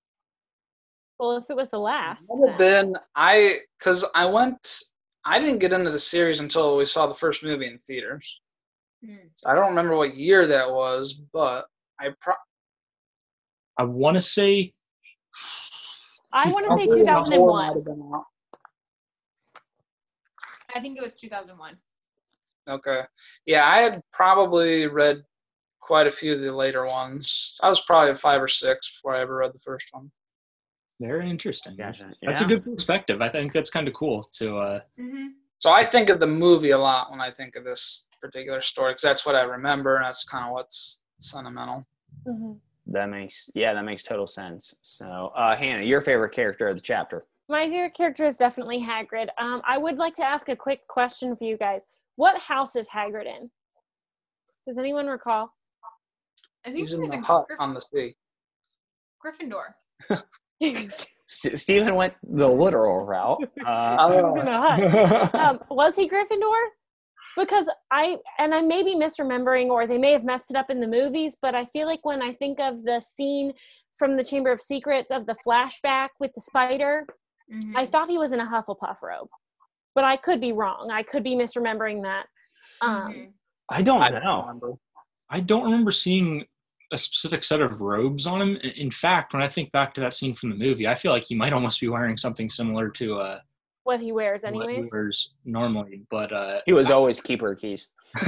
Well, 1.19 1.35
if 1.37 1.49
it 1.49 1.55
was 1.57 1.69
the 1.69 1.79
last, 1.79 2.25
Would 2.29 2.49
have 2.51 2.57
then- 2.59 2.93
been 2.93 3.01
I 3.13 3.57
because 3.77 4.09
I 4.15 4.25
went 4.25 4.65
I 5.25 5.39
didn't 5.39 5.59
get 5.59 5.73
into 5.73 5.91
the 5.91 5.99
series 5.99 6.39
until 6.39 6.77
we 6.77 6.85
saw 6.85 7.07
the 7.07 7.13
first 7.13 7.43
movie 7.43 7.67
in 7.67 7.77
theaters. 7.79 8.41
Mm. 9.05 9.29
I 9.45 9.55
don't 9.55 9.69
remember 9.69 9.95
what 9.95 10.15
year 10.15 10.47
that 10.47 10.71
was, 10.71 11.13
but 11.13 11.65
I 11.99 12.09
pro- 12.19 12.33
I 13.77 13.83
want 13.83 14.15
to 14.15 14.21
say 14.21 14.73
I 16.33 16.49
want 16.49 16.65
to 16.67 16.77
say 16.77 16.85
Probably 16.85 17.03
when 17.03 17.05
the 17.05 17.11
horror 17.11 17.25
2001. 17.25 17.67
might 17.67 17.75
have 17.75 17.85
been 17.85 18.11
out. 18.13 18.25
I 20.73 20.79
think 20.79 20.97
it 20.97 21.01
was 21.01 21.13
2001. 21.13 21.77
Okay. 22.69 23.01
Yeah, 23.45 23.67
I 23.67 23.79
had 23.79 24.01
probably 24.13 24.87
read 24.87 25.23
quite 25.81 26.07
a 26.07 26.11
few 26.11 26.33
of 26.33 26.41
the 26.41 26.53
later 26.53 26.85
ones. 26.85 27.57
I 27.61 27.67
was 27.69 27.83
probably 27.83 28.15
five 28.15 28.41
or 28.41 28.47
six 28.47 28.91
before 28.95 29.15
I 29.15 29.21
ever 29.21 29.35
read 29.37 29.53
the 29.53 29.59
first 29.59 29.89
one. 29.91 30.09
Very 31.01 31.29
interesting. 31.29 31.75
Gotcha. 31.75 32.11
That's 32.21 32.39
Yeah. 32.41 32.45
a 32.45 32.49
good 32.49 32.63
perspective. 32.63 33.21
I 33.21 33.29
think 33.29 33.51
that's 33.53 33.69
kind 33.69 33.87
of 33.87 33.93
cool 33.93 34.23
to 34.33 34.57
uh 34.57 34.79
Mm-hmm. 34.99 35.27
So 35.59 35.71
I 35.71 35.83
think 35.83 36.09
of 36.09 36.19
the 36.19 36.27
movie 36.27 36.71
a 36.71 36.77
lot 36.77 37.11
when 37.11 37.21
I 37.21 37.29
think 37.29 37.55
of 37.55 37.63
this 37.63 38.07
particular 38.19 38.61
story 38.61 38.91
because 38.93 39.01
that's 39.03 39.25
what 39.25 39.35
I 39.35 39.41
remember 39.43 39.95
and 39.97 40.05
that's 40.05 40.23
kind 40.23 40.45
of 40.45 40.51
what's 40.53 41.03
sentimental. 41.19 41.85
Mhm. 42.27 42.59
That 42.87 43.07
makes 43.09 43.49
yeah, 43.53 43.73
that 43.73 43.83
makes 43.83 44.03
total 44.03 44.27
sense. 44.27 44.75
So, 44.81 45.05
uh, 45.35 45.55
Hannah, 45.55 45.83
your 45.83 46.01
favorite 46.01 46.33
character 46.33 46.67
of 46.67 46.75
the 46.75 46.81
chapter? 46.81 47.25
My 47.49 47.67
favorite 47.69 47.93
character 47.93 48.25
is 48.25 48.37
definitely 48.37 48.79
Hagrid. 48.81 49.27
Um, 49.37 49.61
I 49.65 49.77
would 49.77 49.97
like 49.97 50.15
to 50.15 50.23
ask 50.23 50.49
a 50.49 50.55
quick 50.55 50.87
question 50.87 51.35
for 51.35 51.43
you 51.43 51.57
guys. 51.57 51.81
What 52.15 52.39
house 52.39 52.75
is 52.75 52.87
Hagrid 52.89 53.25
in? 53.25 53.49
Does 54.67 54.77
anyone 54.77 55.07
recall? 55.07 55.53
I 56.65 56.69
think 56.69 56.77
He's 56.79 56.91
he 56.91 56.95
in 56.97 57.01
was 57.01 57.11
the 57.11 57.21
hut 57.21 57.45
Gryff- 57.49 57.59
on 57.59 57.73
the 57.73 57.81
sea. 57.81 58.15
Gryffindor. 59.23 59.73
S- 61.33 61.61
Stephen 61.61 61.95
went 61.95 62.13
the 62.23 62.47
literal 62.47 63.05
route. 63.05 63.43
Uh, 63.65 63.97
Oh. 63.99 64.35
in 64.39 64.47
a 64.47 64.61
hut. 64.61 65.35
um, 65.35 65.59
was 65.69 65.95
he 65.95 66.09
Gryffindor? 66.09 66.61
Because 67.37 67.69
I 67.91 68.17
and 68.39 68.53
I 68.53 68.61
may 68.61 68.83
be 68.83 68.95
misremembering, 68.95 69.67
or 69.67 69.87
they 69.87 69.97
may 69.97 70.11
have 70.11 70.25
messed 70.25 70.51
it 70.51 70.57
up 70.57 70.69
in 70.69 70.81
the 70.81 70.87
movies. 70.87 71.37
But 71.41 71.55
I 71.55 71.65
feel 71.65 71.87
like 71.87 72.03
when 72.03 72.21
I 72.21 72.33
think 72.33 72.59
of 72.59 72.83
the 72.83 72.99
scene 72.99 73.53
from 73.97 74.17
the 74.17 74.23
Chamber 74.23 74.51
of 74.51 74.59
Secrets 74.61 75.11
of 75.11 75.25
the 75.25 75.35
flashback 75.47 76.09
with 76.19 76.31
the 76.35 76.41
spider, 76.41 77.05
Mhm. 77.53 77.73
I 77.75 77.85
thought 77.85 78.09
he 78.09 78.17
was 78.17 78.33
in 78.33 78.39
a 78.41 78.45
Hufflepuff 78.45 79.01
robe, 79.01 79.29
but 79.95 80.03
I 80.03 80.17
could 80.17 80.41
be 80.41 80.51
wrong. 80.51 80.89
I 80.91 81.03
could 81.03 81.23
be 81.23 81.35
misremembering 81.35 82.01
that. 82.03 82.25
Um, 82.81 83.11
Mhm. 83.13 83.33
I 83.69 83.81
don't 83.81 84.01
I 84.01 84.09
don't 84.09 84.23
know. 84.23 84.79
I 85.29 85.39
don't 85.39 85.63
remember 85.63 85.91
seeing 85.93 86.45
a 86.91 86.97
specific 86.97 87.43
set 87.43 87.61
of 87.61 87.79
robes 87.81 88.25
on 88.27 88.41
him. 88.41 88.55
In- 88.57 88.71
In 88.71 88.91
fact, 88.91 89.33
when 89.33 89.41
I 89.41 89.47
think 89.47 89.71
back 89.71 89.93
to 89.95 90.01
that 90.01 90.13
scene 90.13 90.33
from 90.33 90.49
the 90.49 90.55
movie, 90.55 90.87
I 90.87 90.95
feel 90.95 91.11
like 91.11 91.25
he 91.27 91.35
might 91.35 91.53
almost 91.53 91.79
be 91.79 91.87
wearing 91.87 92.17
something 92.17 92.49
similar 92.49 92.89
to 92.89 93.15
uh 93.19 93.39
what 93.83 93.99
he 93.99 94.11
wears, 94.11 94.43
what 94.43 94.53
he 94.53 94.61
anyways. 94.61 94.91
wears 94.91 95.33
normally. 95.45 96.03
But 96.09 96.31
uh 96.33 96.61
He 96.65 96.73
was 96.73 96.89
always 96.91 97.19
keeper 97.21 97.55
keys. 97.55 97.87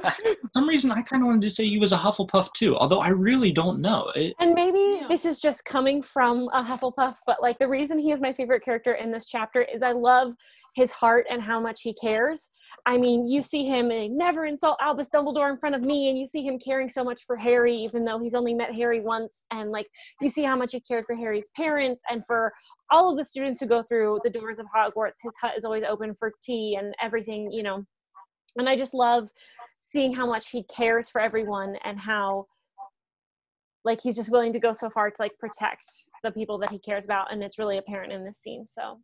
for 0.00 0.50
some 0.54 0.68
reason 0.68 0.90
I 0.90 1.02
kinda 1.02 1.26
wanted 1.26 1.42
to 1.42 1.50
say 1.50 1.64
he 1.66 1.78
was 1.78 1.92
a 1.92 1.96
Hufflepuff 1.96 2.52
too, 2.52 2.76
although 2.76 3.00
I 3.00 3.08
really 3.08 3.52
don't 3.52 3.80
know. 3.80 4.10
It, 4.14 4.34
And 4.38 4.54
maybe 4.54 4.98
Yeah. 5.00 5.08
this 5.08 5.24
is 5.24 5.40
just 5.40 5.64
coming 5.64 6.02
from 6.02 6.48
a 6.52 6.62
Hufflepuff, 6.62 7.16
but 7.26 7.40
like 7.42 7.58
the 7.58 7.68
reason 7.68 7.98
he 7.98 8.12
is 8.12 8.20
my 8.20 8.32
favorite 8.32 8.62
character 8.64 8.94
in 8.94 9.10
this 9.10 9.26
chapter 9.26 9.62
is 9.62 9.82
I 9.82 9.92
love 9.92 10.34
his 10.74 10.92
heart 10.92 11.26
and 11.30 11.42
how 11.42 11.58
much 11.58 11.80
he 11.82 11.94
cares. 11.94 12.50
I 12.84 12.98
mean, 12.98 13.26
you 13.26 13.40
see 13.40 13.64
him 13.64 13.90
eh, 13.90 14.08
never 14.10 14.44
insult 14.44 14.76
Albus 14.80 15.08
Dumbledore 15.08 15.50
in 15.50 15.56
front 15.56 15.74
of 15.74 15.82
me, 15.82 16.10
and 16.10 16.18
you 16.18 16.26
see 16.26 16.42
him 16.42 16.58
caring 16.58 16.88
so 16.90 17.02
much 17.02 17.22
for 17.26 17.34
Harry, 17.34 17.74
even 17.74 18.04
though 18.04 18.18
he's 18.18 18.34
only 18.34 18.52
met 18.54 18.74
Harry 18.74 19.00
once. 19.00 19.44
And 19.50 19.70
like, 19.70 19.86
you 20.20 20.28
see 20.28 20.44
how 20.44 20.54
much 20.54 20.72
he 20.72 20.80
cared 20.80 21.06
for 21.06 21.16
Harry's 21.16 21.48
parents 21.56 22.02
and 22.10 22.24
for 22.26 22.52
all 22.90 23.10
of 23.10 23.16
the 23.16 23.24
students 23.24 23.58
who 23.58 23.66
go 23.66 23.82
through 23.82 24.20
the 24.22 24.30
doors 24.30 24.58
of 24.58 24.66
Hogwarts. 24.66 25.22
His 25.24 25.34
hut 25.40 25.54
is 25.56 25.64
always 25.64 25.84
open 25.84 26.14
for 26.14 26.32
tea 26.42 26.76
and 26.78 26.94
everything, 27.02 27.50
you 27.50 27.62
know. 27.62 27.84
And 28.56 28.68
I 28.68 28.76
just 28.76 28.94
love 28.94 29.30
seeing 29.96 30.12
how 30.12 30.26
much 30.26 30.50
he 30.50 30.62
cares 30.64 31.08
for 31.08 31.22
everyone 31.22 31.76
and 31.82 31.98
how 31.98 32.46
like 33.82 33.98
he's 34.02 34.14
just 34.14 34.30
willing 34.30 34.52
to 34.52 34.58
go 34.58 34.72
so 34.72 34.90
far 34.90 35.10
to 35.10 35.22
like 35.22 35.38
protect 35.38 35.86
the 36.22 36.30
people 36.30 36.58
that 36.58 36.70
he 36.70 36.78
cares 36.78 37.06
about 37.06 37.32
and 37.32 37.42
it's 37.42 37.58
really 37.58 37.78
apparent 37.78 38.12
in 38.12 38.22
this 38.22 38.36
scene 38.36 38.66
so 38.66 39.00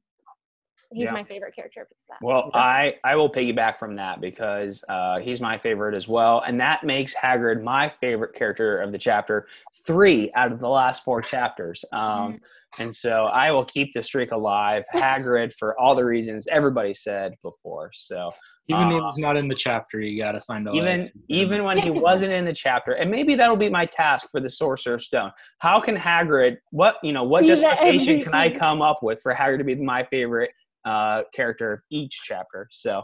he's 0.92 1.04
Yeah. 1.04 1.12
my 1.12 1.24
favorite 1.24 1.54
character 1.54 1.88
that 2.10 2.18
Well, 2.20 2.50
I 2.52 2.96
I 3.04 3.16
will 3.16 3.32
piggyback 3.32 3.78
from 3.78 3.96
that 3.96 4.20
because 4.20 4.84
uh, 4.90 5.18
he's 5.20 5.40
my 5.40 5.56
favorite 5.56 5.94
as 5.94 6.08
well, 6.08 6.42
and 6.46 6.60
that 6.60 6.84
makes 6.84 7.14
Hagrid 7.16 7.62
my 7.62 7.88
favorite 7.88 8.34
character 8.34 8.82
of 8.82 8.92
the 8.92 8.98
chapter. 8.98 9.46
Three 9.86 10.30
out 10.34 10.52
of 10.52 10.60
the 10.60 10.68
last 10.68 11.04
four 11.04 11.22
chapters, 11.22 11.84
um, 11.92 12.38
and 12.78 12.94
so 12.94 13.24
I 13.26 13.50
will 13.50 13.64
keep 13.64 13.92
the 13.92 14.02
streak 14.02 14.32
alive. 14.32 14.82
Hagrid 14.94 15.52
for 15.52 15.78
all 15.78 15.94
the 15.94 16.04
reasons 16.04 16.46
everybody 16.50 16.94
said 16.94 17.34
before. 17.42 17.90
So 17.94 18.32
even 18.68 18.88
when 18.88 19.02
Uh, 19.02 19.06
he's 19.06 19.18
not 19.18 19.36
in 19.36 19.48
the 19.48 19.54
chapter, 19.54 20.00
you 20.00 20.22
gotta 20.22 20.40
find 20.42 20.66
a 20.68 20.72
way. 20.72 20.78
even 20.78 21.10
even 21.28 21.64
when 21.64 21.78
he 21.78 21.90
wasn't 21.90 22.32
in 22.32 22.44
the 22.44 22.52
chapter, 22.52 22.92
and 22.92 23.10
maybe 23.10 23.34
that'll 23.34 23.56
be 23.56 23.68
my 23.68 23.84
task 23.86 24.30
for 24.30 24.40
the 24.40 24.48
Sorcerer's 24.48 25.06
Stone. 25.06 25.32
How 25.58 25.80
can 25.80 25.96
Hagrid? 25.96 26.56
What 26.70 26.96
you 27.02 27.12
know? 27.12 27.24
What 27.24 27.42
Be 27.42 27.48
justification 27.48 28.22
can 28.22 28.34
I 28.34 28.48
come 28.50 28.80
up 28.80 29.02
with 29.02 29.20
for 29.20 29.34
Hagrid 29.34 29.58
to 29.58 29.64
be 29.64 29.74
my 29.74 30.04
favorite 30.04 30.50
uh, 30.84 31.22
character 31.34 31.72
of 31.72 31.80
each 31.90 32.20
chapter? 32.24 32.68
So, 32.70 32.98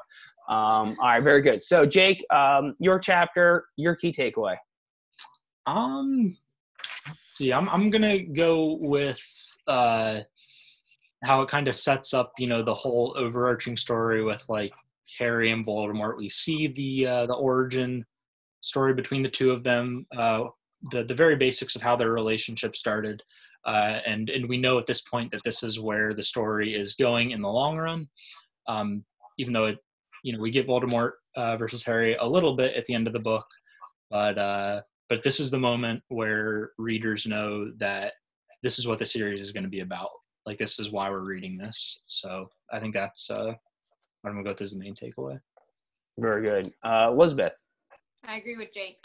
um, 0.49 0.97
all 1.01 1.09
right, 1.09 1.23
very 1.23 1.43
good. 1.43 1.61
So, 1.61 1.85
Jake, 1.85 2.25
um, 2.33 2.75
your 2.79 2.99
chapter, 2.99 3.67
your 3.77 3.97
key 3.97 4.13
takeaway. 4.13 4.57
Um, 5.67 6.37
see, 7.35 7.53
I'm 7.53 7.69
I'm 7.69 7.91
gonna 7.91 8.23
go 8.23 8.79
with 8.81 9.21
uh, 9.69 10.21
how 11.23 11.43
it 11.43 11.49
kind 11.49 11.69
of 11.69 11.75
sets 11.75 12.15
up, 12.15 12.33
you 12.39 12.47
know, 12.47 12.63
the 12.63 12.75
whole 12.75 13.15
overarching 13.17 13.77
story 13.77 14.23
with 14.25 14.45
like 14.49 14.73
Harry 15.19 15.51
and 15.51 15.67
Voldemort. 15.67 16.17
We 16.17 16.29
see 16.29 16.69
the 16.69 17.07
uh, 17.07 17.27
the 17.27 17.35
origin 17.35 18.05
story 18.61 18.95
between 18.95 19.23
the 19.23 19.29
two 19.29 19.51
of 19.51 19.63
them, 19.63 20.07
uh, 20.17 20.45
the 20.91 21.05
the 21.05 21.15
very 21.15 21.37
basics 21.37 21.77
of 21.77 21.83
how 21.83 21.97
their 21.97 22.13
relationship 22.13 22.77
started, 22.77 23.23
uh, 23.67 24.01
and 24.07 24.31
and 24.31 24.49
we 24.49 24.57
know 24.57 24.79
at 24.79 24.87
this 24.87 25.03
point 25.03 25.31
that 25.33 25.43
this 25.45 25.63
is 25.63 25.81
where 25.81 26.15
the 26.15 26.23
story 26.23 26.75
is 26.75 26.95
going 26.95 27.33
in 27.33 27.43
the 27.43 27.49
long 27.49 27.77
run. 27.77 28.09
Um, 28.67 29.05
even 29.39 29.53
though 29.53 29.67
it, 29.67 29.79
you 30.25 30.33
know, 30.33 30.41
we 30.41 30.51
get 30.51 30.67
Voldemort 30.67 31.13
uh, 31.37 31.57
versus 31.57 31.85
Harry 31.85 32.17
a 32.17 32.27
little 32.27 32.57
bit 32.57 32.75
at 32.75 32.87
the 32.87 32.95
end 32.95 33.07
of 33.07 33.13
the 33.13 33.19
book, 33.19 33.47
but 34.11 34.39
uh, 34.39 34.83
but 35.09 35.23
this 35.23 35.41
is 35.41 35.51
the 35.51 35.59
moment 35.59 36.03
where 36.09 36.73
readers 36.79 37.27
know 37.27 37.73
that 37.79 38.13
this 38.63 38.79
is 38.79 38.87
what 38.87 38.99
the 38.99 39.07
series 39.07 39.41
is 39.41 39.53
going 39.53 39.65
to 39.65 39.71
be 39.71 39.81
about. 39.81 40.09
Like 40.47 40.59
this 40.59 40.79
is 40.79 40.91
why 40.91 41.11
we're 41.11 41.21
reading 41.21 41.57
this. 41.57 41.99
So 42.07 42.49
I 42.73 42.81
think 42.81 42.95
that's 42.95 43.31
uh, 43.31 43.55
what 44.23 44.31
I'm 44.31 44.37
gonna 44.37 44.45
go 44.45 44.51
with 44.51 44.63
as 44.63 44.73
the 44.73 44.79
main 44.79 44.95
takeaway. 44.95 45.39
Very 46.19 46.45
good, 46.45 46.73
uh, 46.83 47.11
Elizabeth. 47.13 47.53
I 48.27 48.37
agree 48.37 48.57
with 48.57 48.73
Jake. 48.73 48.99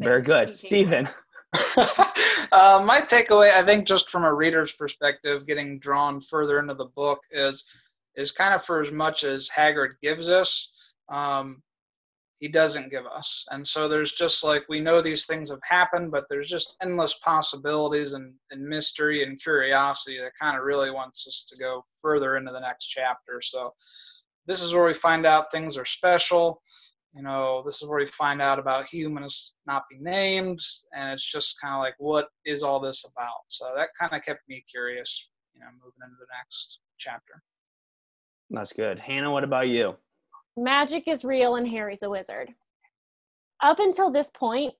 Very 0.00 0.22
good, 0.22 0.56
Stephen. 0.56 1.08
uh, 2.52 2.82
my 2.84 3.00
takeaway, 3.08 3.52
I 3.52 3.62
think, 3.62 3.86
just 3.86 4.08
from 4.08 4.24
a 4.24 4.32
reader's 4.32 4.72
perspective, 4.72 5.46
getting 5.46 5.78
drawn 5.78 6.20
further 6.20 6.56
into 6.58 6.74
the 6.74 6.86
book 6.96 7.20
is 7.30 7.64
is 8.14 8.32
kind 8.32 8.54
of 8.54 8.64
for 8.64 8.80
as 8.80 8.92
much 8.92 9.24
as 9.24 9.48
Hagrid 9.48 9.92
gives 10.02 10.28
us, 10.28 10.94
um, 11.08 11.62
he 12.42 12.48
doesn't 12.48 12.90
give 12.90 13.06
us, 13.06 13.46
and 13.52 13.66
so 13.66 13.88
there's 13.88 14.12
just 14.12 14.42
like 14.42 14.64
we 14.68 14.80
know 14.80 15.00
these 15.00 15.26
things 15.26 15.48
have 15.50 15.60
happened, 15.62 16.10
but 16.10 16.26
there's 16.28 16.48
just 16.48 16.76
endless 16.82 17.18
possibilities 17.20 18.14
and, 18.14 18.34
and 18.50 18.62
mystery 18.62 19.22
and 19.22 19.40
curiosity 19.40 20.18
that 20.18 20.32
kind 20.40 20.58
of 20.58 20.64
really 20.64 20.90
wants 20.90 21.26
us 21.28 21.46
to 21.48 21.62
go 21.62 21.84
further 22.00 22.36
into 22.36 22.52
the 22.52 22.60
next 22.60 22.88
chapter. 22.88 23.40
So 23.40 23.70
this 24.46 24.60
is 24.60 24.74
where 24.74 24.86
we 24.86 24.94
find 24.94 25.24
out 25.24 25.52
things 25.52 25.76
are 25.76 25.84
special 25.84 26.60
you 27.14 27.22
know, 27.22 27.62
this 27.64 27.82
is 27.82 27.88
where 27.88 27.98
we 27.98 28.06
find 28.06 28.40
out 28.40 28.58
about 28.58 28.86
humans 28.86 29.56
not 29.66 29.84
being 29.90 30.02
named, 30.02 30.60
and 30.94 31.12
it's 31.12 31.30
just 31.30 31.60
kind 31.60 31.74
of 31.74 31.80
like, 31.80 31.94
what 31.98 32.28
is 32.46 32.62
all 32.62 32.80
this 32.80 33.04
about? 33.14 33.42
So 33.48 33.66
that 33.76 33.90
kind 33.98 34.14
of 34.14 34.24
kept 34.24 34.40
me 34.48 34.64
curious, 34.70 35.30
you 35.54 35.60
know, 35.60 35.66
moving 35.72 36.00
into 36.02 36.16
the 36.18 36.26
next 36.38 36.80
chapter. 36.98 37.42
That's 38.50 38.72
good. 38.72 38.98
Hannah, 38.98 39.30
what 39.30 39.44
about 39.44 39.68
you? 39.68 39.96
Magic 40.56 41.04
is 41.06 41.24
real 41.24 41.56
and 41.56 41.68
harry's 41.68 42.02
a 42.02 42.10
wizard 42.10 42.50
up 43.62 43.78
until 43.78 44.10
this 44.10 44.30
point 44.30 44.74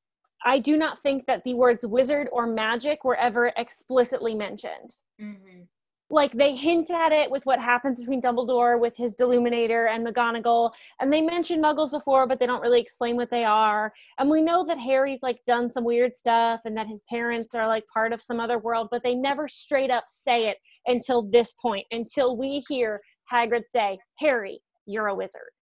i 0.44 0.58
do 0.58 0.76
not 0.76 1.02
think 1.02 1.24
that 1.26 1.42
the 1.44 1.54
words 1.54 1.86
wizard 1.86 2.28
or 2.32 2.46
magic 2.46 3.04
were 3.04 3.16
ever 3.16 3.52
explicitly 3.56 4.34
mentioned 4.34 4.96
Mm-hmm. 5.20 5.62
like 6.10 6.32
they 6.32 6.56
hint 6.56 6.90
at 6.90 7.12
it 7.12 7.30
with 7.30 7.46
what 7.46 7.60
happens 7.60 8.00
between 8.00 8.20
Dumbledore 8.20 8.80
with 8.80 8.96
his 8.96 9.14
Deluminator 9.14 9.88
and 9.88 10.04
McGonagall, 10.04 10.72
and 11.00 11.12
they 11.12 11.20
mention 11.20 11.62
Muggles 11.62 11.90
before, 11.92 12.26
but 12.26 12.40
they 12.40 12.46
don't 12.46 12.60
really 12.60 12.80
explain 12.80 13.14
what 13.16 13.30
they 13.30 13.44
are. 13.44 13.92
And 14.18 14.28
we 14.28 14.42
know 14.42 14.64
that 14.66 14.78
Harry's 14.78 15.22
like 15.22 15.38
done 15.46 15.70
some 15.70 15.84
weird 15.84 16.16
stuff, 16.16 16.62
and 16.64 16.76
that 16.76 16.88
his 16.88 17.02
parents 17.08 17.54
are 17.54 17.68
like 17.68 17.86
part 17.86 18.12
of 18.12 18.20
some 18.20 18.40
other 18.40 18.58
world, 18.58 18.88
but 18.90 19.02
they 19.04 19.14
never 19.14 19.46
straight 19.46 19.90
up 19.92 20.04
say 20.08 20.48
it 20.48 20.58
until 20.86 21.22
this 21.22 21.54
point, 21.62 21.86
until 21.92 22.36
we 22.36 22.64
hear 22.68 23.00
Hagrid 23.32 23.64
say, 23.68 23.98
"Harry, 24.18 24.60
you're 24.86 25.06
a 25.06 25.14
wizard." 25.14 25.52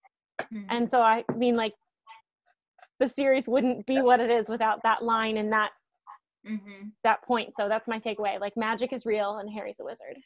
Mm-hmm. 0.52 0.66
And 0.70 0.88
so 0.88 1.00
I 1.00 1.24
mean, 1.36 1.56
like, 1.56 1.74
the 2.98 3.08
series 3.08 3.48
wouldn't 3.48 3.86
be 3.86 4.00
what 4.00 4.20
it 4.20 4.30
is 4.30 4.48
without 4.48 4.82
that 4.82 5.02
line 5.02 5.36
and 5.36 5.52
that 5.52 5.70
Mm-hmm. 6.48 6.88
that 7.04 7.22
point. 7.22 7.54
So 7.54 7.68
that's 7.68 7.86
my 7.86 8.00
takeaway. 8.00 8.40
Like, 8.40 8.56
magic 8.56 8.94
is 8.94 9.04
real, 9.04 9.36
and 9.36 9.50
Harry's 9.50 9.78
a 9.78 9.84
wizard. 9.84 10.16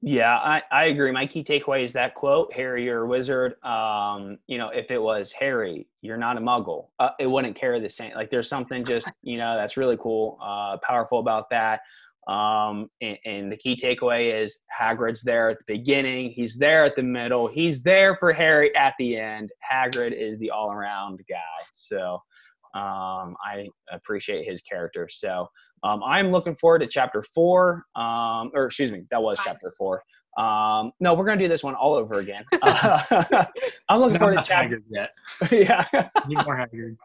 Yeah, 0.00 0.34
I, 0.34 0.62
I 0.70 0.84
agree. 0.84 1.10
My 1.10 1.26
key 1.26 1.44
takeaway 1.44 1.82
is 1.84 1.92
that 1.94 2.14
quote, 2.14 2.52
Harry, 2.54 2.84
you're 2.84 3.02
a 3.02 3.06
wizard. 3.06 3.62
Um, 3.62 4.38
you 4.46 4.56
know, 4.56 4.68
if 4.68 4.90
it 4.90 4.98
was 4.98 5.32
Harry, 5.32 5.88
you're 6.00 6.16
not 6.16 6.36
a 6.36 6.40
muggle, 6.40 6.88
uh, 6.98 7.10
it 7.18 7.26
wouldn't 7.26 7.56
carry 7.56 7.80
the 7.80 7.88
same. 7.88 8.14
Like 8.14 8.30
there's 8.30 8.48
something 8.48 8.84
just, 8.84 9.08
you 9.22 9.36
know, 9.36 9.56
that's 9.56 9.76
really 9.76 9.98
cool, 9.98 10.38
uh, 10.42 10.76
powerful 10.82 11.18
about 11.18 11.50
that. 11.50 11.80
Um, 12.26 12.88
and, 13.00 13.18
and 13.24 13.52
the 13.52 13.56
key 13.56 13.76
takeaway 13.76 14.42
is 14.42 14.64
Hagrid's 14.78 15.22
there 15.22 15.48
at 15.50 15.58
the 15.58 15.64
beginning. 15.66 16.30
He's 16.30 16.56
there 16.56 16.84
at 16.84 16.96
the 16.96 17.02
middle. 17.02 17.46
He's 17.46 17.82
there 17.82 18.16
for 18.16 18.32
Harry 18.32 18.74
at 18.74 18.94
the 18.98 19.16
end. 19.16 19.50
Hagrid 19.70 20.12
is 20.12 20.38
the 20.38 20.50
all 20.50 20.72
around 20.72 21.20
guy. 21.28 21.36
So 21.72 22.20
um, 22.74 23.36
I 23.44 23.68
appreciate 23.92 24.44
his 24.48 24.60
character. 24.60 25.08
So 25.10 25.48
um, 25.82 26.02
I'm 26.02 26.30
looking 26.30 26.56
forward 26.56 26.80
to 26.80 26.86
chapter 26.88 27.22
four, 27.22 27.84
um, 27.94 28.50
or 28.54 28.66
excuse 28.66 28.90
me, 28.90 29.04
that 29.10 29.22
was 29.22 29.38
chapter 29.44 29.70
four. 29.78 30.02
Um, 30.36 30.92
no, 31.00 31.14
we're 31.14 31.24
gonna 31.24 31.38
do 31.38 31.48
this 31.48 31.62
one 31.62 31.74
all 31.74 31.94
over 31.94 32.16
again. 32.18 32.44
I'm 32.62 34.00
looking 34.00 34.14
Not 34.14 34.18
forward 34.18 34.18
to 34.18 34.26
enough 34.32 34.48
chapter. 34.48 34.80
Hagrid 34.80 34.82
yet. 34.90 35.10
yeah, 35.94 36.08
Need 36.26 36.44
more 36.44 36.56
Hagrid. 36.56 36.96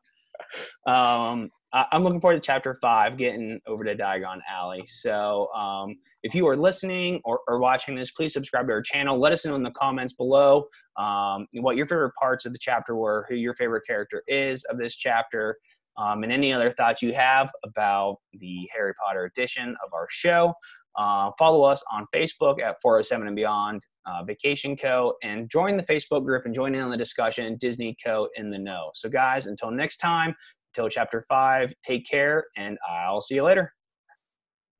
um, 0.92 1.50
I- 1.74 1.88
I'm 1.92 2.04
looking 2.04 2.20
forward 2.20 2.36
to 2.36 2.46
chapter 2.46 2.76
five, 2.76 3.18
getting 3.18 3.60
over 3.66 3.84
to 3.84 3.96
Diagon 3.96 4.40
Alley. 4.50 4.84
So, 4.86 5.48
um, 5.54 5.96
if 6.24 6.36
you 6.36 6.48
are 6.48 6.58
listening 6.58 7.22
or, 7.24 7.40
or 7.48 7.60
watching 7.60 7.96
this, 7.96 8.12
please 8.12 8.34
subscribe 8.34 8.68
to 8.68 8.74
our 8.74 8.82
channel. 8.82 9.20
Let 9.20 9.32
us 9.32 9.46
know 9.46 9.56
in 9.56 9.64
the 9.64 9.72
comments 9.72 10.14
below 10.14 10.66
um, 10.98 11.48
what 11.54 11.78
your 11.78 11.86
favorite 11.86 12.14
parts 12.20 12.46
of 12.46 12.54
the 12.54 12.60
chapter 12.60 12.96
were, 12.96 13.26
who 13.30 13.36
your 13.36 13.56
favorite 13.56 13.84
character 13.88 14.24
is 14.28 14.64
of 14.66 14.78
this 14.78 14.96
chapter, 14.96 15.58
um, 15.98 16.24
and 16.24 16.32
any 16.32 16.54
other 16.54 16.70
thoughts 16.70 17.02
you 17.02 17.14
have 17.14 17.50
about 17.64 18.18
the 18.34 18.68
Harry 18.76 18.94
Potter 19.04 19.26
edition 19.26 19.70
of 19.84 19.94
our 19.94 20.08
show. 20.10 20.54
Uh, 20.98 21.32
follow 21.40 21.64
us 21.64 21.84
on 21.92 22.06
Facebook 22.14 22.62
at 22.62 22.76
407 22.82 23.28
and 23.28 23.36
Beyond 23.36 23.82
uh, 24.06 24.24
Vacation 24.24 24.76
Co. 24.76 25.14
and 25.24 25.50
join 25.50 25.78
the 25.78 25.84
Facebook 25.84 26.26
group 26.26 26.46
and 26.46 26.54
join 26.54 26.76
in 26.76 26.82
on 26.82 26.92
the 26.92 26.98
discussion 26.98 27.56
Disney 27.60 27.96
Co. 28.04 28.28
in 28.36 28.50
the 28.50 28.58
know. 28.58 28.90
So, 28.94 29.08
guys, 29.10 29.48
until 29.48 29.72
next 29.72 29.98
time, 29.98 30.36
until 30.76 30.90
chapter 30.90 31.24
five, 31.28 31.74
take 31.84 32.08
care 32.10 32.46
and 32.56 32.78
I'll 32.90 33.22
see 33.22 33.36
you 33.36 33.44
later. 33.44 33.74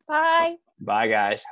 Bye. 0.08 0.56
Bye, 0.80 1.08
guys. 1.08 1.44